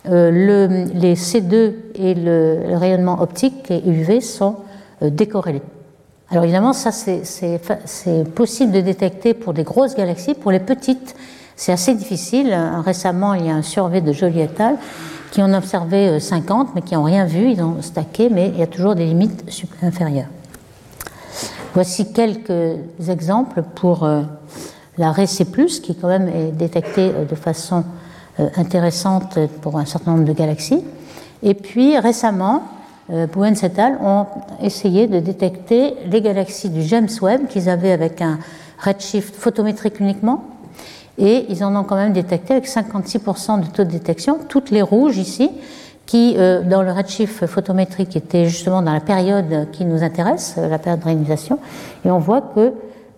euh, 0.09 0.31
le, 0.31 0.85
les 0.95 1.17
C2 1.17 1.75
et 1.97 2.15
le, 2.15 2.77
rayonnement 2.77 3.21
optique 3.21 3.71
et 3.71 3.87
UV 3.87 4.23
sont 4.23 4.57
euh, 5.03 5.11
décorrélés. 5.11 5.63
Alors 6.31 6.45
évidemment, 6.45 6.73
ça 6.73 6.93
c'est 6.93 8.25
possible 8.35 8.73
de 8.73 8.81
détecter 8.81 9.35
pour 9.35 9.53
des 9.53 9.65
grosses 9.65 9.97
galaxies, 9.97 10.35
pour 10.35 10.53
les 10.53 10.61
petites, 10.61 11.17
c'est 11.57 11.73
assez 11.73 11.95
difficile. 11.95 12.57
Récemment, 12.85 13.35
il 13.35 13.47
y 13.47 13.51
a 13.51 13.55
un 13.55 13.63
survey 13.63 14.01
de 14.01 14.13
Joly 14.13 14.41
et 14.41 14.49
al. 14.59 14.77
qui 15.31 15.43
ont 15.43 15.53
observé 15.53 16.19
50, 16.19 16.69
euh, 16.69 16.71
mais 16.75 16.83
qui 16.83 16.95
n'ont 16.95 17.03
rien 17.03 17.27
vu, 17.27 17.51
ils 17.51 17.63
ont 17.63 17.83
stacké, 17.83 18.31
mais 18.31 18.49
il 18.49 18.59
y 18.59 18.63
a 18.63 18.67
toujours 18.67 18.95
des 18.95 19.05
limites 19.05 19.45
inférieures. 19.83 20.29
Voici 21.75 22.13
quelques 22.13 22.79
exemples 23.09 23.63
pour 23.75 24.05
euh, 24.05 24.23
la 24.97 25.11
RC+, 25.11 25.45
qui 25.83 25.95
quand 25.97 26.09
même 26.09 26.29
est 26.29 26.53
détectée 26.53 27.13
euh, 27.15 27.25
de 27.27 27.35
façon 27.35 27.85
intéressante 28.57 29.39
pour 29.61 29.79
un 29.79 29.85
certain 29.85 30.13
nombre 30.13 30.25
de 30.25 30.33
galaxies. 30.33 30.83
Et 31.43 31.53
puis 31.53 31.99
récemment, 31.99 32.63
euh, 33.13 33.27
Bowens 33.27 33.55
et 33.63 33.81
al. 33.81 33.99
ont 34.03 34.27
essayé 34.63 35.07
de 35.07 35.19
détecter 35.21 35.95
les 36.11 36.21
galaxies 36.21 36.69
du 36.69 36.83
James 36.83 37.09
Webb 37.21 37.49
qu'ils 37.49 37.69
avaient 37.69 37.93
avec 37.93 38.23
un 38.23 38.39
redshift 38.79 39.35
photométrique 39.35 40.01
uniquement. 40.01 40.45
Et 41.19 41.47
ils 41.49 41.65
en 41.65 41.75
ont 41.77 41.85
quand 41.85 41.97
même 41.97 42.13
détecté 42.13 42.55
avec 42.55 42.69
56% 42.69 43.61
de 43.61 43.67
taux 43.67 43.85
de 43.85 43.91
détection, 43.91 44.39
toutes 44.49 44.71
les 44.71 44.81
rouges 44.81 45.19
ici, 45.19 45.51
qui, 46.07 46.35
euh, 46.39 46.63
dans 46.63 46.83
le 46.83 46.93
redshift 46.93 47.47
photométrique, 47.47 48.17
étaient 48.17 48.47
justement 48.47 48.81
dans 48.81 48.93
la 48.93 49.01
période 49.01 49.71
qui 49.73 49.85
nous 49.85 50.03
intéresse, 50.03 50.55
la 50.57 50.79
période 50.79 51.01
de 51.01 51.05
réalisation. 51.05 51.59
Et 52.05 52.11
on 52.11 52.19
voit 52.19 52.41
que 52.41 52.73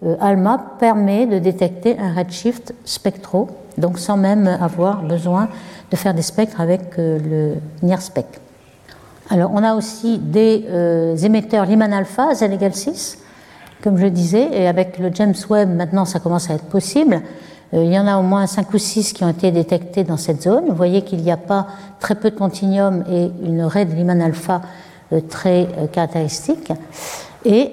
euh, 0.04 0.16
ALMA 0.20 0.76
permet 0.78 1.26
de 1.26 1.38
détecter 1.38 1.98
un 1.98 2.14
redshift 2.14 2.74
spectro, 2.84 3.48
donc 3.78 3.98
sans 3.98 4.16
même 4.16 4.46
avoir 4.46 5.02
besoin 5.02 5.48
de 5.90 5.96
faire 5.96 6.14
des 6.14 6.22
spectres 6.22 6.60
avec 6.60 6.96
le 6.96 7.54
NIRSPEC. 7.82 8.26
Alors, 9.30 9.52
on 9.54 9.62
a 9.62 9.74
aussi 9.74 10.18
des 10.18 10.66
euh, 10.68 11.16
émetteurs 11.16 11.64
Lyman 11.64 11.92
alpha, 11.92 12.34
Z 12.34 12.42
égale 12.42 12.74
6, 12.74 13.18
comme 13.82 13.96
je 13.96 14.06
disais, 14.06 14.48
et 14.52 14.66
avec 14.66 14.98
le 14.98 15.10
James 15.14 15.34
Webb, 15.48 15.70
maintenant, 15.70 16.04
ça 16.04 16.18
commence 16.18 16.50
à 16.50 16.54
être 16.54 16.64
possible. 16.64 17.22
Euh, 17.72 17.84
il 17.84 17.92
y 17.92 17.98
en 17.98 18.06
a 18.06 18.18
au 18.18 18.22
moins 18.22 18.46
5 18.46 18.72
ou 18.74 18.78
6 18.78 19.12
qui 19.12 19.24
ont 19.24 19.28
été 19.28 19.52
détectés 19.52 20.02
dans 20.04 20.16
cette 20.16 20.42
zone. 20.42 20.64
Vous 20.68 20.74
voyez 20.74 21.02
qu'il 21.02 21.22
n'y 21.22 21.30
a 21.30 21.36
pas 21.36 21.68
très 22.00 22.16
peu 22.16 22.30
de 22.30 22.36
continuum 22.36 23.04
et 23.08 23.30
une 23.44 23.62
raie 23.62 23.84
de 23.84 23.94
Lyman 23.94 24.20
alpha 24.20 24.60
euh, 25.12 25.20
très 25.20 25.68
caractéristique. 25.92 26.72
Et 27.44 27.70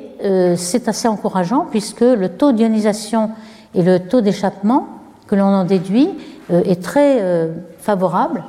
c'est 0.58 0.90
assez 0.90 1.08
encourageant 1.08 1.68
puisque 1.70 2.02
le 2.02 2.28
taux 2.30 2.52
d'ionisation 2.52 3.30
et 3.76 3.84
le 3.84 4.00
taux 4.00 4.20
d'échappement 4.20 4.88
que 5.28 5.36
l'on 5.36 5.46
en 5.46 5.64
déduit 5.64 6.10
est 6.50 6.84
très 6.84 7.24
favorable 7.78 8.44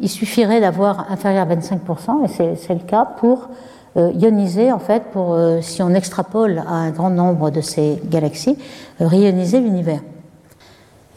il 0.00 0.08
suffirait 0.08 0.60
d'avoir 0.60 1.10
inférieur 1.10 1.48
à 1.50 1.54
25%, 1.54 2.24
et 2.24 2.56
c'est 2.56 2.74
le 2.74 2.80
cas 2.80 3.04
pour 3.04 3.48
euh, 3.96 4.12
ioniser, 4.12 4.70
en 4.70 4.78
fait, 4.78 5.04
pour, 5.12 5.34
euh, 5.34 5.60
si 5.60 5.82
on 5.82 5.92
extrapole 5.94 6.62
à 6.68 6.72
un 6.72 6.90
grand 6.90 7.10
nombre 7.10 7.50
de 7.50 7.60
ces 7.60 8.00
galaxies, 8.04 8.56
euh, 9.00 9.08
réioniser 9.08 9.60
l'univers. 9.60 10.00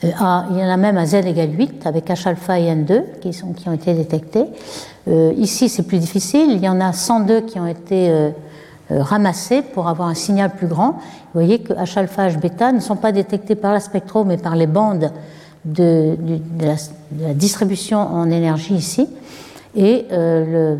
Il 0.03 0.09
y 0.09 0.63
en 0.63 0.69
a 0.69 0.77
même 0.77 0.97
à 0.97 1.05
Z 1.05 1.27
égale 1.27 1.51
8 1.55 1.85
avec 1.85 2.07
H 2.07 2.27
alpha 2.27 2.59
et 2.59 2.73
N2 2.73 3.19
qui, 3.21 3.33
sont, 3.33 3.53
qui 3.53 3.69
ont 3.69 3.73
été 3.73 3.93
détectés. 3.93 4.45
ici, 5.37 5.69
c'est 5.69 5.83
plus 5.83 5.99
difficile. 5.99 6.53
Il 6.53 6.59
y 6.59 6.67
en 6.67 6.81
a 6.81 6.91
102 6.91 7.41
qui 7.41 7.59
ont 7.59 7.67
été 7.67 8.31
ramassés 8.89 9.61
pour 9.61 9.87
avoir 9.87 10.07
un 10.07 10.15
signal 10.15 10.55
plus 10.55 10.65
grand. 10.65 10.93
Vous 10.93 11.41
voyez 11.41 11.59
que 11.59 11.73
H 11.73 11.99
alpha, 11.99 12.29
H 12.29 12.39
bêta 12.39 12.71
ne 12.71 12.79
sont 12.79 12.95
pas 12.95 13.11
détectés 13.11 13.53
par 13.53 13.73
la 13.73 13.79
spectro, 13.79 14.23
mais 14.23 14.37
par 14.37 14.55
les 14.55 14.65
bandes 14.65 15.11
de, 15.65 16.17
la, 16.59 17.33
distribution 17.33 17.99
en 17.99 18.29
énergie 18.29 18.75
ici. 18.75 19.07
Et 19.75 20.05
euh, 20.11 20.75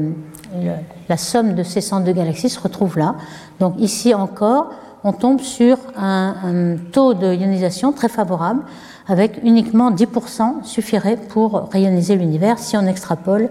la 1.08 1.17
somme 1.17 1.56
de 1.56 1.63
ces 1.63 1.82
102 1.82 2.12
galaxies 2.12 2.50
se 2.50 2.60
retrouve 2.60 2.98
là. 2.98 3.15
Donc 3.60 3.76
ici 3.78 4.13
encore, 4.13 4.72
on 5.04 5.13
tombe 5.13 5.39
sur 5.39 5.78
un, 5.98 6.76
taux 6.91 7.13
de 7.13 7.34
ionisation 7.34 7.91
très 7.94 8.10
favorable, 8.10 8.62
avec 9.08 9.39
uniquement 9.44 9.91
10% 9.91 10.63
suffirait 10.63 11.17
pour 11.17 11.70
rayoniser 11.72 12.15
l'univers 12.15 12.60
si 12.60 12.78
on 12.78 12.86
extrapole 12.86 13.50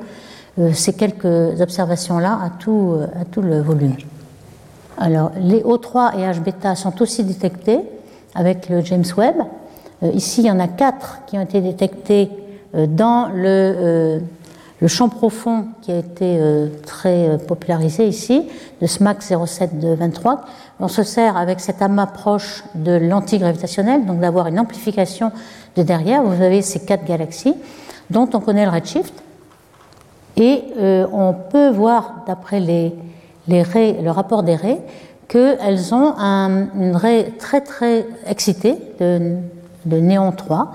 euh, 0.59 0.73
ces 0.73 0.93
quelques 0.93 1.61
observations-là 1.61 2.39
à 2.45 2.51
tout, 2.51 2.97
à 3.21 3.25
tout 3.25 3.43
le 3.43 3.61
volume. 3.61 3.97
Alors, 4.99 5.33
les 5.41 5.63
O3 5.63 6.19
et 6.19 6.23
H 6.23 6.41
bêta 6.41 6.75
sont 6.75 7.01
aussi 7.01 7.25
détectés 7.25 7.81
avec 8.35 8.69
le 8.69 8.83
James 8.83 9.05
Webb. 9.17 9.37
Euh, 10.03 10.11
ici, 10.13 10.43
il 10.43 10.47
y 10.47 10.51
en 10.51 10.61
a 10.61 10.69
quatre 10.69 11.21
qui 11.27 11.37
ont 11.37 11.43
été 11.43 11.61
détectés 11.61 12.31
euh, 12.75 12.87
dans 12.87 13.29
le, 13.29 13.45
euh, 13.47 14.19
le 14.81 14.89
champ 14.89 15.09
profond 15.09 15.67
qui 15.83 15.93
a 15.93 15.99
été 15.99 16.41
très 16.87 17.37
popularisé 17.47 18.07
ici, 18.07 18.49
de 18.81 18.87
SMAC 18.87 19.23
07 19.23 19.79
de 19.79 19.95
23. 19.95 20.41
On 20.81 20.89
se 20.89 21.03
sert 21.03 21.37
avec 21.37 21.61
cet 21.61 21.83
amas 21.83 22.07
proche 22.07 22.65
de 22.75 22.93
l'antigravitationnel, 22.93 24.07
donc 24.07 24.21
d'avoir 24.21 24.47
une 24.47 24.59
amplification 24.59 25.33
de 25.77 25.83
derrière. 25.83 26.23
Vous 26.23 26.43
avez 26.43 26.63
ces 26.63 26.81
quatre 26.81 27.05
galaxies 27.05 27.55
dont 28.09 28.27
on 28.33 28.41
connaît 28.41 28.65
le 28.65 28.71
redshift. 28.71 29.13
Et 30.39 30.65
on 31.13 31.35
peut 31.35 31.69
voir, 31.69 32.25
d'après 32.27 32.61
les, 32.61 32.95
le 33.49 34.09
rapport 34.09 34.43
des 34.43 34.57
raies, 34.57 34.81
qu'elles 35.29 35.95
ont 35.95 36.15
un, 36.17 36.69
une 36.75 36.97
raie 36.97 37.35
très 37.39 37.61
très 37.61 38.07
excitée 38.27 38.79
de 39.85 39.97
néon 39.97 40.33
3 40.33 40.73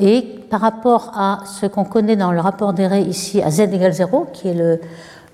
et 0.00 0.22
par 0.50 0.60
rapport 0.60 1.12
à 1.14 1.40
ce 1.46 1.66
qu'on 1.66 1.84
connaît 1.84 2.16
dans 2.16 2.32
le 2.32 2.40
rapport 2.40 2.72
des 2.72 2.86
ici 3.08 3.40
à 3.42 3.50
z 3.50 3.60
égale 3.60 3.92
0, 3.92 4.26
qui 4.32 4.48
est 4.48 4.54
le, 4.54 4.80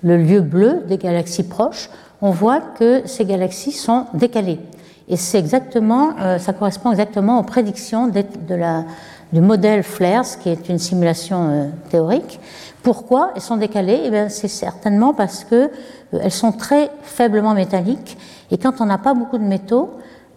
le 0.03 0.17
lieu 0.17 0.41
bleu 0.41 0.83
des 0.87 0.97
galaxies 0.97 1.43
proches, 1.43 1.89
on 2.21 2.31
voit 2.31 2.61
que 2.61 3.01
ces 3.05 3.25
galaxies 3.25 3.71
sont 3.71 4.05
décalées. 4.13 4.59
Et 5.07 5.17
c'est 5.17 5.39
exactement, 5.39 6.11
euh, 6.21 6.37
ça 6.37 6.53
correspond 6.53 6.91
exactement 6.91 7.39
aux 7.39 7.43
prédictions 7.43 8.07
de, 8.07 8.23
la, 8.55 8.83
du 9.33 9.41
modèle 9.41 9.83
FLAIRS, 9.83 10.37
qui 10.39 10.49
est 10.49 10.69
une 10.69 10.77
simulation 10.77 11.49
euh, 11.49 11.65
théorique. 11.89 12.39
Pourquoi 12.83 13.31
elles 13.35 13.41
sont 13.41 13.57
décalées? 13.57 14.01
Eh 14.05 14.29
C'est 14.29 14.47
certainement 14.47 15.13
parce 15.13 15.43
qu'elles 15.43 15.71
euh, 16.13 16.29
sont 16.29 16.51
très 16.51 16.91
faiblement 17.01 17.55
métalliques. 17.55 18.17
Et 18.51 18.57
quand 18.57 18.81
on 18.81 18.85
n'a 18.85 18.99
pas 18.99 19.15
beaucoup 19.15 19.39
de 19.39 19.43
métaux, 19.43 19.89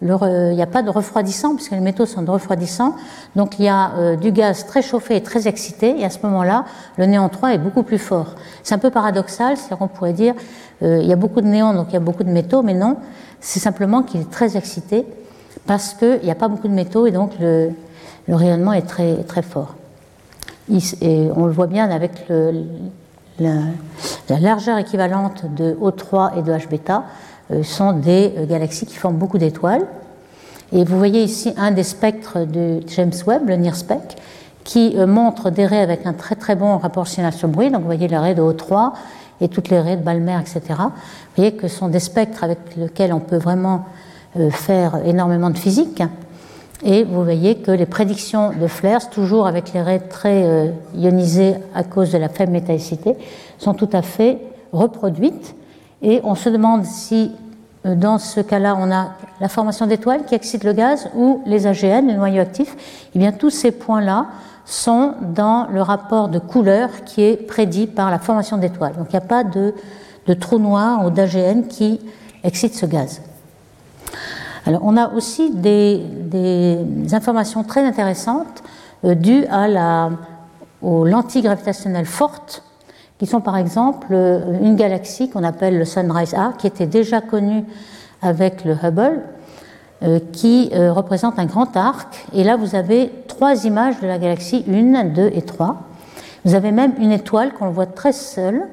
il 0.03 0.55
n'y 0.55 0.61
a 0.61 0.67
pas 0.67 0.81
de 0.81 0.89
refroidissant, 0.89 1.55
puisque 1.55 1.71
les 1.71 1.79
métaux 1.79 2.05
sont 2.05 2.21
de 2.21 2.29
refroidissants. 2.29 2.95
Donc 3.35 3.57
il 3.59 3.65
y 3.65 3.69
a 3.69 3.91
euh, 3.95 4.15
du 4.15 4.31
gaz 4.31 4.65
très 4.65 4.81
chauffé 4.81 5.15
et 5.15 5.23
très 5.23 5.47
excité, 5.47 5.99
et 5.99 6.05
à 6.05 6.09
ce 6.09 6.19
moment-là, 6.23 6.65
le 6.97 7.05
néon 7.05 7.29
3 7.29 7.53
est 7.53 7.57
beaucoup 7.57 7.83
plus 7.83 7.97
fort. 7.97 8.35
C'est 8.63 8.75
un 8.75 8.79
peu 8.79 8.89
paradoxal, 8.89 9.55
c'est-à-dire 9.55 9.77
qu'on 9.77 9.87
pourrait 9.87 10.13
dire 10.13 10.33
euh, 10.81 10.99
il 11.01 11.07
y 11.07 11.13
a 11.13 11.15
beaucoup 11.15 11.39
de 11.39 11.47
néons, 11.47 11.73
donc 11.73 11.87
il 11.89 11.93
y 11.93 11.97
a 11.97 12.01
beaucoup 12.01 12.23
de 12.23 12.31
métaux, 12.31 12.63
mais 12.63 12.73
non, 12.73 12.97
c'est 13.39 13.59
simplement 13.59 14.03
qu'il 14.03 14.21
est 14.21 14.29
très 14.29 14.57
excité, 14.57 15.05
parce 15.65 15.93
qu'il 15.93 16.21
n'y 16.23 16.31
a 16.31 16.35
pas 16.35 16.49
beaucoup 16.49 16.67
de 16.67 16.73
métaux, 16.73 17.07
et 17.07 17.11
donc 17.11 17.31
le, 17.39 17.71
rayonnement 18.27 18.73
est 18.73 18.87
très, 18.87 19.23
très 19.23 19.41
fort. 19.41 19.75
Et 20.69 21.29
on 21.35 21.45
le 21.45 21.51
voit 21.51 21.67
bien 21.67 21.89
avec 21.89 22.11
la, 23.39 23.51
la, 24.29 24.39
largeur 24.39 24.77
équivalente 24.77 25.45
de 25.55 25.77
O3 25.81 26.39
et 26.39 26.41
de 26.41 26.51
H 26.51 26.69
bêta. 26.69 26.99
Euh, 26.99 27.03
sont 27.63 27.93
des 27.93 28.33
euh, 28.37 28.45
galaxies 28.45 28.85
qui 28.85 28.95
forment 28.95 29.17
beaucoup 29.17 29.37
d'étoiles. 29.37 29.85
Et 30.71 30.83
vous 30.83 30.97
voyez 30.97 31.23
ici 31.23 31.53
un 31.57 31.71
des 31.71 31.83
spectres 31.83 32.45
de 32.45 32.79
James 32.87 33.11
Webb, 33.27 33.47
le 33.47 33.55
NIRSPEC, 33.55 34.17
qui 34.63 34.93
euh, 34.97 35.05
montre 35.05 35.49
des 35.49 35.65
raies 35.65 35.81
avec 35.81 36.05
un 36.05 36.13
très 36.13 36.35
très 36.35 36.55
bon 36.55 36.77
rapport 36.77 37.07
signal-bruit. 37.07 37.69
Donc 37.69 37.81
vous 37.81 37.87
voyez 37.87 38.07
les 38.07 38.17
raies 38.17 38.35
de 38.35 38.41
O3 38.41 38.93
et 39.41 39.49
toutes 39.49 39.69
les 39.69 39.79
raies 39.79 39.97
de 39.97 40.03
Balmer, 40.03 40.37
etc. 40.39 40.61
Vous 40.79 41.35
voyez 41.35 41.53
que 41.53 41.67
ce 41.67 41.77
sont 41.77 41.89
des 41.89 41.99
spectres 41.99 42.43
avec 42.43 42.59
lesquels 42.77 43.13
on 43.13 43.19
peut 43.19 43.37
vraiment 43.37 43.85
faire 44.51 44.99
énormément 45.05 45.49
de 45.49 45.57
physique. 45.57 46.01
Et 46.83 47.03
vous 47.03 47.23
voyez 47.23 47.55
que 47.55 47.71
les 47.71 47.85
prédictions 47.85 48.51
de 48.51 48.67
Flares, 48.67 49.09
toujours 49.09 49.47
avec 49.47 49.73
les 49.73 49.81
raies 49.81 49.99
très 49.99 50.71
ionisées 50.95 51.55
à 51.75 51.83
cause 51.83 52.11
de 52.11 52.17
la 52.17 52.29
faible 52.29 52.51
métallicité, 52.51 53.15
sont 53.57 53.73
tout 53.73 53.89
à 53.91 54.01
fait 54.01 54.37
reproduites. 54.71 55.55
Et 56.03 56.19
on 56.23 56.35
se 56.35 56.49
demande 56.49 56.85
si 56.85 57.31
euh, 57.85 57.95
dans 57.95 58.19
ce 58.19 58.41
cas-là, 58.41 58.77
on 58.79 58.91
a 58.91 59.11
la 59.39 59.47
formation 59.47 59.87
d'étoiles 59.87 60.25
qui 60.25 60.35
excite 60.35 60.63
le 60.63 60.73
gaz 60.73 61.09
ou 61.15 61.41
les 61.45 61.65
AGN, 61.65 62.07
le 62.07 62.13
noyau 62.13 62.41
actif. 62.41 62.75
Eh 63.15 63.19
bien, 63.19 63.31
tous 63.31 63.49
ces 63.49 63.71
points-là 63.71 64.27
sont 64.65 65.15
dans 65.21 65.67
le 65.71 65.81
rapport 65.81 66.29
de 66.29 66.39
couleur 66.39 66.89
qui 67.05 67.21
est 67.21 67.47
prédit 67.47 67.87
par 67.87 68.11
la 68.11 68.19
formation 68.19 68.57
d'étoiles. 68.57 68.95
Donc, 68.95 69.07
il 69.09 69.15
n'y 69.15 69.23
a 69.23 69.27
pas 69.27 69.43
de, 69.43 69.73
trou 70.39 70.59
noir 70.59 71.05
ou 71.05 71.09
d'AGN 71.09 71.63
qui 71.67 71.99
excite 72.43 72.75
ce 72.75 72.85
gaz. 72.85 73.21
Alors, 74.65 74.81
on 74.83 74.95
a 74.95 75.09
aussi 75.13 75.51
des, 75.51 75.97
des 75.97 77.13
informations 77.13 77.63
très 77.63 77.85
intéressantes 77.85 78.63
euh, 79.03 79.15
dues 79.15 79.45
à 79.45 79.67
la, 79.67 80.11
aux 80.81 81.05
lentilles 81.05 81.41
gravitationnelles 81.41 82.05
fortes 82.05 82.63
qui 83.19 83.25
sont 83.25 83.41
par 83.41 83.57
exemple 83.57 84.07
euh, 84.11 84.59
une 84.61 84.75
galaxie 84.75 85.29
qu'on 85.29 85.43
appelle 85.43 85.77
le 85.77 85.85
Sunrise 85.85 86.33
A, 86.33 86.53
qui 86.57 86.67
était 86.67 86.87
déjà 86.87 87.21
connue 87.21 87.63
avec 88.21 88.65
le 88.65 88.75
Hubble, 88.81 89.21
euh, 90.03 90.19
qui 90.31 90.69
euh, 90.73 90.91
représente 90.91 91.39
un 91.39 91.45
grand 91.45 91.75
arc. 91.77 92.25
Et 92.33 92.43
là, 92.43 92.55
vous 92.55 92.75
avez 92.75 93.11
trois 93.27 93.65
images 93.65 93.99
de 94.01 94.07
la 94.07 94.17
galaxie, 94.17 94.63
une, 94.67 95.13
deux 95.13 95.29
et 95.33 95.41
trois. 95.41 95.83
Vous 96.45 96.55
avez 96.55 96.71
même 96.71 96.93
une 96.99 97.11
étoile 97.11 97.53
qu'on 97.53 97.69
voit 97.69 97.85
très 97.85 98.11
seule, 98.11 98.63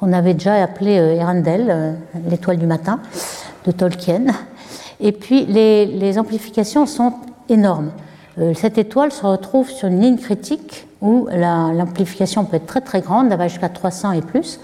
qu'on 0.00 0.12
avait 0.12 0.34
déjà 0.34 0.54
appelée 0.62 0.94
Erandel, 0.94 1.96
l'étoile 2.28 2.56
du 2.56 2.66
matin, 2.66 3.00
de 3.66 3.70
Tolkien. 3.70 4.24
Et 4.98 5.12
puis, 5.12 5.44
les 5.44 6.18
amplifications 6.18 6.86
sont 6.86 7.12
énormes. 7.50 7.90
Cette 8.54 8.78
étoile 8.78 9.12
se 9.12 9.26
retrouve 9.26 9.68
sur 9.68 9.88
une 9.88 10.00
ligne 10.00 10.16
critique 10.16 10.86
où 11.02 11.28
l'amplification 11.30 12.44
peut 12.44 12.56
être 12.56 12.66
très 12.66 12.80
très 12.80 13.00
grande, 13.00 13.28
va 13.28 13.48
jusqu'à 13.48 13.68
300 13.68 14.12
et 14.12 14.22
plus, 14.22 14.60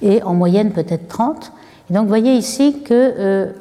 et 0.00 0.22
en 0.22 0.32
moyenne 0.32 0.70
peut-être 0.70 1.08
30. 1.08 1.52
Et 1.90 1.94
donc 1.94 2.04
vous 2.04 2.08
voyez 2.08 2.34
ici 2.34 2.82
que 2.82 3.12
euh, 3.18 3.52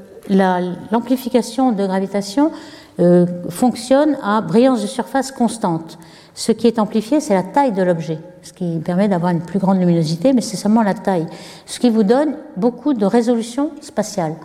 l'amplification 0.91 1.71
de 1.71 1.85
gravitation 1.85 2.51
euh, 2.99 3.25
fonctionne 3.49 4.17
à 4.23 4.41
brillance 4.41 4.81
de 4.81 4.87
surface 4.87 5.31
constante. 5.31 5.97
Ce 6.35 6.51
qui 6.51 6.67
est 6.67 6.79
amplifié, 6.79 7.19
c'est 7.19 7.33
la 7.33 7.43
taille 7.43 7.71
de 7.71 7.81
l'objet, 7.83 8.19
ce 8.43 8.53
qui 8.53 8.79
permet 8.79 9.07
d'avoir 9.07 9.31
une 9.31 9.41
plus 9.41 9.59
grande 9.59 9.79
luminosité, 9.79 10.33
mais 10.33 10.41
c'est 10.41 10.57
seulement 10.57 10.83
la 10.83 10.93
taille, 10.93 11.27
ce 11.65 11.79
qui 11.79 11.89
vous 11.89 12.03
donne 12.03 12.35
beaucoup 12.55 12.93
de 12.93 13.05
résolution 13.05 13.71
spatiale. 13.81 14.35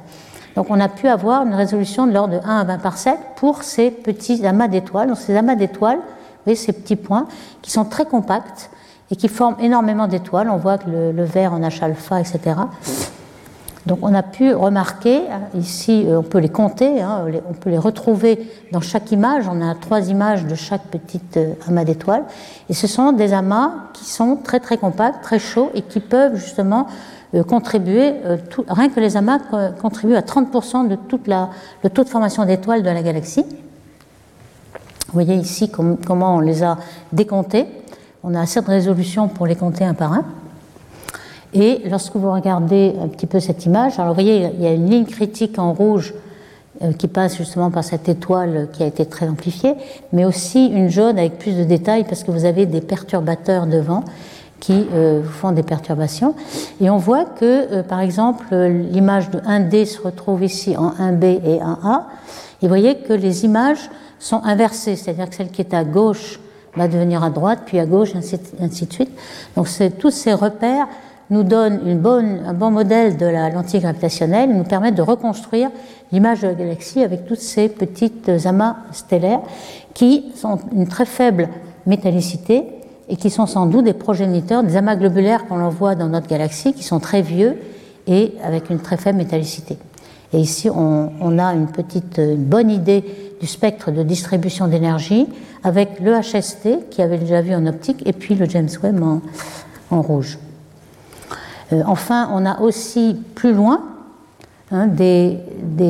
Donc 0.57 0.67
on 0.71 0.81
a 0.81 0.89
pu 0.89 1.09
avoir 1.09 1.47
une 1.47 1.55
résolution 1.55 2.07
de 2.07 2.13
l'ordre 2.13 2.41
de 2.41 2.45
1 2.45 2.59
à 2.59 2.65
20 2.65 2.79
parsecs 2.79 3.19
pour 3.37 3.63
ces 3.63 3.91
petits 3.91 4.45
amas 4.47 4.69
d'étoiles. 4.69 5.09
Donc 5.09 5.19
ces 5.19 5.37
amas 5.37 5.55
d'étoiles 5.55 6.01
ces 6.55 6.73
petits 6.73 6.97
points 6.97 7.27
qui 7.63 7.71
sont 7.71 7.85
très 7.85 8.07
compacts 8.07 8.71
et 9.11 9.17
qui 9.17 9.29
forment 9.29 9.57
énormément 9.61 10.07
d'étoiles. 10.07 10.51
On 10.51 10.57
voit 10.57 10.79
que 10.79 10.89
le, 10.91 11.25
vert 11.25 11.53
en 11.53 11.61
H 11.61 11.83
alpha, 11.83 12.21
etc. 12.21 12.57
Donc 13.87 14.01
on 14.03 14.13
a 14.13 14.23
pu 14.23 14.53
remarquer, 14.53 15.23
ici 15.55 16.05
euh, 16.07 16.19
on 16.19 16.23
peut 16.23 16.41
les 16.41 16.51
compter, 16.51 17.01
hein, 17.01 17.25
on 17.49 17.55
peut 17.55 17.71
les 17.71 17.79
retrouver 17.79 18.47
dans 18.71 18.83
chaque 18.83 19.11
image, 19.13 19.45
on 19.51 19.67
a 19.67 19.75
trois 19.75 20.11
images 20.11 20.45
de 20.45 20.55
chaque 20.55 20.83
petite 20.89 21.39
euh, 21.39 21.55
amas 21.67 21.85
d'étoiles, 21.85 22.25
et 22.69 22.75
ce 22.75 22.87
sont 22.87 23.13
des 23.13 23.33
amas 23.33 23.73
qui 23.95 24.05
sont 24.05 24.37
très 24.37 24.61
très 24.61 24.77
compacts, 24.77 25.23
très 25.23 25.39
chauds, 25.39 25.71
et 25.75 25.81
qui 25.81 26.01
peuvent 26.01 26.37
justement 26.37 26.87
euh, 27.35 27.43
contribuer, 27.43 28.13
rien 28.69 28.91
que 28.91 29.01
les 29.01 29.17
amas 29.17 29.39
contribuent 29.81 30.17
à 30.17 30.23
30% 30.23 30.87
de 30.87 30.97
toute 30.97 31.27
la, 31.27 31.49
le 31.83 31.89
taux 31.89 32.05
de 32.05 32.11
formation 32.11 32.45
d'étoiles 32.45 32.83
de 32.83 32.91
la 32.91 33.03
galaxie. 33.03 33.47
Vous 35.09 35.15
voyez 35.15 35.37
ici 35.37 35.71
comment 35.71 36.37
on 36.37 36.41
les 36.41 36.63
a 36.63 36.77
décomptés. 37.13 37.65
On 38.23 38.35
a 38.35 38.43
assez 38.43 38.61
de 38.61 38.67
résolution 38.67 39.29
pour 39.29 39.47
les 39.47 39.57
compter 39.57 39.85
un 39.85 39.95
par 39.95 40.13
un. 40.13 40.25
Et 41.55 41.81
lorsque 41.89 42.15
vous 42.15 42.31
regardez 42.31 42.95
un 43.03 43.09
petit 43.09 43.27
peu 43.27 43.41
cette 43.41 43.65
image, 43.65 43.99
alors 43.99 44.09
vous 44.09 44.23
voyez, 44.23 44.51
il 44.53 44.63
y 44.63 44.67
a 44.67 44.73
une 44.73 44.91
ligne 44.91 45.07
critique 45.07 45.59
en 45.59 45.73
rouge 45.73 46.13
euh, 46.83 46.93
qui 46.93 47.09
passe 47.09 47.39
justement 47.39 47.71
par 47.71 47.85
cette 47.85 48.07
étoile 48.07 48.69
qui 48.71 48.83
a 48.83 48.87
été 48.87 49.07
très 49.07 49.27
amplifiée, 49.27 49.77
mais 50.13 50.27
aussi 50.27 50.67
une 50.67 50.91
jaune 50.91 51.19
avec 51.19 51.39
plus 51.39 51.57
de 51.57 51.65
détails 51.65 52.05
parce 52.05 52.23
que 52.23 52.31
vous 52.31 52.45
avez 52.45 52.67
des 52.67 52.83
perturbateurs 52.83 53.67
devant 53.67 54.05
qui 54.61 54.87
euh, 54.93 55.23
font 55.23 55.53
des 55.53 55.63
perturbations. 55.63 56.35
Et 56.83 56.91
on 56.91 56.99
voit 56.99 57.25
que, 57.25 57.73
euh, 57.73 57.83
par 57.83 58.01
exemple, 58.01 58.55
l'image 58.55 59.31
de 59.31 59.39
1D 59.39 59.87
se 59.87 60.03
retrouve 60.03 60.45
ici 60.45 60.77
en 60.77 60.91
1B 60.91 61.25
et 61.25 61.61
1A. 61.61 62.03
Et 62.61 62.67
vous 62.67 62.69
voyez 62.69 62.97
que 62.97 63.15
les 63.15 63.47
images 63.47 63.89
sont 64.19 64.43
inversées, 64.45 64.97
c'est-à-dire 64.97 65.29
que 65.29 65.35
celle 65.37 65.51
qui 65.51 65.63
est 65.63 65.75
à 65.75 65.85
gauche 65.85 66.41
va 66.77 66.89
devenir 66.89 67.25
à 67.25 67.31
droite, 67.31 67.61
puis 67.67 67.79
à 67.79 67.87
gauche, 67.87 68.15
ainsi, 68.15 68.39
ainsi 68.61 68.87
de 68.87 68.93
suite. 68.93 69.11
Donc 69.57 69.69
tous 69.99 70.11
ces 70.11 70.33
repères 70.33 70.87
nous 71.31 71.43
donnent 71.43 72.43
un 72.47 72.55
bon 72.55 72.71
modèle 72.71 73.17
de 73.17 73.27
la 73.27 73.51
lentille 73.51 73.81
gravitationnelle, 73.81 74.57
nous 74.57 74.65
permettent 74.65 74.95
de 74.95 75.03
reconstruire 75.03 75.71
l'image 76.11 76.41
de 76.41 76.47
la 76.47 76.55
galaxie 76.55 77.03
avec 77.03 77.27
toutes 77.27 77.41
ces 77.41 77.69
petites 77.69 78.31
amas 78.47 78.77
stellaires 78.93 79.41
qui 79.93 80.33
sont 80.35 80.59
une 80.75 80.87
très 80.87 81.05
faible 81.05 81.49
métallicité 81.87 82.65
et 83.09 83.17
qui 83.17 83.31
sont 83.31 83.47
sans 83.47 83.67
doute 83.67 83.85
des 83.85 83.93
progéniteurs 83.93 84.63
des 84.63 84.77
amas 84.77 84.97
globulaires 84.97 85.47
qu'on 85.47 85.69
voit 85.69 85.95
dans 85.95 86.09
notre 86.09 86.29
galaxie, 86.29 86.73
qui 86.73 86.83
sont 86.83 87.01
très 87.01 87.23
vieux 87.23 87.59
et 88.07 88.35
avec 88.43 88.71
une 88.71 88.81
très 88.81 88.97
faible 88.97 89.19
métallicité. 89.19 89.77
Et 90.33 90.41
ici, 90.41 90.69
on, 90.71 91.39
a 91.39 91.55
une 91.55 91.69
petite 91.69 92.19
une 92.19 92.45
bonne 92.45 92.71
idée 92.71 93.05
du 93.41 93.47
spectre 93.47 93.91
de 93.91 94.03
distribution 94.03 94.69
d'énergie 94.69 95.27
avec 95.65 96.01
le 96.01 96.21
HST 96.21 96.91
qui 96.91 97.03
avait 97.03 97.19
déjà 97.19 97.41
vu 97.41 97.55
en 97.55 97.67
optique 97.67 98.03
et 98.07 98.13
puis 98.13 98.35
le 98.35 98.47
James 98.47 98.69
Webb 98.83 99.03
en, 99.91 100.03
rouge. 100.03 100.39
Euh, 101.73 101.83
enfin, 101.87 102.31
on 102.33 102.45
a 102.45 102.61
aussi 102.61 103.17
plus 103.35 103.55
loin 103.55 103.83
hein, 104.71 104.87
des, 104.87 105.39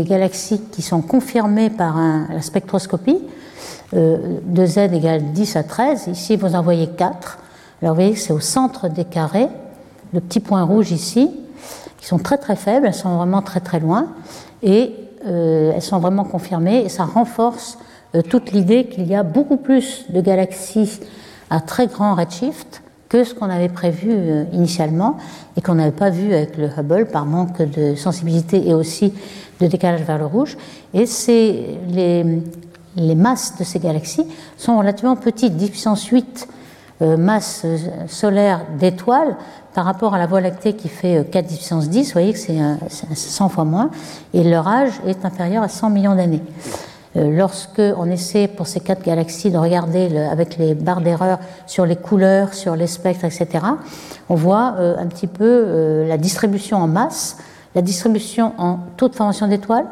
galaxies 0.04 0.60
qui 0.70 0.82
sont 0.82 1.02
confirmées 1.02 1.70
par 1.70 1.96
la 2.32 2.40
spectroscopie. 2.40 3.18
Euh, 3.94 4.38
de 4.44 4.66
Z 4.66 4.78
égale 4.92 5.32
10 5.32 5.56
à 5.56 5.62
13. 5.62 6.08
Ici, 6.08 6.36
vous 6.36 6.54
en 6.54 6.62
voyez 6.62 6.88
4. 6.88 7.38
Alors, 7.80 7.94
vous 7.94 8.02
voyez 8.02 8.14
que 8.14 8.20
c'est 8.20 8.34
au 8.34 8.40
centre 8.40 8.88
des 8.88 9.04
carrés, 9.04 9.48
le 10.12 10.20
petit 10.20 10.40
point 10.40 10.62
rouge 10.62 10.92
ici, 10.92 11.30
qui 11.98 12.06
sont 12.06 12.18
très 12.18 12.38
très 12.38 12.56
faibles, 12.56 12.86
elles 12.86 12.94
sont 12.94 13.16
vraiment 13.16 13.42
très 13.42 13.60
très 13.60 13.80
loin. 13.80 14.08
Et 14.62 14.94
euh, 15.26 15.72
elles 15.74 15.82
sont 15.82 15.98
vraiment 15.98 16.24
confirmées 16.24 16.84
et 16.84 16.88
ça 16.88 17.04
renforce 17.04 17.78
euh, 18.14 18.22
toute 18.22 18.52
l'idée 18.52 18.86
qu'il 18.86 19.06
y 19.06 19.14
a 19.14 19.22
beaucoup 19.22 19.56
plus 19.56 20.06
de 20.10 20.20
galaxies 20.20 21.00
à 21.50 21.60
très 21.60 21.88
grand 21.88 22.14
redshift 22.14 22.82
que 23.08 23.24
ce 23.24 23.34
qu'on 23.34 23.50
avait 23.50 23.68
prévu 23.68 24.10
euh, 24.10 24.44
initialement 24.52 25.16
et 25.56 25.60
qu'on 25.60 25.74
n'avait 25.74 25.90
pas 25.90 26.10
vu 26.10 26.32
avec 26.32 26.56
le 26.56 26.68
Hubble 26.68 27.06
par 27.06 27.26
manque 27.26 27.62
de 27.62 27.96
sensibilité 27.96 28.68
et 28.68 28.74
aussi 28.74 29.12
de 29.60 29.66
décalage 29.66 30.02
vers 30.02 30.18
le 30.18 30.26
rouge. 30.26 30.56
Et 30.94 31.04
les, 31.88 32.24
les, 32.96 33.14
masses 33.14 33.56
de 33.58 33.64
ces 33.64 33.80
galaxies 33.80 34.26
sont 34.56 34.78
relativement 34.78 35.16
petites, 35.16 35.56
10 35.56 35.70
puissance 35.70 36.04
8 36.06 36.48
masses 37.00 37.64
solaires 38.06 38.62
d'étoiles 38.78 39.36
par 39.74 39.84
rapport 39.84 40.14
à 40.14 40.18
la 40.18 40.26
Voie 40.26 40.40
lactée 40.40 40.72
qui 40.72 40.88
fait 40.88 41.28
4 41.30 41.46
puissance 41.46 41.88
10. 41.88 42.06
Vous 42.06 42.12
voyez 42.12 42.32
que 42.32 42.38
c'est 42.38 42.58
100 43.14 43.48
fois 43.48 43.64
moins. 43.64 43.90
Et 44.34 44.42
leur 44.42 44.66
âge 44.66 44.92
est 45.06 45.24
inférieur 45.24 45.62
à 45.62 45.68
100 45.68 45.90
millions 45.90 46.14
d'années. 46.16 46.42
Euh, 47.16 47.36
lorsque 47.36 47.80
on 47.96 48.10
essaie 48.10 48.48
pour 48.48 48.66
ces 48.66 48.80
quatre 48.80 49.02
galaxies 49.02 49.50
de 49.50 49.56
regarder 49.56 50.18
avec 50.18 50.58
les 50.58 50.74
barres 50.74 51.00
d'erreur 51.00 51.38
sur 51.66 51.86
les 51.86 51.96
couleurs, 51.96 52.52
sur 52.52 52.76
les 52.76 52.86
spectres, 52.86 53.24
etc., 53.24 53.64
on 54.28 54.34
voit 54.34 54.74
euh, 54.78 54.96
un 54.98 55.06
petit 55.06 55.26
peu 55.26 55.44
euh, 55.44 56.06
la 56.06 56.18
distribution 56.18 56.76
en 56.78 56.86
masse, 56.86 57.38
la 57.74 57.82
distribution 57.82 58.52
en 58.58 58.78
taux 58.96 59.08
de 59.08 59.14
formation 59.14 59.48
d'étoiles. 59.48 59.86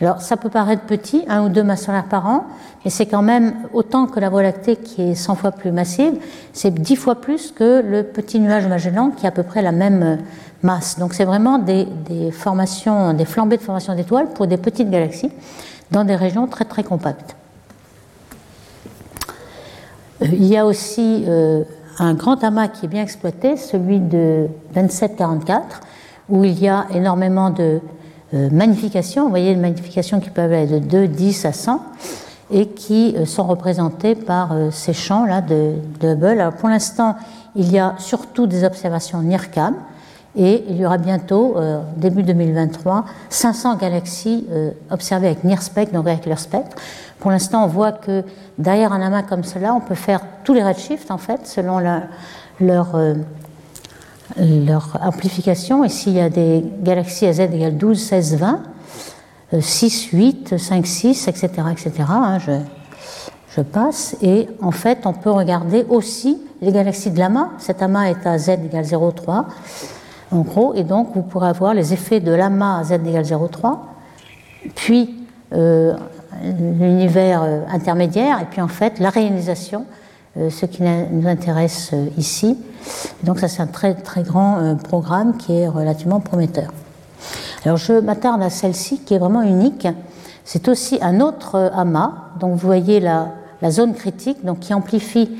Alors 0.00 0.22
ça 0.22 0.36
peut 0.36 0.48
paraître 0.48 0.82
petit, 0.82 1.24
un 1.28 1.44
ou 1.44 1.48
deux 1.48 1.64
masses 1.64 1.86
solaires 1.86 2.08
par 2.08 2.26
an, 2.26 2.46
mais 2.84 2.90
c'est 2.90 3.06
quand 3.06 3.22
même 3.22 3.54
autant 3.72 4.06
que 4.06 4.20
la 4.20 4.28
Voie 4.28 4.42
lactée 4.42 4.76
qui 4.76 5.02
est 5.02 5.14
100 5.16 5.34
fois 5.34 5.50
plus 5.50 5.72
massive, 5.72 6.14
c'est 6.52 6.72
10 6.72 6.96
fois 6.96 7.16
plus 7.16 7.50
que 7.50 7.82
le 7.82 8.04
petit 8.04 8.38
nuage 8.38 8.66
Magellan 8.68 9.10
qui 9.10 9.26
a 9.26 9.30
à 9.30 9.32
peu 9.32 9.42
près 9.42 9.60
la 9.60 9.72
même 9.72 10.18
masse. 10.62 10.98
Donc 11.00 11.14
c'est 11.14 11.24
vraiment 11.24 11.58
des, 11.58 11.86
formations, 12.30 13.12
des 13.12 13.24
flambées 13.24 13.56
de 13.56 13.62
formation 13.62 13.94
d'étoiles 13.94 14.28
pour 14.34 14.46
des 14.46 14.56
petites 14.56 14.88
galaxies 14.88 15.32
dans 15.90 16.04
des 16.04 16.16
régions 16.16 16.46
très 16.46 16.64
très 16.64 16.84
compactes. 16.84 17.34
Euh, 20.22 20.26
il 20.30 20.46
y 20.46 20.56
a 20.56 20.64
aussi 20.64 21.24
euh, 21.26 21.64
un 21.98 22.14
grand 22.14 22.44
amas 22.44 22.68
qui 22.68 22.86
est 22.86 22.88
bien 22.88 23.02
exploité, 23.02 23.56
celui 23.56 23.98
de 23.98 24.46
2744, 24.74 25.80
où 26.28 26.44
il 26.44 26.58
y 26.60 26.68
a 26.68 26.86
énormément 26.94 27.50
de 27.50 27.62
euh, 27.62 27.78
magnifications. 28.32 29.24
Vous 29.24 29.30
voyez, 29.30 29.54
des 29.54 29.60
magnifications 29.60 30.20
qui 30.20 30.30
peuvent 30.30 30.52
aller 30.52 30.66
de 30.66 30.78
2, 30.78 31.08
10 31.08 31.44
à 31.44 31.52
100 31.52 31.82
et 32.50 32.66
qui 32.68 33.14
sont 33.26 33.44
représentées 33.44 34.14
par 34.14 34.54
ces 34.70 34.92
champs-là 34.92 35.40
de, 35.40 35.74
de, 36.00 36.08
Hubble. 36.08 36.40
Alors 36.40 36.54
pour 36.54 36.68
l'instant, 36.68 37.16
il 37.56 37.70
y 37.72 37.78
a 37.78 37.94
surtout 37.98 38.46
des 38.46 38.64
observations 38.64 39.20
NIRCAM, 39.22 39.74
et 40.36 40.64
il 40.68 40.76
y 40.76 40.86
aura 40.86 40.98
bientôt, 40.98 41.56
euh, 41.56 41.80
début 41.96 42.22
2023, 42.22 43.04
500 43.28 43.76
galaxies 43.76 44.46
euh, 44.50 44.70
observées 44.90 45.26
avec 45.26 45.42
NIRSPEC, 45.42 45.92
donc 45.92 46.06
avec 46.06 46.26
leur 46.26 46.38
spectre. 46.38 46.76
Pour 47.18 47.30
l'instant, 47.30 47.64
on 47.64 47.66
voit 47.66 47.92
que 47.92 48.22
derrière 48.56 48.92
un 48.92 49.00
amas 49.00 49.22
comme 49.22 49.42
cela, 49.42 49.74
on 49.74 49.80
peut 49.80 49.96
faire 49.96 50.20
tous 50.44 50.54
les 50.54 50.62
redshifts, 50.62 51.10
en 51.10 51.18
fait, 51.18 51.46
selon 51.46 51.80
leur, 52.60 52.94
euh, 52.94 53.14
leur 54.36 54.98
amplification. 55.02 55.84
Ici, 55.84 56.10
il 56.10 56.16
y 56.16 56.20
a 56.20 56.30
des 56.30 56.64
galaxies 56.82 57.26
à 57.26 57.32
z 57.32 57.40
égale 57.40 57.76
12, 57.76 57.98
16, 57.98 58.36
20, 58.36 58.62
6, 59.60 60.10
8, 60.12 60.58
5, 60.58 60.86
6, 60.86 61.28
etc. 61.28 61.50
etc. 61.72 61.92
je, 62.46 63.62
passe. 63.62 64.16
Et 64.22 64.48
en 64.62 64.70
fait, 64.70 65.00
on 65.04 65.12
peut 65.12 65.30
regarder 65.30 65.84
aussi 65.88 66.38
les 66.60 66.70
galaxies 66.70 67.10
de 67.10 67.18
l'amas. 67.18 67.48
Cet 67.58 67.82
amas 67.82 68.08
est 68.08 68.24
à 68.26 68.38
z 68.38 68.50
égale 68.50 68.84
0,3 68.84 69.46
en 70.30 70.40
gros, 70.40 70.74
et 70.74 70.84
donc 70.84 71.08
vous 71.14 71.22
pourrez 71.22 71.48
avoir 71.48 71.74
les 71.74 71.92
effets 71.92 72.20
de 72.20 72.32
l'amas 72.32 72.80
à 72.80 72.84
z 72.84 72.92
égale 72.92 73.24
0,3, 73.24 73.78
puis 74.74 75.14
euh, 75.54 75.94
l'univers 76.42 77.42
euh, 77.42 77.60
intermédiaire, 77.70 78.40
et 78.40 78.44
puis 78.44 78.60
en 78.60 78.68
fait 78.68 78.98
la 78.98 79.10
réalisation, 79.10 79.86
ce 80.50 80.66
qui 80.66 80.82
nous 80.82 81.26
intéresse 81.28 81.92
ici. 82.16 82.56
donc 83.22 83.38
ça 83.40 83.48
c'est 83.48 83.62
un 83.62 83.66
très 83.66 83.94
très 83.94 84.22
grand 84.22 84.76
programme 84.76 85.36
qui 85.36 85.52
est 85.52 85.68
relativement 85.68 86.20
prometteur. 86.20 86.72
Alors 87.64 87.76
je 87.76 87.92
m'attarde 87.92 88.42
à 88.42 88.50
celle-ci 88.50 89.00
qui 89.00 89.14
est 89.14 89.18
vraiment 89.18 89.42
unique. 89.42 89.88
C'est 90.44 90.68
aussi 90.68 90.98
un 91.02 91.20
autre 91.20 91.70
amas, 91.74 92.12
donc 92.40 92.52
vous 92.52 92.66
voyez 92.66 93.00
la, 93.00 93.32
zone 93.68 93.94
critique, 93.94 94.44
donc 94.44 94.60
qui 94.60 94.72
amplifie 94.72 95.30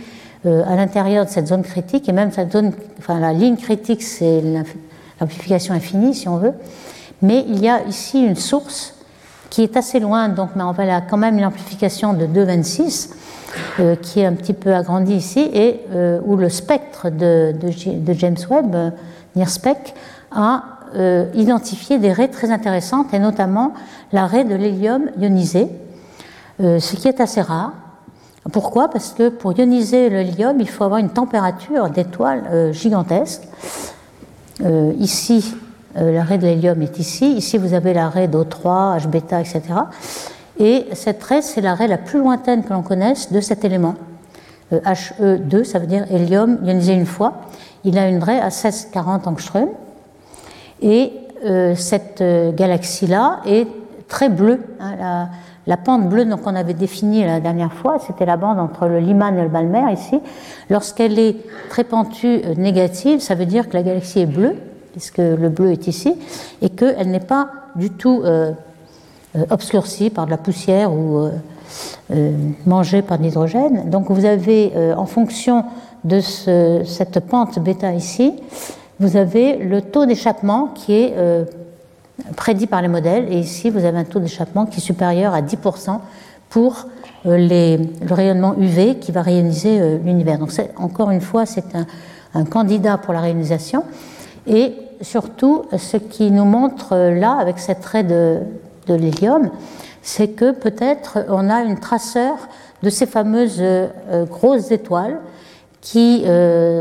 euh, 0.44 0.62
à 0.66 0.76
l'intérieur 0.76 1.24
de 1.24 1.30
cette 1.30 1.46
zone 1.46 1.62
critique, 1.62 2.09
et 2.09 2.12
même 2.12 2.32
cette 2.32 2.53
zone, 2.53 2.72
enfin 2.99 3.20
la 3.20 3.32
ligne 3.32 3.57
critique, 3.57 4.03
c'est 4.03 4.42
l'amplification 5.20 5.72
infinie, 5.74 6.14
si 6.14 6.28
on 6.28 6.36
veut, 6.36 6.53
mais 7.22 7.44
il 7.49 7.61
y 7.61 7.68
a 7.68 7.84
ici 7.84 8.20
une 8.20 8.36
source 8.36 8.94
qui 9.51 9.62
est 9.62 9.76
assez 9.76 10.01
loin, 10.01 10.28
donc 10.28 10.51
mais 10.57 10.62
on 10.62 10.70
a 10.70 11.01
quand 11.01 11.16
même 11.16 11.38
une 11.38 11.44
amplification 11.44 12.12
de 12.12 12.26
2,26, 12.26 13.11
euh, 13.80 13.96
qui 13.96 14.20
est 14.20 14.26
un 14.26 14.34
petit 14.34 14.53
peu 14.53 14.74
agrandie 14.74 15.14
ici, 15.14 15.49
et 15.53 15.80
euh, 15.92 16.20
où 16.24 16.36
le 16.36 16.49
spectre 16.49 17.11
de, 17.11 17.55
James 18.12 18.36
Webb, 18.51 18.74
euh, 18.74 18.90
NIRSPEC, 19.36 19.94
a 20.30 20.62
identifié 21.34 21.99
des 21.99 22.12
raies 22.12 22.28
très 22.28 22.51
intéressantes, 22.51 23.12
et 23.12 23.18
notamment 23.18 23.74
la 24.12 24.26
raie 24.26 24.44
de 24.44 24.55
l'hélium 24.55 25.11
ionisé, 25.18 25.68
ce 26.59 26.96
qui 26.96 27.09
est 27.09 27.20
assez 27.20 27.42
rare. 27.42 27.72
Pourquoi? 28.53 28.88
Parce 28.88 29.12
que 29.12 29.28
pour 29.28 29.53
ioniser 29.53 30.09
l'hélium, 30.09 30.59
il 30.61 30.68
faut 30.68 30.84
avoir 30.84 31.01
une 31.01 31.11
température 31.11 31.90
d'étoile 31.90 32.44
euh, 32.51 32.72
gigantesque. 32.72 33.42
Euh, 34.64 34.92
ici, 34.99 35.55
euh, 35.97 36.12
la 36.12 36.22
raie 36.22 36.39
de 36.39 36.45
l'hélium 36.45 36.80
est 36.82 36.99
ici. 36.99 37.32
Ici, 37.32 37.59
vous 37.59 37.74
avez 37.74 37.95
la 37.95 38.09
raie 38.09 38.28
d'O3, 38.28 38.99
H-bêta, 38.99 39.41
etc. 39.41 39.62
Et 40.59 40.86
cette 40.93 41.22
raie, 41.22 41.43
c'est 41.43 41.61
la 41.61 41.74
raie 41.74 41.89
la 41.89 41.99
plus 41.99 42.18
lointaine 42.18 42.64
que 42.64 42.72
l'on 42.72 42.82
connaisse 42.82 43.32
de 43.32 43.41
cet 43.41 43.64
élément. 43.64 43.95
HE2, 44.72 45.64
ça 45.64 45.78
veut 45.78 45.86
dire 45.86 46.05
hélium 46.11 46.59
ionisé 46.62 46.93
une 46.93 47.07
fois. 47.07 47.34
Il 47.84 47.97
a 47.97 48.09
une 48.09 48.22
raie 48.22 48.39
à 48.39 48.51
1640 48.51 49.26
angstrom. 49.26 49.68
Et 50.82 51.12
cette 51.76 52.22
galaxie-là 52.55 53.41
est 53.47 53.66
très 54.09 54.28
bleue. 54.28 54.61
Hein, 54.80 55.28
la 55.68 55.76
pente 55.76 56.09
bleue 56.09 56.24
qu'on 56.36 56.57
avait 56.57 56.72
définie 56.72 57.26
la 57.26 57.41
dernière 57.41 57.74
fois, 57.74 57.99
c'était 57.99 58.24
la 58.24 58.39
bande 58.39 58.59
entre 58.59 58.86
le 58.86 59.01
Lyman 59.01 59.39
et 59.39 59.43
le 59.43 59.49
Balmer 59.49 59.93
ici. 59.93 60.18
Lorsqu'elle 60.70 61.18
est 61.18 61.36
très 61.68 61.84
pentue 61.84 62.41
euh, 62.43 62.55
négative, 62.55 63.20
ça 63.20 63.34
veut 63.34 63.45
dire 63.45 63.68
que 63.68 63.74
la 63.74 63.82
galaxie 63.82 64.20
est 64.20 64.26
bleue, 64.26 64.57
puisque 64.99 65.18
le 65.18 65.49
bleu 65.49 65.72
est 65.72 65.86
ici, 65.86 66.14
et 66.61 66.70
qu'elle 66.70 67.11
n'est 67.11 67.20
pas 67.20 67.51
du 67.76 67.90
tout 67.90 68.22
euh, 68.24 68.53
euh, 69.36 69.44
obscurcie 69.51 70.11
par 70.11 70.26
de 70.26 70.30
la 70.30 70.38
poussière 70.38 70.92
ou 70.92 71.30
mangée 72.66 73.03
par 73.03 73.18
de 73.18 73.22
l'hydrogène. 73.24 73.90
Donc 73.90 74.11
vous 74.11 74.24
avez, 74.24 74.72
en 74.96 75.05
fonction 75.05 75.64
de 76.05 76.20
cette 76.20 77.20
pente 77.20 77.59
bêta 77.59 77.92
ici, 77.92 78.32
vous 78.99 79.16
avez 79.16 79.59
le 79.59 79.82
taux 79.82 80.07
d'échappement 80.07 80.68
qui 80.68 80.94
est 80.94 81.14
prédit 82.36 82.66
par 82.66 82.80
les 82.80 82.88
modèles. 82.88 83.30
Et 83.30 83.38
ici, 83.38 83.68
vous 83.68 83.84
avez 83.84 83.99
un 83.99 84.05
taux 84.05 84.20
d'échappement 84.20 84.64
qui 84.64 84.78
est 84.78 84.82
supérieur 84.82 85.34
à 85.34 85.42
10% 85.42 85.99
pour 86.49 86.86
euh, 87.26 87.36
le 87.36 88.14
rayonnement 88.14 88.55
UV 88.57 88.99
qui 88.99 89.12
va 89.12 89.22
rayoniser 89.22 89.80
euh, 89.80 89.99
l'univers. 89.99 90.38
Donc, 90.38 90.53
encore 90.76 91.11
une 91.11 91.20
fois, 91.20 91.46
c'est 91.46 91.64
un, 91.74 91.86
candidat 92.44 92.99
pour 92.99 93.14
la 93.14 93.20
réalisation. 93.20 93.84
Et 94.46 94.74
surtout, 95.01 95.64
ce 95.76 95.96
qui 95.96 96.30
nous 96.30 96.44
montre 96.44 96.92
euh, 96.92 97.14
là, 97.14 97.36
avec 97.38 97.59
cette 97.59 97.84
raie 97.84 98.05
de, 98.05 98.38
de 98.86 98.94
l'hélium, 98.94 99.51
c'est 100.03 100.28
que 100.28 100.53
peut-être 100.53 101.26
on 101.28 101.51
a 101.51 101.62
une 101.62 101.78
traceur 101.78 102.36
de 102.82 102.90
ces 102.90 103.07
fameuses 103.07 103.62
grosses 104.30 104.70
étoiles 104.70 105.18
qui, 105.80 106.24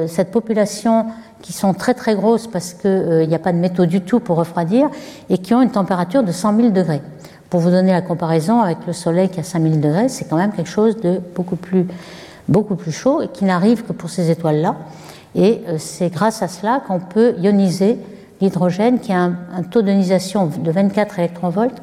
cette 0.08 0.30
population 0.32 1.08
qui 1.42 1.54
sont 1.54 1.74
très 1.74 1.94
très 1.94 2.16
grosses 2.16 2.48
parce 2.48 2.74
qu'il 2.74 2.90
euh, 2.90 3.26
n'y 3.26 3.36
a 3.36 3.40
pas 3.40 3.54
de 3.54 3.58
métaux 3.58 3.86
du 3.86 4.02
tout 4.02 4.20
pour 4.20 4.38
refroidir 4.38 4.90
et 5.30 5.38
qui 5.38 5.54
ont 5.54 5.62
une 5.62 5.72
température 5.72 6.24
de 6.24 6.32
100 6.32 6.56
000 6.56 6.70
degrés. 6.70 7.02
Pour 7.50 7.62
vous 7.62 7.70
donner 7.70 7.92
la 7.92 8.02
comparaison 8.02 8.62
avec 8.62 8.80
le 8.86 8.94
Soleil 8.94 9.30
qui 9.30 9.40
a 9.40 9.44
5 9.44 9.62
000 9.62 9.76
degrés, 9.76 10.10
c'est 10.10 10.26
quand 10.26 10.36
même 10.36 10.52
quelque 10.52 10.70
chose 10.70 10.98
de 10.98 11.22
beaucoup 11.36 11.56
plus, 11.56 11.88
beaucoup 12.48 12.76
plus 12.76 12.92
chaud 12.92 13.22
et 13.22 13.30
qui 13.30 13.46
n'arrive 13.46 13.84
que 13.84 13.94
pour 13.94 14.10
ces 14.10 14.30
étoiles-là. 14.30 14.76
Et 15.38 15.62
euh, 15.68 15.76
c'est 15.78 16.10
grâce 16.10 16.42
à 16.42 16.48
cela 16.48 16.82
qu'on 16.86 17.00
peut 17.00 17.36
ioniser 17.38 18.00
l'hydrogène 18.42 19.00
qui 19.00 19.14
a 19.14 19.22
un, 19.22 19.64
taux 19.70 19.82
d'ionisation 19.84 20.48
de 20.48 20.72
24 20.72 21.20
électronvolts, 21.20 21.76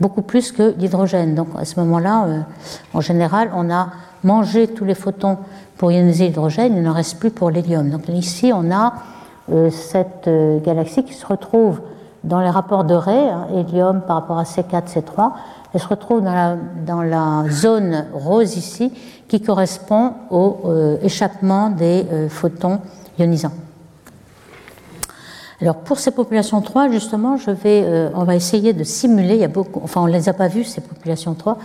beaucoup 0.00 0.22
plus 0.22 0.50
que 0.50 0.74
l'hydrogène. 0.78 1.34
Donc 1.34 1.48
à 1.56 1.64
ce 1.64 1.78
moment-là, 1.80 2.24
euh, 2.26 2.40
en 2.94 3.00
général, 3.02 3.50
on 3.54 3.70
a 3.70 3.88
mangé 4.24 4.66
tous 4.66 4.84
les 4.84 4.94
photons 4.94 5.38
pour 5.76 5.92
ioniser 5.92 6.26
l'hydrogène, 6.26 6.74
il 6.76 6.82
n'en 6.82 6.92
reste 6.92 7.18
plus 7.18 7.30
pour 7.30 7.50
l'hélium. 7.50 7.90
Donc 7.90 8.08
ici, 8.08 8.50
on 8.54 8.70
a 8.70 8.94
euh, 9.50 9.70
cette 9.70 10.30
galaxie 10.64 11.04
qui 11.04 11.12
se 11.12 11.26
retrouve 11.26 11.80
dans 12.24 12.40
les 12.40 12.50
rapports 12.50 12.84
de 12.84 12.94
Ray, 12.94 13.28
hein, 13.28 13.48
hélium 13.54 14.00
par 14.06 14.16
rapport 14.16 14.38
à 14.38 14.44
C4, 14.44 14.86
C3, 14.86 15.32
elle 15.74 15.80
se 15.80 15.88
retrouve 15.88 16.22
dans 16.22 17.02
la, 17.02 17.44
zone 17.50 18.06
rose 18.14 18.56
ici, 18.56 18.92
qui 19.26 19.40
correspond 19.40 20.12
au 20.30 20.58
échappement 21.02 21.70
des 21.70 22.06
photons 22.28 22.80
ionisants. 23.18 23.52
Alors 25.60 25.76
pour 25.76 26.00
ces 26.00 26.10
populations 26.10 26.60
3, 26.60 26.90
justement, 26.90 27.36
vais, 27.36 28.10
on 28.14 28.24
va 28.24 28.34
essayer 28.34 28.72
de 28.72 28.82
simuler, 28.82 29.46
enfin 29.82 30.00
on 30.00 30.08
ne 30.08 30.12
les 30.12 30.28
a 30.28 30.32
pas 30.32 30.48
vues 30.48 30.64
ces 30.64 30.80
populations 30.80 31.34
3, 31.34 31.56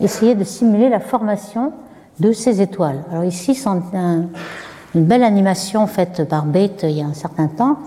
essayer 0.00 0.36
de 0.36 0.44
simuler 0.44 0.88
la 0.88 1.00
formation 1.00 1.72
de 2.20 2.30
ces 2.32 2.60
étoiles. 2.60 3.02
Alors 3.10 3.24
ici, 3.24 3.56
c'est 3.56 3.68
une 3.68 5.04
belle 5.04 5.24
animation 5.24 5.88
faite 5.88 6.28
par 6.28 6.44
Bate 6.44 6.84
il 6.84 6.92
y 6.92 7.02
a 7.02 7.06
un 7.06 7.14
certain 7.14 7.48
temps 7.48 7.78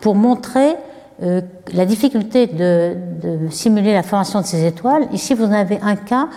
pour 0.00 0.16
montrer 0.16 0.74
la 1.20 1.86
difficulté 1.86 2.48
de, 2.48 2.96
de, 3.22 3.48
simuler 3.50 3.92
la 3.92 4.02
formation 4.02 4.40
de 4.40 4.46
ces 4.46 4.66
étoiles, 4.66 5.06
ici 5.12 5.34
vous 5.34 5.44
avez 5.44 5.78
un 5.80 5.94
cas 5.94 6.28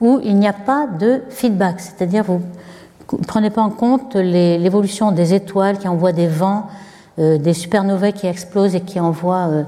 où 0.00 0.20
il 0.22 0.36
n'y 0.36 0.46
a 0.46 0.52
pas 0.52 0.86
de 0.86 1.22
feedback, 1.30 1.80
c'est-à-dire 1.80 2.24
vous 2.24 2.42
ne 3.12 3.24
prenez 3.24 3.50
pas 3.50 3.62
en 3.62 3.70
compte 3.70 4.16
l'évolution 4.16 5.12
des 5.12 5.34
étoiles 5.34 5.78
qui 5.78 5.88
envoient 5.88 6.12
des 6.12 6.26
vents, 6.26 6.66
euh, 7.18 7.38
des 7.38 7.54
supernovae 7.54 8.12
qui 8.12 8.26
explosent 8.26 8.74
et 8.74 8.80
qui 8.80 8.98
envoient 8.98 9.64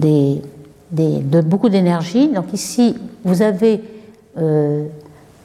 euh, 0.00 1.42
beaucoup 1.42 1.68
d'énergie. 1.68 2.28
Donc 2.28 2.52
ici, 2.52 2.96
vous 3.24 3.42
avez 3.42 3.82
euh, 4.38 4.86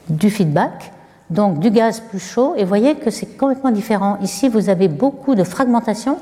du 0.08 0.30
feedback, 0.30 0.92
donc 1.28 1.58
du 1.60 1.70
gaz 1.70 2.00
plus 2.00 2.18
chaud, 2.18 2.54
et 2.56 2.62
vous 2.62 2.68
voyez 2.68 2.94
que 2.94 3.10
c'est 3.10 3.36
complètement 3.36 3.70
différent. 3.70 4.16
Ici, 4.22 4.48
vous 4.48 4.70
avez 4.70 4.88
beaucoup 4.88 5.34
de 5.34 5.44
fragmentation. 5.44 6.16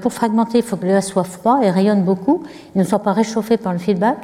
Pour 0.00 0.12
fragmenter, 0.12 0.58
il 0.58 0.64
faut 0.64 0.76
que 0.76 0.86
le 0.86 0.92
gaz 0.92 1.06
soit 1.06 1.24
froid 1.24 1.58
et 1.60 1.70
rayonne 1.70 2.02
beaucoup, 2.02 2.44
il 2.74 2.78
ne 2.78 2.84
soit 2.84 3.00
pas 3.00 3.12
réchauffé 3.12 3.56
par 3.56 3.72
le 3.72 3.80
feedback. 3.80 4.18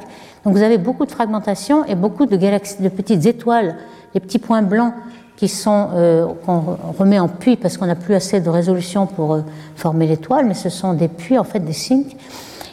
Donc 0.45 0.53
vous 0.53 0.61
avez 0.61 0.77
beaucoup 0.77 1.05
de 1.05 1.11
fragmentation 1.11 1.83
et 1.85 1.95
beaucoup 1.95 2.25
de, 2.25 2.37
de 2.37 2.89
petites 2.89 3.25
étoiles, 3.25 3.75
les 4.13 4.21
petits 4.21 4.39
points 4.39 4.61
blancs 4.61 4.93
qui 5.35 5.47
sont 5.47 5.89
euh, 5.93 6.27
qu'on 6.45 6.77
remet 6.97 7.19
en 7.19 7.27
puits 7.27 7.57
parce 7.57 7.77
qu'on 7.77 7.87
n'a 7.87 7.95
plus 7.95 8.13
assez 8.13 8.39
de 8.39 8.49
résolution 8.49 9.07
pour 9.07 9.33
euh, 9.33 9.41
former 9.75 10.07
l'étoile, 10.07 10.45
mais 10.45 10.53
ce 10.53 10.69
sont 10.69 10.93
des 10.93 11.07
puits 11.07 11.37
en 11.37 11.43
fait 11.43 11.59
des 11.59 11.73
sinks. 11.73 12.15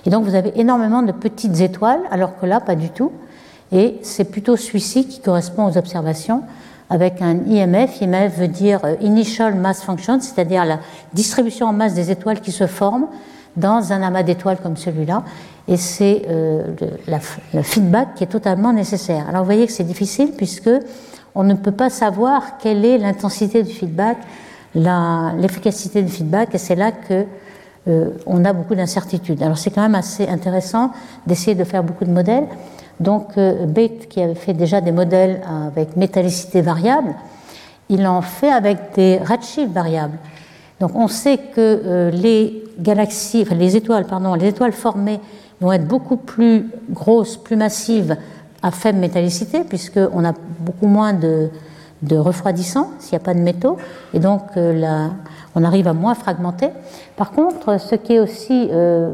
Et 0.06 0.10
donc 0.10 0.24
vous 0.24 0.34
avez 0.34 0.58
énormément 0.58 1.02
de 1.02 1.12
petites 1.12 1.60
étoiles, 1.60 2.00
alors 2.10 2.38
que 2.38 2.46
là 2.46 2.60
pas 2.60 2.74
du 2.74 2.90
tout. 2.90 3.12
Et 3.72 3.98
c'est 4.02 4.24
plutôt 4.24 4.56
celui-ci 4.56 5.06
qui 5.06 5.20
correspond 5.20 5.66
aux 5.66 5.78
observations 5.78 6.42
avec 6.90 7.22
un 7.22 7.38
IMF. 7.46 8.00
IMF 8.00 8.36
veut 8.36 8.48
dire 8.48 8.80
euh, 8.84 8.96
Initial 9.00 9.54
Mass 9.54 9.82
Function, 9.82 10.20
c'est-à-dire 10.20 10.64
la 10.64 10.80
distribution 11.14 11.66
en 11.66 11.72
masse 11.72 11.94
des 11.94 12.10
étoiles 12.10 12.40
qui 12.40 12.52
se 12.52 12.66
forment 12.66 13.06
dans 13.56 13.92
un 13.92 14.02
amas 14.02 14.22
d'étoiles 14.22 14.58
comme 14.62 14.76
celui-là. 14.76 15.22
Et 15.68 15.76
c'est 15.76 16.22
euh, 16.28 16.64
le, 17.08 17.16
le, 17.54 17.62
feedback 17.62 18.14
qui 18.16 18.24
est 18.24 18.28
totalement 18.28 18.72
nécessaire. 18.72 19.28
Alors 19.28 19.42
vous 19.42 19.46
voyez 19.46 19.66
que 19.66 19.72
c'est 19.72 19.84
difficile 19.84 20.32
puisque 20.36 20.70
on 21.34 21.44
ne 21.44 21.54
peut 21.54 21.72
pas 21.72 21.90
savoir 21.90 22.58
quelle 22.58 22.84
est 22.84 22.98
l'intensité 22.98 23.62
du 23.62 23.72
feedback, 23.72 24.18
l'efficacité 24.74 26.02
du 26.02 26.10
feedback, 26.10 26.54
et 26.54 26.58
c'est 26.58 26.76
là 26.76 26.92
que 26.92 27.24
euh, 27.88 28.10
on 28.26 28.44
a 28.44 28.52
beaucoup 28.52 28.74
d'incertitudes. 28.74 29.42
Alors 29.42 29.58
c'est 29.58 29.70
quand 29.70 29.82
même 29.82 29.94
assez 29.94 30.28
intéressant 30.28 30.90
d'essayer 31.26 31.54
de 31.54 31.64
faire 31.64 31.82
beaucoup 31.82 32.04
de 32.04 32.10
modèles. 32.10 32.46
Donc 32.98 33.38
euh, 33.38 33.64
Bate, 33.66 34.06
qui 34.08 34.20
avait 34.20 34.34
fait 34.34 34.52
déjà 34.52 34.80
des 34.80 34.92
modèles 34.92 35.40
avec 35.66 35.96
métallicité 35.96 36.60
variable, 36.60 37.14
il 37.88 38.06
en 38.06 38.22
fait 38.22 38.50
avec 38.50 38.94
des 38.94 39.18
redshifts 39.18 39.72
variables. 39.72 40.18
Donc 40.78 40.92
on 40.94 41.08
sait 41.08 41.38
que 41.38 41.56
euh, 41.58 42.10
les 42.10 42.64
galaxies, 42.78 43.44
les 43.44 43.76
étoiles, 43.76 44.06
pardon, 44.06 44.34
les 44.34 44.48
étoiles 44.48 44.72
formées 44.72 45.20
vont 45.60 45.72
être 45.72 45.86
beaucoup 45.86 46.16
plus 46.16 46.70
grosses, 46.90 47.36
plus 47.36 47.56
massives 47.56 48.16
à 48.62 48.70
faible 48.70 48.98
métallicité, 48.98 49.64
puisqu'on 49.64 50.24
a 50.24 50.32
beaucoup 50.60 50.86
moins 50.86 51.12
de, 51.12 51.48
de 52.02 52.16
refroidissant 52.16 52.90
s'il 52.98 53.16
n'y 53.16 53.22
a 53.22 53.24
pas 53.24 53.34
de 53.34 53.40
métaux, 53.40 53.76
et 54.14 54.18
donc 54.18 54.42
euh, 54.56 54.78
la, 54.78 55.10
on 55.54 55.64
arrive 55.64 55.88
à 55.88 55.92
moins 55.92 56.14
fragmenter. 56.14 56.68
Par 57.16 57.32
contre, 57.32 57.78
ce 57.80 57.94
qui 57.94 58.14
est 58.14 58.20
aussi 58.20 58.68
euh, 58.70 59.12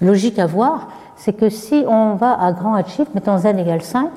logique 0.00 0.38
à 0.38 0.46
voir, 0.46 0.88
c'est 1.16 1.32
que 1.32 1.48
si 1.48 1.84
on 1.86 2.14
va 2.14 2.40
à 2.40 2.52
grand 2.52 2.76
redshift, 2.76 3.14
mettons 3.14 3.38
z 3.38 3.46
égale 3.46 3.82
5, 3.82 4.08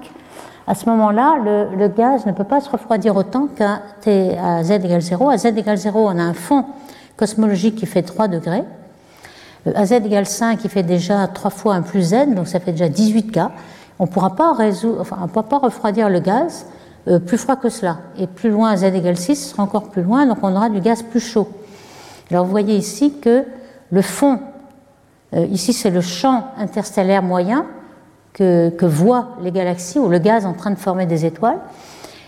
à 0.67 0.75
ce 0.75 0.87
moment-là, 0.89 1.37
le, 1.43 1.75
le, 1.75 1.87
gaz 1.87 2.25
ne 2.25 2.31
peut 2.31 2.43
pas 2.43 2.61
se 2.61 2.69
refroidir 2.69 3.15
autant 3.15 3.47
qu'à 3.47 3.81
z 4.05 4.71
égale 4.71 5.01
0. 5.01 5.29
À 5.29 5.37
z 5.37 5.45
égale 5.47 5.77
0, 5.77 6.07
on 6.07 6.19
a 6.19 6.21
un 6.21 6.33
fond 6.33 6.65
cosmologique 7.17 7.75
qui 7.75 7.85
fait 7.85 8.03
3 8.03 8.27
degrés. 8.27 8.63
À 9.75 9.85
z 9.85 9.93
égale 9.93 10.27
5, 10.27 10.59
qui 10.59 10.69
fait 10.69 10.83
déjà 10.83 11.27
3 11.27 11.51
fois 11.51 11.75
1 11.75 11.81
plus 11.81 12.09
z, 12.09 12.35
donc 12.35 12.47
ça 12.47 12.59
fait 12.59 12.71
déjà 12.71 12.89
18 12.89 13.31
K 13.31 13.39
on 14.01 14.05
ne 14.05 14.09
pourra 14.09 14.35
pas, 14.35 15.59
refroidir 15.59 16.09
le 16.09 16.19
gaz 16.19 16.65
euh, 17.07 17.19
plus 17.19 17.37
froid 17.37 17.55
que 17.55 17.69
cela. 17.69 17.99
Et 18.17 18.25
plus 18.25 18.49
loin, 18.49 18.75
Z 18.75 18.85
égale 18.85 19.15
6, 19.15 19.35
ce 19.35 19.49
sera 19.51 19.61
encore 19.61 19.91
plus 19.91 20.01
loin, 20.01 20.25
donc 20.25 20.39
on 20.41 20.55
aura 20.55 20.69
du 20.69 20.81
gaz 20.81 21.03
plus 21.03 21.19
chaud. 21.19 21.47
Alors 22.31 22.45
vous 22.45 22.51
voyez 22.51 22.75
ici 22.75 23.13
que 23.21 23.45
le 23.91 24.01
fond, 24.01 24.39
euh, 25.35 25.45
ici 25.51 25.71
c'est 25.71 25.91
le 25.91 26.01
champ 26.01 26.47
interstellaire 26.57 27.21
moyen 27.21 27.67
que, 28.33 28.69
que 28.69 28.87
voient 28.87 29.37
les 29.43 29.51
galaxies, 29.51 29.99
ou 29.99 30.09
le 30.09 30.17
gaz 30.17 30.47
en 30.47 30.53
train 30.53 30.71
de 30.71 30.79
former 30.79 31.05
des 31.05 31.23
étoiles. 31.25 31.59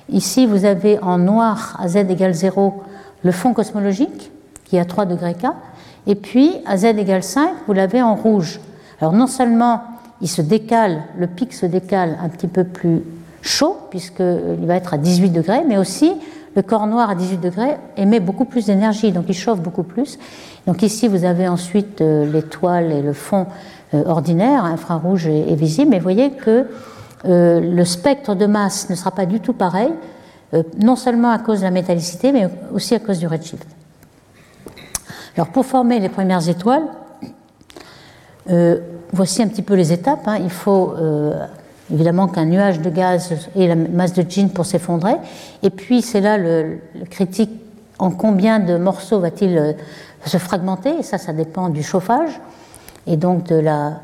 Ici, 0.09 0.45
vous 0.45 0.65
avez 0.65 0.99
en 0.99 1.17
noir 1.17 1.75
à 1.79 1.87
Z 1.87 1.95
égale 1.95 2.33
0 2.33 2.83
le 3.23 3.31
fond 3.31 3.53
cosmologique, 3.53 4.31
qui 4.65 4.75
est 4.75 4.79
à 4.79 4.85
3 4.85 5.05
degrés 5.05 5.33
K, 5.33 5.47
et 6.05 6.13
puis 6.13 6.53
à 6.67 6.77
Z 6.77 6.85
égale 6.85 7.23
5, 7.23 7.49
vous 7.65 7.73
l'avez 7.73 8.03
en 8.03 8.13
rouge. 8.13 8.59
Alors 8.99 9.13
non 9.13 9.25
seulement 9.25 9.81
il 10.23 10.29
se 10.29 10.41
décale, 10.41 11.03
le 11.17 11.27
pic 11.27 11.53
se 11.53 11.65
décale 11.65 12.17
un 12.23 12.29
petit 12.29 12.47
peu 12.47 12.63
plus 12.63 13.03
chaud, 13.41 13.77
puisqu'il 13.89 14.65
va 14.65 14.75
être 14.75 14.93
à 14.93 14.97
18 14.97 15.29
degrés, 15.29 15.63
mais 15.67 15.77
aussi 15.77 16.13
le 16.55 16.61
corps 16.61 16.87
noir 16.87 17.09
à 17.09 17.15
18 17.15 17.37
degrés 17.37 17.75
émet 17.97 18.21
beaucoup 18.21 18.45
plus 18.45 18.67
d'énergie, 18.67 19.11
donc 19.11 19.25
il 19.27 19.33
chauffe 19.33 19.59
beaucoup 19.59 19.83
plus. 19.83 20.17
Donc 20.65 20.81
ici, 20.81 21.09
vous 21.09 21.25
avez 21.25 21.47
ensuite 21.49 21.99
euh, 21.99 22.31
l'étoile 22.31 22.91
et 22.93 23.01
le 23.01 23.11
fond 23.11 23.47
euh, 23.93 24.03
ordinaire, 24.05 24.63
infrarouge 24.63 25.27
et, 25.27 25.55
visible, 25.55 25.91
mais 25.91 25.97
vous 25.97 26.03
voyez 26.03 26.31
que 26.31 26.67
euh, 27.25 27.59
le 27.59 27.83
spectre 27.83 28.33
de 28.33 28.45
masse 28.45 28.89
ne 28.89 28.95
sera 28.95 29.11
pas 29.11 29.25
du 29.25 29.41
tout 29.41 29.53
pareil, 29.53 29.91
non 30.79 30.95
seulement 30.95 31.31
à 31.31 31.39
cause 31.39 31.59
de 31.59 31.63
la 31.63 31.71
métallicité, 31.71 32.31
mais 32.31 32.47
aussi 32.71 32.93
à 32.93 32.99
cause 32.99 33.17
du 33.17 33.25
redshift. 33.25 33.65
Alors 35.35 35.47
pour 35.47 35.65
former 35.65 35.99
les 35.99 36.09
premières 36.09 36.47
étoiles, 36.47 36.83
Voici 39.13 39.43
un 39.43 39.47
petit 39.47 39.61
peu 39.61 39.75
les 39.75 39.93
étapes. 39.93 40.27
Hein. 40.27 40.39
Il 40.41 40.49
faut 40.49 40.95
euh, 40.97 41.45
évidemment 41.93 42.27
qu'un 42.27 42.45
nuage 42.45 42.81
de 42.81 42.89
gaz 42.89 43.31
ait 43.55 43.67
la 43.67 43.75
masse 43.75 44.13
de 44.13 44.25
jean 44.27 44.49
pour 44.49 44.65
s'effondrer. 44.65 45.13
Et 45.61 45.69
puis 45.69 46.01
c'est 46.01 46.19
là 46.19 46.39
le, 46.39 46.79
critique 47.11 47.51
en 47.99 48.09
combien 48.09 48.59
de 48.59 48.75
morceaux 48.75 49.19
va-t-il 49.19 49.55
euh, 49.55 49.73
se 50.25 50.37
fragmenter. 50.37 50.97
Et 50.99 51.03
ça, 51.03 51.19
ça 51.19 51.31
dépend 51.31 51.69
du 51.69 51.83
chauffage 51.83 52.41
et 53.05 53.15
donc 53.15 53.43
de 53.43 53.55
la, 53.55 53.99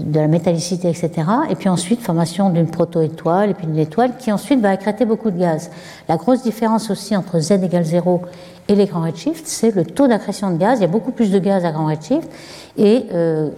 de 0.00 0.20
la 0.20 0.28
métallicité, 0.28 0.90
etc. 0.90 1.10
Et 1.48 1.54
puis 1.54 1.70
ensuite, 1.70 2.02
formation 2.02 2.50
d'une 2.50 2.66
proto-étoile 2.66 3.50
et 3.50 3.54
puis 3.54 3.66
d'une 3.66 3.78
étoile 3.78 4.12
qui 4.18 4.30
ensuite 4.30 4.60
va 4.60 4.70
accréter 4.70 5.06
beaucoup 5.06 5.30
de 5.30 5.38
gaz. 5.38 5.70
La 6.06 6.16
grosse 6.16 6.42
différence 6.42 6.90
aussi 6.90 7.16
entre 7.16 7.40
Z 7.40 7.52
égale 7.52 7.84
0 7.84 8.20
et 8.68 8.74
les 8.74 8.84
grands 8.84 9.04
redshifts, 9.04 9.46
c'est 9.46 9.74
le 9.74 9.86
taux 9.86 10.06
d'accrétion 10.06 10.50
de 10.50 10.58
gaz. 10.58 10.80
Il 10.80 10.82
y 10.82 10.84
a 10.84 10.88
beaucoup 10.88 11.12
plus 11.12 11.30
de 11.30 11.38
gaz 11.38 11.64
à 11.64 11.70
grand 11.70 11.86
redshift 11.86 12.28
et 12.76 13.06
euh, 13.14 13.48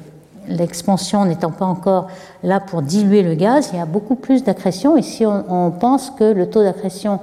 l'expansion 0.48 1.24
n'étant 1.24 1.50
pas 1.50 1.64
encore 1.64 2.08
là 2.42 2.60
pour 2.60 2.82
diluer 2.82 3.22
le 3.22 3.34
gaz, 3.34 3.70
il 3.72 3.78
y 3.78 3.82
a 3.82 3.86
beaucoup 3.86 4.16
plus 4.16 4.44
d'accrétion. 4.44 4.96
Ici, 4.96 5.26
on, 5.26 5.44
on, 5.48 5.70
pense 5.70 6.10
que 6.10 6.24
le 6.24 6.48
taux 6.48 6.62
d'accrétion 6.62 7.20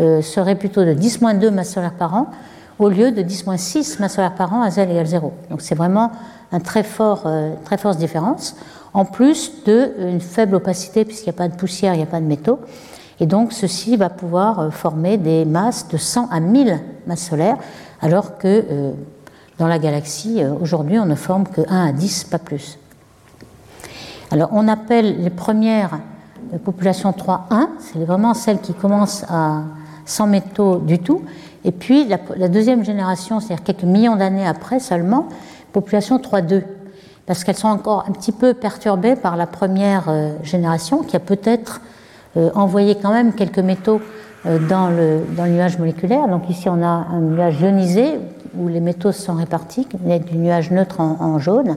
euh, 0.00 0.22
serait 0.22 0.56
plutôt 0.56 0.84
de 0.84 0.92
10-2 0.92 1.50
masses 1.50 1.72
solaires 1.72 1.94
par 1.94 2.14
an 2.14 2.26
au 2.78 2.88
lieu 2.88 3.12
de 3.12 3.22
10-6 3.22 4.00
masses 4.00 4.14
solaires 4.14 4.34
par 4.34 4.52
an 4.52 4.62
à 4.62 4.70
Z 4.70 4.78
égale 4.80 5.06
0. 5.06 5.32
Donc 5.50 5.62
c'est 5.62 5.74
vraiment 5.74 6.10
une 6.52 6.58
euh, 6.58 7.54
très 7.64 7.78
forte 7.78 7.98
différence, 7.98 8.56
en 8.92 9.04
plus 9.04 9.64
d'une 9.64 10.20
faible 10.20 10.56
opacité, 10.56 11.04
puisqu'il 11.04 11.30
n'y 11.30 11.36
a 11.36 11.38
pas 11.38 11.48
de 11.48 11.56
poussière, 11.56 11.94
il 11.94 11.98
n'y 11.98 12.02
a 12.02 12.06
pas 12.06 12.20
de 12.20 12.26
métaux. 12.26 12.60
Et 13.20 13.26
donc 13.26 13.52
ceci 13.52 13.96
va 13.96 14.10
pouvoir 14.10 14.58
euh, 14.60 14.70
former 14.70 15.16
des 15.18 15.44
masses 15.44 15.88
de 15.88 15.96
100 15.96 16.28
à 16.30 16.40
1000 16.40 16.80
masses 17.06 17.28
solaires, 17.28 17.58
alors 18.00 18.38
que 18.38 18.64
euh, 18.70 18.92
dans 19.58 19.66
la 19.66 19.78
galaxie, 19.78 20.42
euh, 20.42 20.52
aujourd'hui, 20.60 20.98
on 20.98 21.06
ne 21.06 21.14
forme 21.14 21.46
que 21.46 21.60
1 21.68 21.88
à 21.88 21.92
10, 21.92 22.24
pas 22.24 22.38
plus. 22.38 22.78
Alors, 24.30 24.50
on 24.52 24.68
appelle 24.68 25.22
les 25.22 25.30
premières 25.30 25.98
populations 26.64 27.12
3-1, 27.12 27.68
c'est 27.78 28.04
vraiment 28.04 28.34
celles 28.34 28.60
qui 28.60 28.74
commencent 28.74 29.24
à 29.28 29.62
sans 30.06 30.26
métaux 30.26 30.78
du 30.78 30.98
tout. 30.98 31.22
Et 31.64 31.72
puis, 31.72 32.06
la, 32.06 32.48
deuxième 32.48 32.84
génération, 32.84 33.40
c'est-à-dire 33.40 33.64
quelques 33.64 33.84
millions 33.84 34.16
d'années 34.16 34.46
après 34.46 34.80
seulement, 34.80 35.28
population 35.72 36.18
3-2, 36.18 36.62
parce 37.26 37.42
qu'elles 37.42 37.56
sont 37.56 37.68
encore 37.68 38.04
un 38.06 38.12
petit 38.12 38.32
peu 38.32 38.52
perturbées 38.52 39.16
par 39.16 39.36
la 39.36 39.46
première 39.46 40.08
euh, 40.08 40.32
génération 40.42 41.02
qui 41.02 41.16
a 41.16 41.20
peut-être 41.20 41.80
euh, 42.36 42.50
envoyé 42.54 42.96
quand 42.96 43.12
même 43.12 43.32
quelques 43.32 43.60
métaux 43.60 44.02
euh, 44.44 44.58
dans, 44.58 44.90
le, 44.90 45.20
dans 45.34 45.44
le 45.46 45.52
nuage 45.52 45.78
moléculaire. 45.78 46.28
Donc 46.28 46.50
ici, 46.50 46.68
on 46.68 46.82
a 46.82 46.86
un 46.86 47.20
nuage 47.20 47.60
ionisé 47.60 48.18
où 48.58 48.68
les 48.68 48.80
métaux 48.80 49.12
sont 49.12 49.34
répartis, 49.34 49.86
du 50.26 50.36
nuage 50.36 50.70
neutre 50.70 51.00
en, 51.00 51.38
jaune. 51.38 51.76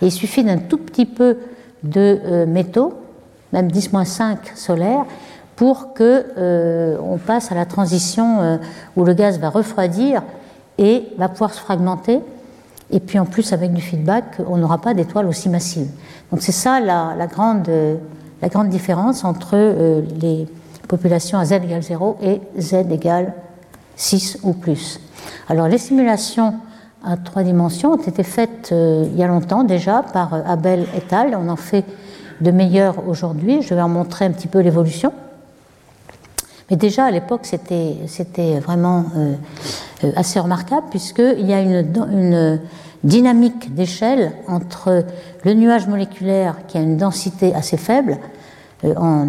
Et 0.00 0.06
il 0.06 0.12
suffit 0.12 0.44
d'un 0.44 0.58
tout 0.58 0.78
petit 0.78 1.06
peu 1.06 1.38
de 1.82 2.20
euh, 2.24 2.46
métaux, 2.46 2.94
même 3.52 3.68
10-5 3.68 4.36
solaires, 4.54 5.04
pour 5.56 5.92
que 5.94 6.24
euh, 6.38 6.96
on 7.02 7.18
passe 7.18 7.52
à 7.52 7.54
la 7.54 7.66
transition 7.66 8.40
euh, 8.40 8.56
où 8.96 9.04
le 9.04 9.14
gaz 9.14 9.38
va 9.38 9.50
refroidir 9.50 10.22
et 10.78 11.06
va 11.18 11.28
pouvoir 11.28 11.52
se 11.52 11.60
fragmenter. 11.60 12.20
Et 12.90 13.00
puis 13.00 13.18
en 13.18 13.24
plus, 13.24 13.52
avec 13.52 13.72
du 13.72 13.80
feedback, 13.80 14.24
on 14.46 14.56
n'aura 14.56 14.78
pas 14.78 14.94
d'étoiles 14.94 15.26
aussi 15.26 15.48
massives. 15.48 15.88
Donc 16.30 16.42
c'est 16.42 16.52
ça 16.52 16.80
la, 16.80 17.26
grande, 17.26 17.68
la 18.42 18.48
grande 18.48 18.68
différence 18.68 19.24
entre 19.24 19.56
les 20.20 20.46
populations 20.88 21.38
à 21.38 21.46
z 21.46 21.52
égale 21.52 21.82
0 21.82 22.18
et 22.22 22.40
z 22.60 22.74
égale 22.90 23.32
6 23.96 24.38
ou 24.42 24.52
plus. 24.52 25.00
Alors 25.48 25.68
les 25.68 25.78
simulations 25.78 26.54
à 27.04 27.16
trois 27.16 27.42
dimensions 27.42 27.92
ont 27.92 28.02
été 28.02 28.22
faites 28.22 28.70
euh, 28.72 29.06
il 29.10 29.18
y 29.18 29.22
a 29.22 29.26
longtemps 29.26 29.64
déjà 29.64 30.04
par 30.12 30.34
euh, 30.34 30.42
Abel 30.46 30.86
et 30.94 31.14
al. 31.14 31.36
On 31.36 31.48
en 31.48 31.56
fait 31.56 31.84
de 32.40 32.50
meilleurs 32.50 33.08
aujourd'hui. 33.08 33.62
Je 33.62 33.74
vais 33.74 33.82
en 33.82 33.88
montrer 33.88 34.24
un 34.24 34.30
petit 34.30 34.48
peu 34.48 34.60
l'évolution. 34.60 35.12
Mais 36.70 36.76
déjà 36.76 37.04
à 37.04 37.10
l'époque, 37.10 37.44
c'était 37.44 38.58
vraiment 38.60 39.04
euh, 39.16 39.34
assez 40.16 40.40
remarquable 40.40 40.86
puisqu'il 40.90 41.46
y 41.46 41.52
a 41.52 41.60
une, 41.60 41.84
une 42.10 42.60
dynamique 43.04 43.74
d'échelle 43.74 44.32
entre 44.48 45.04
le 45.44 45.54
nuage 45.54 45.86
moléculaire 45.86 46.56
qui 46.68 46.78
a 46.78 46.80
une 46.80 46.96
densité 46.96 47.54
assez 47.54 47.76
faible 47.76 48.18
en, 48.84 49.26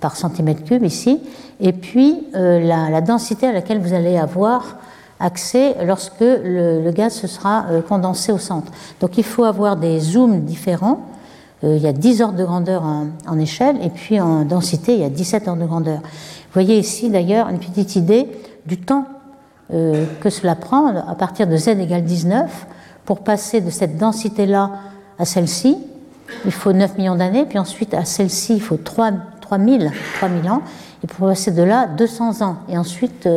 par 0.00 0.16
centimètre 0.16 0.64
cube 0.64 0.84
ici, 0.84 1.20
et 1.60 1.72
puis 1.72 2.26
la, 2.32 2.88
la, 2.88 3.00
densité 3.00 3.48
à 3.48 3.52
laquelle 3.52 3.80
vous 3.80 3.94
allez 3.94 4.16
avoir 4.16 4.76
accès 5.20 5.76
lorsque 5.84 6.20
le, 6.20 6.90
gaz 6.90 7.14
se 7.14 7.26
sera 7.26 7.66
euh, 7.70 7.82
condensé 7.82 8.32
au 8.32 8.38
centre. 8.38 8.72
Donc 9.00 9.18
il 9.18 9.24
faut 9.24 9.44
avoir 9.44 9.76
des 9.76 9.98
zooms 10.00 10.40
différents. 10.44 11.00
Euh, 11.64 11.76
il 11.76 11.82
y 11.82 11.86
a 11.86 11.92
10 11.92 12.22
ordres 12.22 12.38
de 12.38 12.44
grandeur 12.44 12.84
en, 12.84 13.38
échelle 13.38 13.76
et 13.82 13.90
puis 13.90 14.20
en 14.20 14.44
densité, 14.44 14.94
il 14.94 15.00
y 15.00 15.04
a 15.04 15.10
17 15.10 15.48
ordres 15.48 15.62
de 15.62 15.66
grandeur. 15.66 15.98
Vous 15.98 16.54
voyez 16.54 16.78
ici 16.78 17.10
d'ailleurs 17.10 17.48
une 17.48 17.58
petite 17.58 17.96
idée 17.96 18.28
du 18.66 18.78
temps 18.78 19.06
euh, 19.72 20.06
que 20.20 20.30
cela 20.30 20.54
prend 20.54 20.88
à 20.88 21.14
partir 21.14 21.46
de 21.46 21.56
z 21.56 21.68
égale 21.68 22.04
19 22.04 22.66
pour 23.04 23.20
passer 23.20 23.60
de 23.60 23.70
cette 23.70 23.98
densité-là 23.98 24.70
à 25.18 25.24
celle-ci. 25.24 25.76
Il 26.44 26.52
faut 26.52 26.72
9 26.72 26.98
millions 26.98 27.16
d'années, 27.16 27.46
puis 27.46 27.58
ensuite 27.58 27.94
à 27.94 28.04
celle-ci, 28.04 28.54
il 28.54 28.62
faut 28.62 28.76
3, 28.76 29.10
3000, 29.48 29.90
3000 30.18 30.50
ans, 30.50 30.62
et 31.02 31.06
pour 31.06 31.28
passer 31.28 31.50
de 31.50 31.62
là, 31.62 31.86
200 31.86 32.42
ans. 32.42 32.56
Et 32.68 32.76
ensuite, 32.76 33.28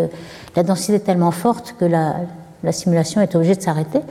la 0.55 0.63
densité 0.63 0.95
est 0.95 0.99
tellement 0.99 1.31
forte 1.31 1.75
que 1.79 1.85
la, 1.85 2.15
simulation 2.71 3.21
est 3.21 3.35
obligée 3.35 3.55
de 3.55 3.61
s'arrêter. 3.61 4.01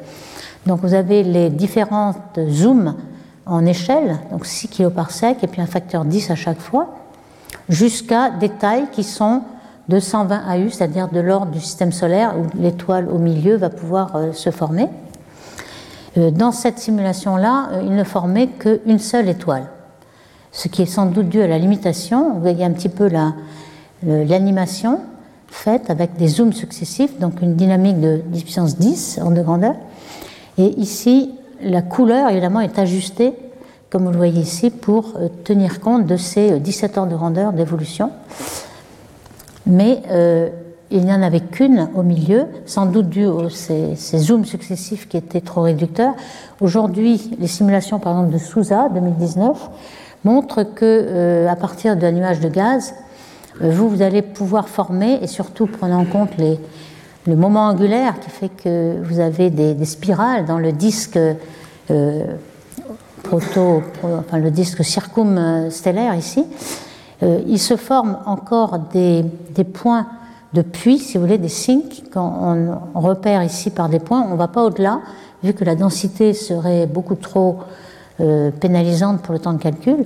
Donc 0.66 0.80
vous 0.80 0.94
avez 0.94 1.22
les 1.22 1.50
différentes 1.50 2.38
zooms 2.48 2.94
en 3.46 3.64
échelle, 3.66 4.18
donc 4.30 4.46
6 4.46 4.68
kg 4.68 4.88
par 4.88 5.10
sec 5.10 5.38
et 5.42 5.46
puis 5.46 5.60
un 5.60 5.66
facteur 5.66 6.04
10 6.04 6.30
à 6.30 6.34
chaque 6.34 6.60
fois, 6.60 6.94
jusqu'à 7.68 8.30
des 8.30 8.48
tailles 8.48 8.86
qui 8.92 9.04
sont 9.04 9.42
de 9.88 9.98
120 9.98 10.42
AU, 10.54 10.70
c'est-à-dire 10.70 11.08
de 11.08 11.20
l'ordre 11.20 11.50
du 11.50 11.60
système 11.60 11.92
solaire 11.92 12.34
où 12.38 12.46
l'étoile 12.58 13.08
au 13.08 13.18
milieu 13.18 13.56
va 13.56 13.70
pouvoir 13.70 14.14
euh, 14.14 14.32
se 14.32 14.50
former. 14.50 14.88
Euh, 16.16 16.30
dans 16.30 16.52
cette 16.52 16.78
simulation-là, 16.78 17.70
euh, 17.72 17.82
il 17.84 17.94
ne 17.94 18.04
formait 18.04 18.46
qu'une 18.46 19.00
seule 19.00 19.28
étoile, 19.28 19.66
ce 20.52 20.68
qui 20.68 20.82
est 20.82 20.86
sans 20.86 21.06
doute 21.06 21.28
dû 21.28 21.40
à 21.42 21.46
la 21.46 21.58
limitation. 21.58 22.34
Vous 22.34 22.40
voyez 22.40 22.64
un 22.64 22.72
petit 22.72 22.88
peu 22.88 23.08
l'animation 24.02 25.00
faite 25.48 25.90
avec 25.90 26.16
des 26.16 26.28
zooms 26.28 26.52
successifs, 26.52 27.18
donc 27.18 27.42
une 27.42 27.54
dynamique 27.54 28.00
de 28.00 28.22
puissance 28.40 28.78
10 28.78 29.20
en 29.22 29.30
de 29.30 29.42
grandeur. 29.42 29.74
Et 30.58 30.78
ici, 30.78 31.34
la 31.62 31.82
couleur, 31.82 32.30
évidemment, 32.30 32.60
est 32.60 32.78
ajustée, 32.78 33.34
comme 33.90 34.04
vous 34.04 34.10
le 34.10 34.16
voyez 34.16 34.40
ici, 34.40 34.70
pour 34.70 35.14
euh, 35.16 35.28
tenir 35.44 35.80
compte 35.80 36.06
de 36.06 36.16
ces 36.16 36.58
17 36.60 36.96
euh, 36.96 37.00
ordres 37.00 37.12
de 37.12 37.16
grandeur 37.16 37.52
d'évolution. 37.52 38.10
Mais 39.66 40.02
euh, 40.10 40.48
il 40.90 41.04
n'y 41.04 41.12
en 41.12 41.22
avait 41.22 41.40
qu'une 41.40 41.88
au 41.94 42.02
milieu, 42.02 42.46
sans 42.66 42.86
doute 42.86 43.08
dû 43.08 43.26
à 43.26 43.48
ces, 43.50 43.94
zooms 44.18 44.44
successifs 44.44 45.08
qui 45.08 45.16
étaient 45.16 45.40
trop 45.40 45.62
réducteurs. 45.62 46.14
Aujourd'hui, 46.60 47.36
les 47.38 47.46
simulations, 47.46 47.98
par 47.98 48.12
exemple, 48.12 48.32
de 48.32 48.38
Sousa 48.38 48.88
2019 48.92 49.70
montrent 50.24 50.62
que, 50.62 51.46
à 51.48 51.56
partir 51.56 51.96
d'un 51.96 52.12
nuage 52.12 52.40
de 52.40 52.48
gaz, 52.48 52.94
vous, 53.60 53.88
vous 53.88 54.02
allez 54.02 54.22
pouvoir 54.22 54.68
former, 54.68 55.18
et 55.22 55.26
surtout 55.26 55.66
prenant 55.66 56.00
en 56.00 56.04
compte 56.04 56.30
le 56.38 57.36
moment 57.36 57.68
angulaire 57.68 58.18
qui 58.20 58.30
fait 58.30 58.48
que 58.48 59.00
vous 59.02 59.20
avez 59.20 59.50
des, 59.50 59.84
spirales 59.84 60.44
dans 60.44 60.58
le 60.58 60.72
disque 60.72 61.18
euh, 61.18 62.24
proto, 63.22 63.82
enfin 64.02 64.38
le 64.38 64.50
disque 64.50 64.84
circumstellaire 64.84 66.14
ici, 66.14 66.44
euh, 67.22 67.40
il 67.46 67.58
se 67.58 67.76
forme 67.76 68.18
encore 68.26 68.78
des, 68.92 69.24
des, 69.50 69.64
points 69.64 70.06
de 70.54 70.62
puits, 70.62 70.98
si 70.98 71.18
vous 71.18 71.24
voulez, 71.24 71.38
des 71.38 71.48
sinks, 71.48 72.02
quand 72.10 72.78
on, 72.94 73.00
repère 73.00 73.42
ici 73.42 73.70
par 73.70 73.88
des 73.88 73.98
points, 73.98 74.22
on 74.22 74.32
ne 74.32 74.36
va 74.36 74.48
pas 74.48 74.64
au-delà, 74.64 75.00
vu 75.42 75.52
que 75.52 75.64
la 75.64 75.74
densité 75.74 76.32
serait 76.32 76.86
beaucoup 76.86 77.14
trop 77.14 77.58
euh, 78.20 78.50
pénalisante 78.50 79.22
pour 79.22 79.32
le 79.32 79.38
temps 79.38 79.54
de 79.54 79.62
calcul. 79.62 80.04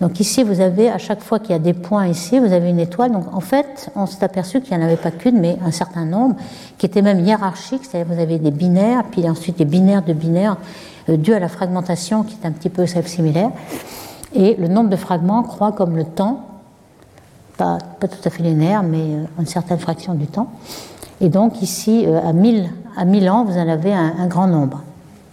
Donc 0.00 0.18
ici, 0.18 0.42
vous 0.42 0.60
avez, 0.60 0.90
à 0.90 0.98
chaque 0.98 1.22
fois 1.22 1.38
qu'il 1.38 1.52
y 1.52 1.54
a 1.54 1.60
des 1.60 1.74
points 1.74 2.08
ici, 2.08 2.40
vous 2.40 2.52
avez 2.52 2.70
une 2.70 2.80
étoile. 2.80 3.12
Donc 3.12 3.32
en 3.32 3.40
fait, 3.40 3.88
on 3.94 4.06
s'est 4.06 4.24
aperçu 4.24 4.60
qu'il 4.60 4.76
n'y 4.76 4.82
en 4.82 4.86
avait 4.86 4.96
pas 4.96 5.12
qu'une, 5.12 5.38
mais 5.38 5.58
un 5.64 5.70
certain 5.70 6.04
nombre, 6.04 6.34
qui 6.76 6.86
étaient 6.86 7.02
même 7.02 7.20
hiérarchiques, 7.20 7.84
c'est-à-dire 7.84 8.12
vous 8.12 8.20
avez 8.20 8.40
des 8.40 8.50
binaires, 8.50 9.04
puis 9.12 9.28
ensuite 9.30 9.58
des 9.58 9.64
binaires 9.64 10.02
de 10.02 10.12
binaires, 10.12 10.56
euh, 11.08 11.16
dû 11.16 11.34
à 11.34 11.38
la 11.38 11.48
fragmentation 11.48 12.24
qui 12.24 12.36
est 12.42 12.46
un 12.48 12.50
petit 12.50 12.68
peu 12.68 12.84
similaire. 12.86 13.50
Et 14.34 14.56
le 14.56 14.66
nombre 14.66 14.90
de 14.90 14.96
fragments 14.96 15.44
croît 15.44 15.70
comme 15.70 15.96
le 15.96 16.04
temps, 16.04 16.46
pas, 17.58 17.78
tout 18.00 18.08
à 18.24 18.30
fait 18.30 18.42
linéaire, 18.42 18.82
mais 18.82 18.98
euh, 18.98 19.24
une 19.38 19.46
certaine 19.46 19.78
fraction 19.78 20.14
du 20.14 20.26
temps. 20.26 20.48
Et 21.20 21.28
donc 21.28 21.62
ici, 21.62 22.06
à 22.06 22.32
1000, 22.32 22.68
à 22.96 23.04
1000 23.04 23.30
ans, 23.30 23.44
vous 23.44 23.56
en 23.56 23.68
avez 23.68 23.92
un 23.92 24.26
grand 24.26 24.48
nombre 24.48 24.82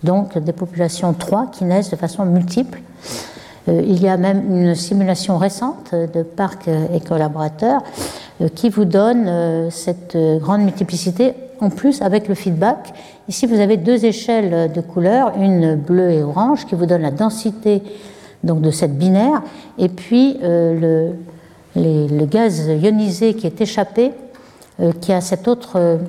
donc 0.03 0.37
des 0.37 0.53
populations 0.53 1.13
3 1.13 1.47
qui 1.51 1.65
naissent 1.65 1.91
de 1.91 1.95
façon 1.95 2.25
multiple. 2.25 2.81
Euh, 3.67 3.81
il 3.85 4.01
y 4.01 4.07
a 4.07 4.17
même 4.17 4.43
une 4.49 4.75
simulation 4.75 5.37
récente 5.37 5.93
de 5.93 6.23
Parc 6.23 6.67
et 6.67 6.99
collaborateurs 7.01 7.81
euh, 8.41 8.47
qui 8.53 8.69
vous 8.69 8.85
donne 8.85 9.25
euh, 9.27 9.69
cette 9.69 10.17
grande 10.39 10.61
multiplicité 10.61 11.33
en 11.59 11.69
plus 11.69 12.01
avec 12.01 12.27
le 12.27 12.35
feedback. 12.35 12.93
Ici, 13.27 13.45
vous 13.45 13.59
avez 13.59 13.77
deux 13.77 14.05
échelles 14.05 14.71
de 14.71 14.81
couleurs, 14.81 15.33
une 15.37 15.75
bleue 15.75 16.11
et 16.11 16.23
orange, 16.23 16.65
qui 16.65 16.75
vous 16.75 16.85
donne 16.85 17.01
la 17.01 17.11
densité 17.11 17.83
donc, 18.43 18.61
de 18.61 18.71
cette 18.71 18.97
binaire, 18.97 19.41
et 19.77 19.89
puis 19.89 20.37
le, 20.41 21.11
le, 21.75 22.25
gaz 22.25 22.69
ionisé 22.69 23.33
qui 23.33 23.45
est 23.45 23.59
échappé, 23.59 24.13
qui 25.01 25.11
a 25.11 25.19
cette 25.19 25.49
autre 25.49 25.99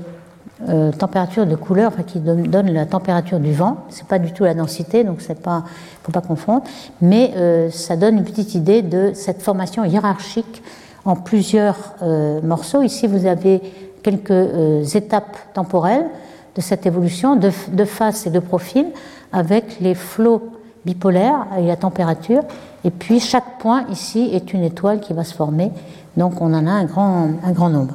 euh, 0.69 0.93
température 0.93 1.47
de 1.47 1.57
couleur 1.57 1.93
qui 2.07 2.19
donne, 2.19 2.71
la 2.71 2.85
température 2.85 3.41
du 3.41 3.53
vent. 3.53 3.79
C'est 3.89 4.07
pas 4.07 4.19
du 4.19 4.33
tout 4.33 4.45
la 4.45 4.53
densité, 4.53 5.05
donc 5.05 5.23
c'est 5.23 5.41
pas, 5.41 5.65
faut 6.03 6.13
pas 6.13 6.21
confondre. 6.21 6.65
Mais 7.01 7.33
euh, 7.37 7.71
ça 7.71 7.97
donne 7.97 8.19
une 8.19 8.25
petite 8.25 8.55
idée 8.55 8.83
de 8.83 9.13
cette 9.15 9.41
formation 9.41 9.85
hiérarchique 9.85 10.63
en 11.07 11.17
plusieurs 11.17 11.95
euh, 12.03 12.43
morceaux. 12.43 12.83
Ici, 12.83 13.07
vous 13.07 13.25
avez 13.25 13.63
quelques 14.03 14.95
étapes 14.95 15.37
temporelles 15.55 16.07
de 16.55 16.61
cette 16.61 16.85
évolution, 16.85 17.37
de, 17.37 17.51
de, 17.73 17.85
face 17.85 18.27
et 18.27 18.31
de 18.31 18.39
profil, 18.39 18.87
avec 19.33 19.81
les 19.81 19.95
flots 19.95 20.51
bipolaires 20.85 21.47
et 21.59 21.67
la 21.67 21.77
température. 21.77 22.43
Et 22.85 22.91
puis 22.91 23.21
chaque 23.21 23.59
point 23.59 23.85
ici 23.91 24.31
est 24.33 24.53
une 24.53 24.65
étoile 24.65 25.01
qui 25.01 25.15
va 25.15 25.25
se 25.25 25.35
former. 25.35 25.71
Donc 26.17 26.41
on 26.41 26.53
en 26.53 26.67
a 26.67 26.71
un 26.71 26.85
grand, 26.85 27.29
un 27.45 27.53
grand 27.53 27.71
nombre. 27.71 27.95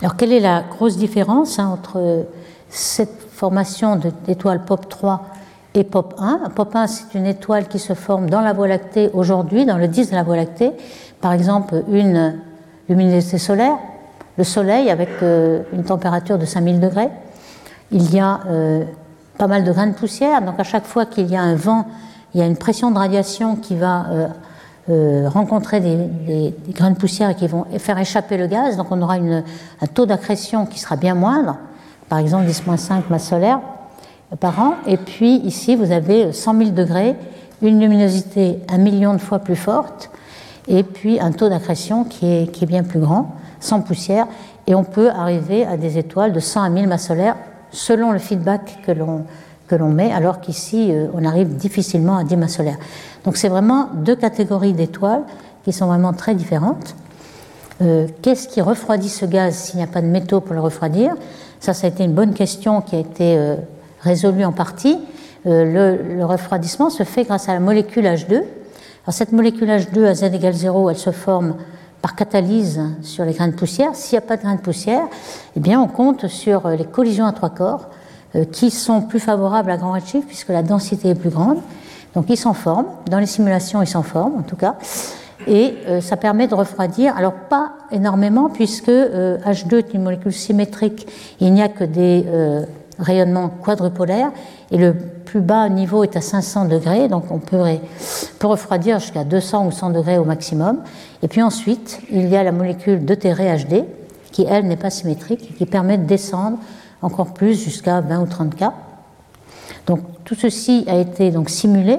Alors, 0.00 0.14
quelle 0.16 0.32
est 0.32 0.40
la 0.40 0.62
grosse 0.62 0.96
différence 0.96 1.58
hein, 1.58 1.66
entre 1.72 2.26
cette 2.68 3.20
formation 3.32 4.00
d'étoiles 4.26 4.64
POP 4.64 4.88
3 4.88 5.26
et 5.74 5.82
POP 5.82 6.14
1 6.18 6.50
POP 6.54 6.76
1, 6.76 6.86
c'est 6.86 7.14
une 7.14 7.26
étoile 7.26 7.66
qui 7.66 7.80
se 7.80 7.94
forme 7.94 8.30
dans 8.30 8.40
la 8.40 8.52
Voie 8.52 8.68
lactée 8.68 9.10
aujourd'hui, 9.12 9.66
dans 9.66 9.76
le 9.76 9.88
disque 9.88 10.10
de 10.10 10.16
la 10.16 10.22
Voie 10.22 10.36
lactée. 10.36 10.70
Par 11.20 11.32
exemple, 11.32 11.82
une 11.90 12.36
luminosité 12.88 13.38
solaire, 13.38 13.76
le 14.36 14.44
Soleil 14.44 14.88
avec 14.88 15.08
euh, 15.22 15.62
une 15.72 15.82
température 15.82 16.38
de 16.38 16.44
5000 16.44 16.78
degrés. 16.78 17.08
Il 17.90 18.14
y 18.14 18.20
a 18.20 18.40
euh, 18.46 18.84
pas 19.36 19.48
mal 19.48 19.64
de 19.64 19.72
grains 19.72 19.88
de 19.88 19.94
poussière, 19.94 20.42
donc 20.42 20.60
à 20.60 20.64
chaque 20.64 20.84
fois 20.84 21.06
qu'il 21.06 21.26
y 21.26 21.36
a 21.36 21.42
un 21.42 21.56
vent, 21.56 21.86
il 22.34 22.40
y 22.40 22.42
a 22.42 22.46
une 22.46 22.56
pression 22.56 22.92
de 22.92 22.98
radiation 22.98 23.56
qui 23.56 23.74
va 23.74 24.06
euh, 24.10 24.28
euh, 24.90 25.28
rencontrer 25.28 25.80
des, 25.80 26.54
grains 26.70 26.90
de 26.90 26.96
poussière 26.96 27.34
qui 27.36 27.46
vont 27.46 27.66
faire 27.78 27.98
échapper 27.98 28.36
le 28.36 28.46
gaz, 28.46 28.76
donc 28.76 28.86
on 28.90 29.00
aura 29.02 29.14
un 29.16 29.86
taux 29.92 30.06
d'accrétion 30.06 30.66
qui 30.66 30.78
sera 30.78 30.96
bien 30.96 31.14
moindre, 31.14 31.56
par 32.08 32.18
exemple 32.18 32.46
10-5 32.46 33.02
masse 33.10 33.28
solaire 33.28 33.60
par 34.40 34.58
an. 34.60 34.74
Et 34.86 34.96
puis 34.96 35.36
ici, 35.36 35.76
vous 35.76 35.92
avez 35.92 36.32
100 36.32 36.58
000 36.58 36.70
degrés, 36.70 37.16
une 37.62 37.80
luminosité 37.80 38.60
un 38.68 38.78
million 38.78 39.12
de 39.12 39.18
fois 39.18 39.40
plus 39.40 39.56
forte, 39.56 40.10
et 40.68 40.82
puis 40.82 41.20
un 41.20 41.32
taux 41.32 41.48
d'accrétion 41.48 42.04
qui 42.04 42.26
est, 42.26 42.52
qui 42.52 42.64
est 42.64 42.66
bien 42.66 42.82
plus 42.82 43.00
grand, 43.00 43.34
sans 43.60 43.80
poussière, 43.80 44.26
et 44.66 44.74
on 44.74 44.84
peut 44.84 45.10
arriver 45.10 45.66
à 45.66 45.76
des 45.76 45.98
étoiles 45.98 46.32
de 46.32 46.40
100 46.40 46.62
à 46.62 46.68
1000 46.68 46.88
masses 46.88 47.08
solaires 47.08 47.36
selon 47.70 48.12
le 48.12 48.18
feedback 48.18 48.78
que 48.86 48.92
l'on 48.92 49.24
que 49.68 49.76
l'on 49.76 49.90
met, 49.90 50.12
alors 50.12 50.40
qu'ici, 50.40 50.90
euh, 50.90 51.06
on 51.14 51.24
arrive 51.24 51.54
difficilement 51.54 52.16
à 52.16 52.24
10 52.24 52.36
masses 52.36 52.56
solaires. 52.56 52.78
Donc 53.24 53.36
c'est 53.36 53.48
vraiment 53.48 53.90
deux 53.94 54.16
catégories 54.16 54.72
d'étoiles 54.72 55.22
qui 55.64 55.72
sont 55.72 55.86
vraiment 55.86 56.12
très 56.12 56.34
différentes. 56.34 56.96
Euh, 57.80 58.08
qu'est-ce 58.22 58.48
qui 58.48 58.60
refroidit 58.60 59.10
ce 59.10 59.26
gaz 59.26 59.54
s'il 59.54 59.76
n'y 59.76 59.84
a 59.84 59.86
pas 59.86 60.00
de 60.00 60.06
métaux 60.06 60.40
pour 60.40 60.54
le 60.54 60.60
refroidir? 60.60 61.14
Ça, 61.60 61.74
ça 61.74 61.86
a 61.86 61.90
été 61.90 62.02
une 62.02 62.14
bonne 62.14 62.34
question 62.34 62.80
qui 62.80 62.96
a 62.96 62.98
été 62.98 63.36
euh, 63.36 63.56
résolue 64.00 64.44
en 64.44 64.52
partie. 64.52 64.98
Le, 65.44 66.24
refroidissement 66.24 66.90
se 66.90 67.04
fait 67.04 67.22
grâce 67.22 67.48
à 67.48 67.54
la 67.54 67.60
molécule 67.60 68.04
H2. 68.04 68.34
Alors 68.34 68.44
cette 69.12 69.32
molécule 69.32 69.68
H2 69.68 70.04
à 70.04 70.14
Z 70.14 70.24
égale 70.24 70.52
0, 70.52 70.90
elle 70.90 70.98
se 70.98 71.10
forme 71.10 71.54
par 72.02 72.16
catalyse 72.16 72.82
sur 73.02 73.24
les 73.24 73.32
grains 73.32 73.48
de 73.48 73.54
poussière. 73.54 73.94
S'il 73.94 74.18
n'y 74.18 74.24
a 74.24 74.26
pas 74.26 74.36
de 74.36 74.42
grains 74.42 74.56
de 74.56 74.60
poussière, 74.60 75.04
eh 75.56 75.60
bien 75.60 75.80
on 75.80 75.86
compte 75.86 76.26
sur 76.26 76.68
les 76.68 76.84
collisions 76.84 77.24
à 77.24 77.32
trois 77.32 77.50
corps 77.50 77.88
qui 78.52 78.70
sont 78.70 79.02
plus 79.02 79.20
favorables 79.20 79.70
à 79.70 79.76
grand 79.76 79.92
redshift 79.92 80.26
puisque 80.26 80.50
la 80.50 80.62
densité 80.62 81.10
est 81.10 81.14
plus 81.14 81.30
grande. 81.30 81.58
Donc 82.14 82.26
ils 82.28 82.36
s'en 82.36 82.54
forment, 82.54 82.86
dans 83.10 83.18
les 83.18 83.26
simulations 83.26 83.82
ils 83.82 83.86
s'en 83.86 84.02
forment 84.02 84.36
en 84.36 84.42
tout 84.42 84.56
cas, 84.56 84.76
et 85.46 85.74
ça 86.00 86.16
permet 86.16 86.48
de 86.48 86.54
refroidir, 86.54 87.16
alors 87.16 87.32
pas 87.32 87.72
énormément 87.90 88.48
puisque 88.48 88.88
H2 88.88 89.76
est 89.76 89.94
une 89.94 90.02
molécule 90.02 90.32
symétrique, 90.32 91.06
il 91.40 91.52
n'y 91.52 91.62
a 91.62 91.68
que 91.68 91.84
des 91.84 92.24
rayonnements 92.98 93.48
quadrupolaires, 93.48 94.30
et 94.70 94.76
le 94.76 94.94
plus 95.24 95.40
bas 95.40 95.68
niveau 95.68 96.04
est 96.04 96.16
à 96.16 96.20
500 96.20 96.66
degrés, 96.66 97.08
donc 97.08 97.24
on 97.30 97.38
peut, 97.38 97.62
refroidir 98.42 98.98
jusqu'à 98.98 99.24
200 99.24 99.66
ou 99.66 99.70
100 99.70 99.90
degrés 99.90 100.18
au 100.18 100.24
maximum. 100.24 100.80
Et 101.22 101.28
puis 101.28 101.42
ensuite, 101.42 102.00
il 102.10 102.28
y 102.28 102.36
a 102.36 102.42
la 102.42 102.52
molécule 102.52 103.04
deutérée 103.04 103.54
HD, 103.56 103.84
qui 104.32 104.46
elle 104.48 104.66
n'est 104.66 104.76
pas 104.76 104.90
symétrique 104.90 105.50
et 105.50 105.54
qui 105.54 105.66
permet 105.66 105.98
de 105.98 106.04
descendre 106.04 106.58
encore 107.02 107.34
plus 107.34 107.62
jusqu'à 107.62 108.00
20 108.00 108.20
ou 108.20 108.26
30 108.26 108.54
K. 108.56 108.64
Donc 109.86 110.00
tout 110.24 110.34
ceci 110.34 110.84
a 110.88 110.96
été 110.96 111.30
donc 111.30 111.50
simulé. 111.50 111.98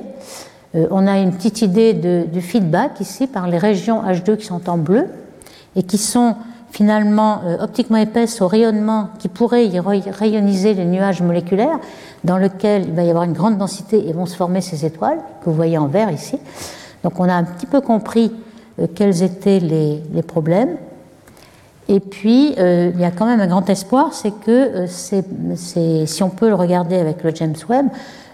Euh, 0.76 0.88
on 0.92 1.08
a 1.08 1.20
une 1.20 1.32
petite 1.32 1.62
idée 1.62 1.94
du 1.94 2.42
feedback 2.42 3.00
ici 3.00 3.28
par 3.28 3.48
les 3.48 3.58
régions 3.58 4.04
H2 4.04 4.38
qui 4.38 4.46
sont 4.46 4.70
en 4.70 4.78
bleu 4.78 5.08
et 5.76 5.84
qui 5.84 5.98
sont 5.98 6.36
finalement 6.72 7.42
euh, 7.46 7.64
optiquement 7.64 7.98
épaisse 7.98 8.42
au 8.42 8.48
rayonnement 8.48 9.10
qui 9.20 9.28
pourrait 9.28 9.68
y 9.68 9.80
rayoniser 9.80 10.74
les 10.74 10.86
nuages 10.86 11.22
moléculaires 11.22 11.80
dans 12.24 12.38
lequel 12.38 12.86
il 12.88 12.94
va 12.94 13.04
y 13.04 13.10
avoir 13.10 13.24
une 13.24 13.34
grande 13.34 13.58
densité 13.58 14.08
et 14.08 14.14
vont 14.14 14.26
se 14.26 14.36
former 14.36 14.62
ces 14.62 14.86
étoiles 14.86 15.20
que 15.42 15.50
vous 15.50 15.56
voyez 15.56 15.78
en 15.78 15.88
vert 15.88 16.12
ici. 16.12 16.38
Donc 17.04 17.20
on 17.20 17.28
a 17.28 17.34
un 17.34 17.44
petit 17.44 17.66
peu 17.66 17.82
compris 17.82 18.32
euh, 18.80 18.88
quels 18.94 19.24
étaient 19.24 19.60
les, 19.60 20.22
problèmes. 20.24 20.78
Et 21.90 22.00
puis, 22.00 22.56
euh, 22.58 22.92
il 22.94 23.02
y 23.02 23.04
a 23.04 23.12
quand 23.12 23.26
même 23.26 23.42
un 23.42 23.48
grand 23.48 23.70
espoir, 23.70 24.14
c'est 24.14 24.32
que 24.32 24.86
si 24.88 26.24
on 26.24 26.30
peut 26.30 26.48
le 26.48 26.56
regarder 26.56 26.98
avec 26.98 27.24
le 27.24 27.36
James 27.36 27.56
Webb, 27.68 27.88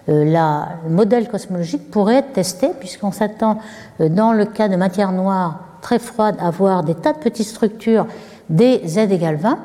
la, 0.08 0.68
le 0.84 0.94
modèle 0.94 1.28
cosmologique 1.28 1.90
pourrait 1.90 2.18
être 2.18 2.34
testé, 2.34 2.70
puisqu'on 2.80 3.12
s'attend, 3.12 3.58
dans 4.00 4.34
le 4.34 4.46
cas 4.46 4.68
de 4.68 4.76
matière 4.76 5.12
noire, 5.12 5.62
très 5.82 6.00
froide 6.00 6.36
avoir 6.40 6.84
des 6.84 6.94
tas 6.96 7.14
de 7.14 7.18
petites 7.18 7.48
structures 7.48 8.06
des 8.50 8.82
Z 8.88 8.98
égale 9.12 9.38
20, 9.38 9.58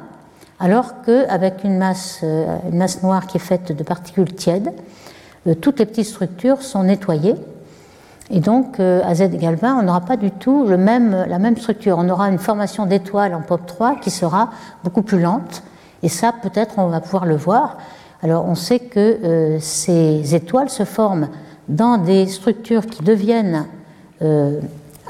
alors 0.61 1.03
qu'avec 1.07 1.65
une 1.65 1.83
euh, 2.23 2.57
une 2.71 2.77
masse 2.77 3.03
noire 3.03 3.27
qui 3.27 3.39
est 3.39 3.41
faite 3.41 3.73
de 3.73 3.83
particules 3.83 4.35
tièdes, 4.35 4.71
euh, 5.47 5.55
toutes 5.55 5.79
les 5.79 5.87
petites 5.87 6.07
structures 6.07 6.61
sont 6.61 6.83
nettoyées. 6.83 7.35
Et 8.31 8.41
donc, 8.41 8.79
euh, 8.79 9.03
à 9.05 9.15
Z 9.15 9.23
égale 9.23 9.57
20, 9.57 9.81
on 9.81 9.83
n'aura 9.83 10.01
pas 10.01 10.17
du 10.17 10.31
tout 10.31 10.67
le 10.67 10.77
même, 10.77 11.27
la 11.29 11.39
même 11.39 11.57
structure. 11.57 11.97
On 11.99 12.09
aura 12.09 12.29
une 12.29 12.39
formation 12.39 12.87
d'étoiles 12.87 13.35
en 13.35 13.41
POP3 13.41 14.01
qui 14.01 14.11
sera 14.11 14.51
beaucoup 14.85 15.03
plus 15.03 15.21
lente. 15.21 15.63
Et 16.03 16.09
ça, 16.09 16.33
peut-être, 16.33 16.75
on 16.79 16.87
va 16.87 17.01
pouvoir 17.01 17.27
le 17.27 17.37
voir. 17.37 17.79
Alors, 18.23 18.47
on 18.47 18.55
sait 18.55 18.79
que 18.79 19.59
ces 19.61 20.35
étoiles 20.35 20.71
se 20.71 20.85
forment 20.85 21.29
dans 21.69 21.99
des 21.99 22.27
structures 22.27 22.87
qui 22.87 23.03
deviennent 23.03 23.67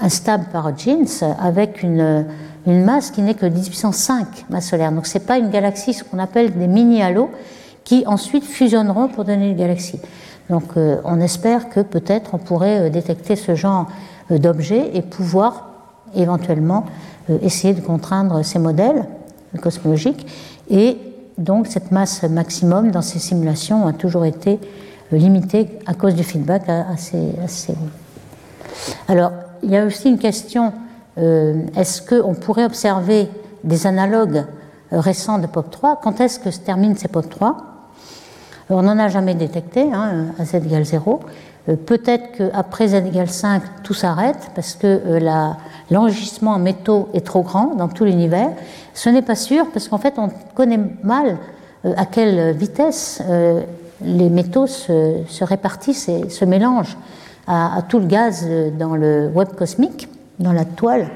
instable 0.00 0.44
par 0.52 0.76
jeans 0.76 1.06
avec 1.40 1.82
une, 1.82 2.24
une 2.66 2.84
masse 2.84 3.10
qui 3.10 3.22
n'est 3.22 3.34
que 3.34 3.46
10 3.46 3.68
puissance 3.68 3.96
5 3.96 4.46
masse 4.50 4.68
solaire. 4.68 4.92
Donc 4.92 5.06
ce 5.06 5.18
n'est 5.18 5.24
pas 5.24 5.38
une 5.38 5.50
galaxie, 5.50 5.92
ce 5.92 6.04
qu'on 6.04 6.18
appelle 6.18 6.56
des 6.56 6.66
mini-halos 6.66 7.30
qui 7.84 8.04
ensuite 8.06 8.44
fusionneront 8.44 9.08
pour 9.08 9.24
donner 9.24 9.50
une 9.50 9.56
galaxie. 9.56 10.00
Donc 10.50 10.76
euh, 10.76 10.96
on 11.04 11.20
espère 11.20 11.70
que 11.70 11.80
peut-être 11.80 12.34
on 12.34 12.38
pourrait 12.38 12.80
euh, 12.80 12.90
détecter 12.90 13.36
ce 13.36 13.54
genre 13.54 13.86
euh, 14.30 14.38
d'objets 14.38 14.90
et 14.94 15.00
pouvoir 15.00 15.68
éventuellement 16.14 16.84
essayer 17.40 17.72
de 17.72 17.80
contraindre 17.80 18.44
ces 18.44 18.58
modèles 18.58 19.06
cosmologiques. 19.62 20.26
Et 20.68 20.98
donc 21.38 21.68
cette 21.68 21.92
masse 21.92 22.24
maximum 22.24 22.90
dans 22.90 23.00
ces 23.00 23.20
simulations 23.20 23.86
a 23.86 23.92
toujours 23.92 24.24
été 24.24 24.58
limitée 25.12 25.78
à 25.86 25.94
cause 25.94 26.16
du 26.16 26.24
feedback 26.24 26.68
assez, 26.68 27.30
assez... 27.44 27.74
Alors 29.06 29.30
il 29.62 29.70
y 29.70 29.76
a 29.76 29.86
aussi 29.86 30.08
une 30.08 30.18
question 30.18 30.72
est-ce 31.16 32.02
qu'on 32.02 32.34
pourrait 32.34 32.64
observer 32.64 33.28
des 33.62 33.86
analogues 33.86 34.44
récents 34.90 35.38
de 35.38 35.46
POP3 35.46 35.98
Quand 36.02 36.20
est-ce 36.20 36.40
que 36.40 36.50
se 36.50 36.58
terminent 36.58 36.96
ces 36.96 37.06
POP3 37.06 37.54
On 38.70 38.82
n'en 38.82 38.98
a 38.98 39.08
jamais 39.08 39.34
détecté 39.34 39.92
hein, 39.92 40.26
à 40.38 40.44
z 40.44 40.54
égale 40.54 40.84
0. 40.84 41.20
Euh, 41.68 41.76
peut-être 41.76 42.36
qu'après 42.36 42.88
z 42.88 42.94
égale 42.94 43.28
5, 43.28 43.62
tout 43.82 43.94
s'arrête 43.94 44.50
parce 44.54 44.74
que 44.74 45.18
l'enrichissement 45.90 46.52
en 46.52 46.58
métaux 46.58 47.08
est 47.12 47.26
trop 47.26 47.42
grand 47.42 47.74
dans 47.74 47.88
tout 47.88 48.04
l'univers. 48.04 48.50
Ce 48.94 49.08
n'est 49.08 49.22
pas 49.22 49.34
sûr 49.34 49.66
parce 49.72 49.88
qu'en 49.88 49.98
fait, 49.98 50.14
on 50.18 50.30
connaît 50.54 50.80
mal 51.02 51.36
à 51.84 52.06
quelle 52.06 52.54
vitesse 52.56 53.22
les 54.02 54.28
métaux 54.28 54.66
se 54.66 55.44
répartissent 55.44 56.08
et 56.08 56.28
se 56.28 56.44
mélangent 56.44 56.96
à, 57.46 57.82
tout 57.88 57.98
le 57.98 58.06
gaz 58.06 58.46
dans 58.78 58.96
le 58.96 59.28
web 59.28 59.48
cosmique, 59.56 60.08
dans 60.38 60.52
la 60.52 60.64
toile 60.64 61.08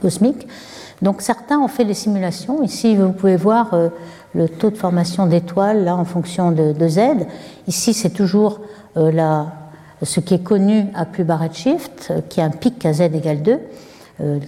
cosmique. 0.00 0.46
Donc 1.02 1.22
certains 1.22 1.58
ont 1.58 1.68
fait 1.68 1.84
des 1.84 1.94
simulations. 1.94 2.62
Ici, 2.62 2.96
vous 2.96 3.12
pouvez 3.12 3.36
voir 3.36 3.72
euh, 3.74 3.88
le 4.34 4.48
taux 4.48 4.70
de 4.70 4.76
formation 4.76 5.26
d'étoiles 5.26 5.84
là 5.84 5.96
en 5.96 6.04
fonction 6.04 6.52
de, 6.52 6.88
Z. 6.88 7.00
Ici, 7.66 7.94
c'est 7.94 8.10
toujours 8.10 8.60
euh, 8.96 9.42
ce 10.02 10.20
qui 10.20 10.34
est 10.34 10.42
connu 10.42 10.86
à 10.94 11.06
plus 11.06 11.24
bas 11.24 11.36
redshift, 11.36 12.08
euh, 12.10 12.20
qui 12.28 12.40
a 12.40 12.44
un 12.44 12.50
pic 12.50 12.84
à 12.84 12.92
Z 12.92 13.02
égale 13.02 13.42
2, 13.42 13.58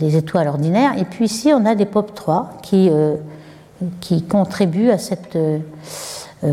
les 0.00 0.16
étoiles 0.16 0.48
ordinaires. 0.48 0.92
Et 0.98 1.04
puis 1.04 1.24
ici, 1.24 1.50
on 1.54 1.64
a 1.64 1.74
des 1.74 1.86
POP3 1.86 2.60
qui, 2.62 2.90
qui 4.00 4.22
contribuent 4.22 4.90
à 4.90 4.98
cette 4.98 5.38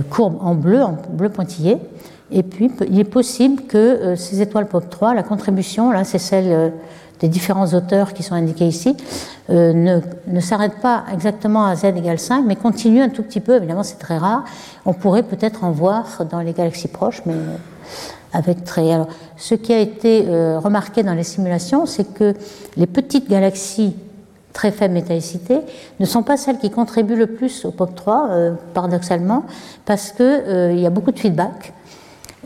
courbe 0.09 0.37
en 0.39 0.55
bleu, 0.55 0.81
en 0.81 0.95
bleu 1.09 1.27
pointillé. 1.27 1.79
Et 2.31 2.43
puis, 2.43 2.71
il 2.89 2.99
est 2.99 3.05
possible 3.05 3.63
que 3.63 3.77
euh, 3.77 4.15
ces 4.15 4.41
étoiles 4.41 4.65
POP3, 4.65 5.15
la 5.15 5.23
contribution, 5.23 5.91
là, 5.91 6.03
c'est 6.03 6.19
celle 6.19 6.51
euh, 6.51 6.69
des 7.19 7.27
différents 7.27 7.73
auteurs 7.73 8.13
qui 8.13 8.23
sont 8.23 8.35
indiqués 8.35 8.67
ici, 8.67 8.95
euh, 9.49 9.73
ne, 9.73 9.99
ne 10.27 10.39
s'arrête 10.39 10.75
pas 10.81 11.03
exactement 11.13 11.65
à 11.65 11.75
z 11.75 11.85
égale 11.85 12.19
5, 12.19 12.43
mais 12.45 12.55
continue 12.55 13.01
un 13.01 13.09
tout 13.09 13.23
petit 13.23 13.39
peu. 13.39 13.57
Évidemment, 13.57 13.83
c'est 13.83 13.99
très 13.99 14.17
rare. 14.17 14.43
On 14.85 14.93
pourrait 14.93 15.23
peut-être 15.23 15.63
en 15.63 15.71
voir 15.71 16.25
dans 16.29 16.39
les 16.39 16.53
galaxies 16.53 16.87
proches, 16.87 17.21
mais 17.25 17.35
avec 18.31 18.63
très. 18.63 18.91
Alors, 18.91 19.07
ce 19.37 19.55
qui 19.55 19.73
a 19.73 19.79
été 19.79 20.25
remarqué 20.63 21.01
dans 21.01 21.15
les 21.15 21.23
simulations, 21.23 21.87
c'est 21.87 22.13
que 22.13 22.35
les 22.77 22.85
petites 22.85 23.27
galaxies 23.27 23.95
très 24.53 24.71
faible 24.71 24.93
métallicité 24.93 25.59
ne 25.99 26.05
sont 26.05 26.21
pas 26.21 26.37
celles 26.37 26.59
qui 26.59 26.69
contribuent 26.69 27.15
le 27.15 27.27
plus 27.27 27.65
au 27.65 27.71
POP3, 27.71 28.53
paradoxalement, 28.73 29.45
parce 29.85 30.11
qu'il 30.11 30.71
il 30.71 30.79
y 30.79 30.85
a 30.85 30.91
beaucoup 30.91 31.11
de 31.11 31.19
feedback. 31.19 31.73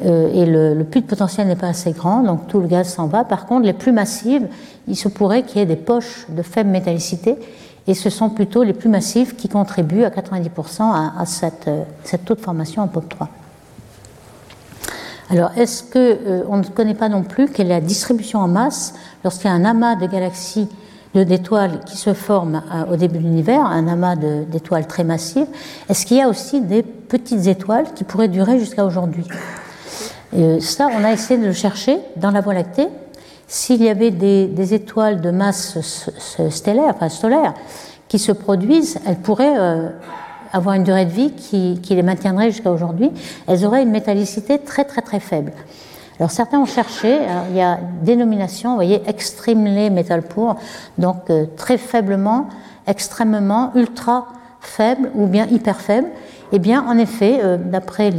Euh, 0.06 0.30
et 0.34 0.46
le, 0.46 0.84
puits 0.84 1.02
de 1.02 1.06
potentiel 1.06 1.48
n'est 1.48 1.56
pas 1.56 1.68
assez 1.68 1.92
grand, 1.92 2.24
donc 2.24 2.48
tout 2.48 2.60
le 2.60 2.68
gaz 2.68 2.94
s'en 2.94 3.08
va. 3.08 3.24
Par 3.24 3.46
contre, 3.46 3.66
les 3.66 3.74
plus 3.74 3.92
massives, 3.92 4.48
il 4.88 4.98
se 4.98 5.08
pourrait 5.08 5.44
qu'il 5.44 5.60
y 5.60 5.62
ait 5.62 5.68
des 5.68 5.76
poches 5.76 6.26
de 6.30 6.42
faible 6.42 6.70
métallicité, 6.70 7.38
et 7.88 7.94
ce 7.94 8.10
sont 8.10 8.30
plutôt 8.30 8.64
les 8.64 8.74
plus 8.74 8.90
massives 8.90 9.36
qui 9.36 9.48
contribuent 9.48 10.04
à 10.04 10.10
90% 10.10 10.82
à, 10.82 11.26
cette, 11.26 11.68
euh, 11.68 11.84
cette, 12.04 12.26
taux 12.26 12.36
de 12.36 12.42
formation 12.42 12.82
en 12.82 12.88
POP3. 12.88 13.28
Alors, 15.30 15.52
est-ce 15.58 15.84
qu'on 15.84 16.00
euh, 16.00 16.44
on 16.50 16.58
ne 16.58 16.64
connaît 16.64 16.96
pas 16.96 17.10
non 17.10 17.24
plus 17.24 17.48
quelle 17.48 17.68
est 17.68 17.76
la 17.76 17.82
distribution 17.82 18.40
en 18.40 18.48
masse 18.48 18.94
lorsqu'il 19.24 19.50
y 19.50 19.54
a 19.54 19.56
un 19.56 19.66
amas 19.66 19.96
de 19.96 20.06
galaxies 20.08 20.68
d'étoiles 21.16 21.80
qui 21.86 21.96
se 21.96 22.14
forment 22.16 22.64
au 22.92 22.96
début 22.96 23.20
de 23.20 23.24
l'univers, 23.24 23.64
un 23.64 23.88
amas 23.88 24.16
d'étoiles 24.16 24.88
très 24.88 25.04
massives? 25.04 25.46
Est-ce 25.88 26.08
qu'il 26.08 26.18
y 26.18 26.22
a 26.22 26.28
aussi 26.28 26.60
des 26.62 26.82
petites 26.82 27.46
étoiles 27.46 27.86
qui 27.94 28.04
pourraient 28.04 28.28
durer 28.28 28.58
jusqu'à 28.58 28.84
aujourd'hui? 28.84 29.28
Ça, 30.60 30.88
on 30.92 31.04
a 31.04 31.12
essayé 31.12 31.40
de 31.40 31.46
le 31.46 31.54
chercher 31.54 32.00
dans 32.16 32.32
la 32.32 32.42
Voie 32.42 32.54
lactée. 32.54 32.88
S'il 33.48 33.84
y 33.84 33.90
avait 33.90 34.12
des, 34.12 34.74
étoiles 34.74 35.22
de 35.22 35.30
masse 35.30 35.78
stellaire, 36.50 36.94
enfin 36.96 37.10
solaire, 37.10 37.54
qui 38.08 38.20
se 38.20 38.32
produisent, 38.32 39.00
elles 39.06 39.18
pourraient 39.18 39.58
euh, 39.58 39.90
avoir 40.52 40.76
une 40.76 40.84
durée 40.84 41.06
de 41.06 41.12
vie 41.12 41.32
qui, 41.32 41.80
les 41.90 42.04
maintiendrait 42.04 42.52
jusqu'à 42.52 42.72
aujourd'hui. 42.72 43.12
Elles 43.48 43.66
auraient 43.66 43.84
une 43.84 43.92
métallicité 43.92 44.60
très 44.60 44.86
très 44.86 45.02
très 45.02 45.20
faible. 45.20 45.52
Alors 46.20 46.32
certains 46.32 46.60
ont 46.60 46.66
cherché, 46.66 47.20
il 47.50 47.58
y 47.58 47.62
a 47.62 47.80
dénomination, 48.02 48.70
vous 48.72 48.76
voyez, 48.76 49.02
extremely 49.08 49.90
metal 49.90 50.22
poor, 50.22 50.56
donc 50.98 51.30
euh, 51.30 51.46
très 51.58 51.78
faiblement, 51.78 52.50
extrêmement, 52.88 53.72
ultra 53.76 54.28
faible 54.62 55.12
ou 55.16 55.28
bien 55.28 55.48
hyper 55.48 55.82
faible. 55.82 56.08
Eh 56.56 56.60
bien, 56.60 56.86
en 56.88 57.00
effet, 57.00 57.40
euh, 57.44 57.58
d'après 57.58 58.14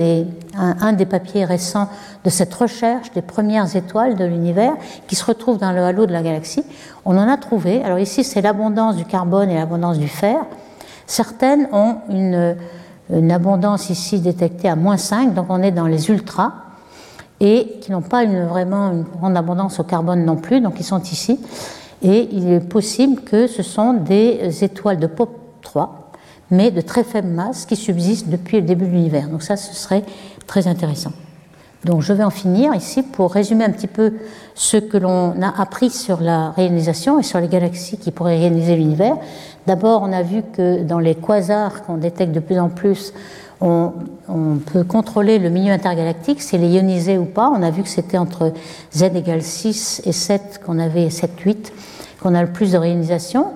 un, 0.56 0.92
des 0.92 1.06
papiers 1.06 1.44
récents 1.44 1.88
de 2.24 2.30
cette 2.30 2.52
recherche 2.52 3.12
des 3.12 3.22
premières 3.22 3.76
étoiles 3.76 4.16
de 4.16 4.24
l'univers 4.24 4.72
qui 5.06 5.14
se 5.14 5.24
retrouvent 5.24 5.58
dans 5.58 5.70
le 5.70 5.80
halo 5.80 6.04
de 6.04 6.12
la 6.12 6.20
galaxie, 6.20 6.64
on 7.04 7.16
en 7.16 7.28
a 7.28 7.36
trouvé. 7.36 7.84
Alors 7.84 8.00
ici, 8.00 8.24
c'est 8.24 8.42
l'abondance 8.42 8.96
du 8.96 9.04
carbone 9.04 9.50
et 9.50 9.54
l'abondance 9.54 10.00
du 10.00 10.08
fer. 10.08 10.38
Certaines 11.06 11.68
ont 11.70 11.98
une, 12.10 12.56
abondance 13.30 13.88
ici 13.90 14.18
détectée 14.18 14.68
à 14.68 14.74
moins 14.74 14.96
5, 14.96 15.32
donc 15.32 15.46
on 15.48 15.62
est 15.62 15.70
dans 15.70 15.86
les 15.86 16.10
ultras, 16.10 16.54
et 17.38 17.78
qui 17.82 17.92
n'ont 17.92 18.02
pas 18.02 18.24
une, 18.24 18.46
vraiment 18.46 18.90
une 18.90 19.04
grande 19.04 19.36
abondance 19.36 19.78
au 19.78 19.84
carbone 19.84 20.24
non 20.24 20.36
plus, 20.36 20.60
donc 20.60 20.80
ils 20.80 20.84
sont 20.84 21.02
ici. 21.02 21.38
Et 22.02 22.28
il 22.32 22.50
est 22.50 22.68
possible 22.68 23.22
que 23.22 23.46
ce 23.46 23.62
sont 23.62 23.92
des 23.92 24.64
étoiles 24.64 24.98
de 24.98 25.06
POP 25.06 25.30
3 25.62 26.03
mais 26.54 26.70
de 26.70 26.80
très 26.80 27.04
faible 27.04 27.28
masse 27.28 27.66
qui 27.66 27.76
subsistent 27.76 28.28
depuis 28.28 28.58
le 28.58 28.66
début 28.66 28.86
de 28.86 28.90
l'univers. 28.90 29.28
Donc 29.28 29.42
ça, 29.42 29.56
ce 29.56 29.74
serait 29.74 30.04
très 30.46 30.66
intéressant. 30.66 31.12
Donc 31.84 32.00
je 32.00 32.12
vais 32.14 32.24
en 32.24 32.30
finir 32.30 32.74
ici 32.74 33.02
pour 33.02 33.32
résumer 33.32 33.64
un 33.64 33.70
petit 33.70 33.86
peu 33.86 34.14
ce 34.54 34.78
que 34.78 34.96
l'on 34.96 35.42
a 35.42 35.60
appris 35.60 35.90
sur 35.90 36.20
la 36.20 36.50
réalisation 36.52 37.18
et 37.18 37.22
sur 37.22 37.40
les 37.40 37.48
galaxies 37.48 37.98
qui 37.98 38.10
pourraient 38.10 38.38
réaliser 38.38 38.76
l'univers. 38.76 39.16
D'abord, 39.66 40.02
on 40.02 40.12
a 40.12 40.22
vu 40.22 40.42
que 40.42 40.82
dans 40.82 40.98
les 40.98 41.14
quasars 41.14 41.82
qu'on 41.82 41.98
détecte 41.98 42.32
de 42.32 42.40
plus 42.40 42.58
en 42.58 42.70
plus, 42.70 43.12
on, 43.60 43.92
peut 44.72 44.84
contrôler 44.84 45.38
le 45.38 45.48
milieu 45.48 45.72
intergalactique, 45.72 46.42
s'il 46.42 46.64
est 46.64 46.68
ionisé 46.68 47.18
ou 47.18 47.24
pas. 47.24 47.50
On 47.54 47.62
a 47.62 47.70
vu 47.70 47.82
que 47.82 47.88
c'était 47.88 48.18
entre 48.18 48.52
z 48.94 49.02
égale 49.02 49.42
6 49.42 50.02
et 50.04 50.12
7 50.12 50.60
qu'on 50.64 50.78
avait 50.78 51.08
7, 51.08 51.38
8, 51.38 51.72
qu'on 52.22 52.34
a 52.34 52.42
le 52.42 52.50
plus 52.50 52.72
de 52.72 52.78
réalisation. 52.78 53.52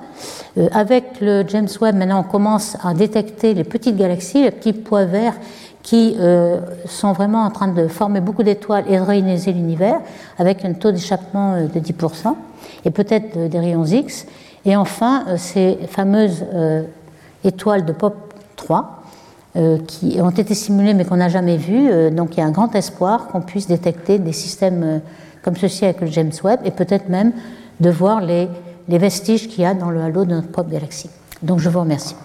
Euh, 0.56 0.68
avec 0.72 1.20
le 1.20 1.44
James 1.48 1.68
Webb, 1.80 1.96
maintenant, 1.96 2.20
on 2.20 2.30
commence 2.30 2.76
à 2.82 2.94
détecter 2.94 3.54
les 3.54 3.64
petites 3.64 3.96
galaxies, 3.96 4.42
les 4.42 4.50
petits 4.50 4.72
pois 4.72 5.04
verts 5.04 5.34
qui 5.82 6.16
euh, 6.18 6.58
sont 6.86 7.12
vraiment 7.12 7.44
en 7.44 7.50
train 7.50 7.68
de 7.68 7.88
former 7.88 8.20
beaucoup 8.20 8.42
d'étoiles 8.42 8.84
et 8.88 8.96
de 8.96 9.02
réaliser 9.02 9.52
l'univers, 9.52 10.00
avec 10.38 10.64
un 10.64 10.72
taux 10.74 10.92
d'échappement 10.92 11.54
euh, 11.54 11.66
de 11.66 11.80
10%, 11.80 12.34
et 12.84 12.90
peut-être 12.90 13.48
des 13.48 13.58
rayons 13.58 13.84
X. 13.84 14.26
Et 14.64 14.76
enfin, 14.76 15.24
ces 15.36 15.78
fameuses 15.88 16.44
étoiles 17.44 17.86
de 17.86 17.92
POP 17.92 18.16
3, 18.56 19.02
qui 19.86 20.20
ont 20.20 20.30
été 20.30 20.52
simulées 20.52 20.92
mais 20.92 21.04
qu'on 21.04 21.16
n'a 21.16 21.28
jamais 21.28 21.56
vues. 21.56 22.10
donc 22.10 22.36
il 22.36 22.40
y 22.40 22.42
a 22.42 22.46
un 22.46 22.50
grand 22.50 22.74
espoir 22.74 23.28
qu'on 23.28 23.40
puisse 23.40 23.66
détecter 23.66 24.18
des 24.18 24.32
systèmes 24.32 25.00
comme 25.42 25.56
ceci 25.56 25.84
avec 25.84 26.00
le 26.00 26.08
James 26.08 26.32
Webb, 26.44 26.60
et 26.64 26.70
peut-être 26.70 27.08
même 27.08 27.32
de 27.80 27.88
voir 27.88 28.20
les 28.20 28.48
les 28.88 28.98
vestiges 28.98 29.46
qu'il 29.48 29.60
y 29.60 29.64
a 29.64 29.74
dans 29.74 29.90
le 29.90 30.00
halo 30.00 30.24
de 30.24 30.30
notre 30.30 30.50
propre 30.50 30.70
galaxie. 30.70 31.10
Donc 31.42 31.60
je 31.60 31.68
vous 31.68 31.80
remercie. 31.80 32.16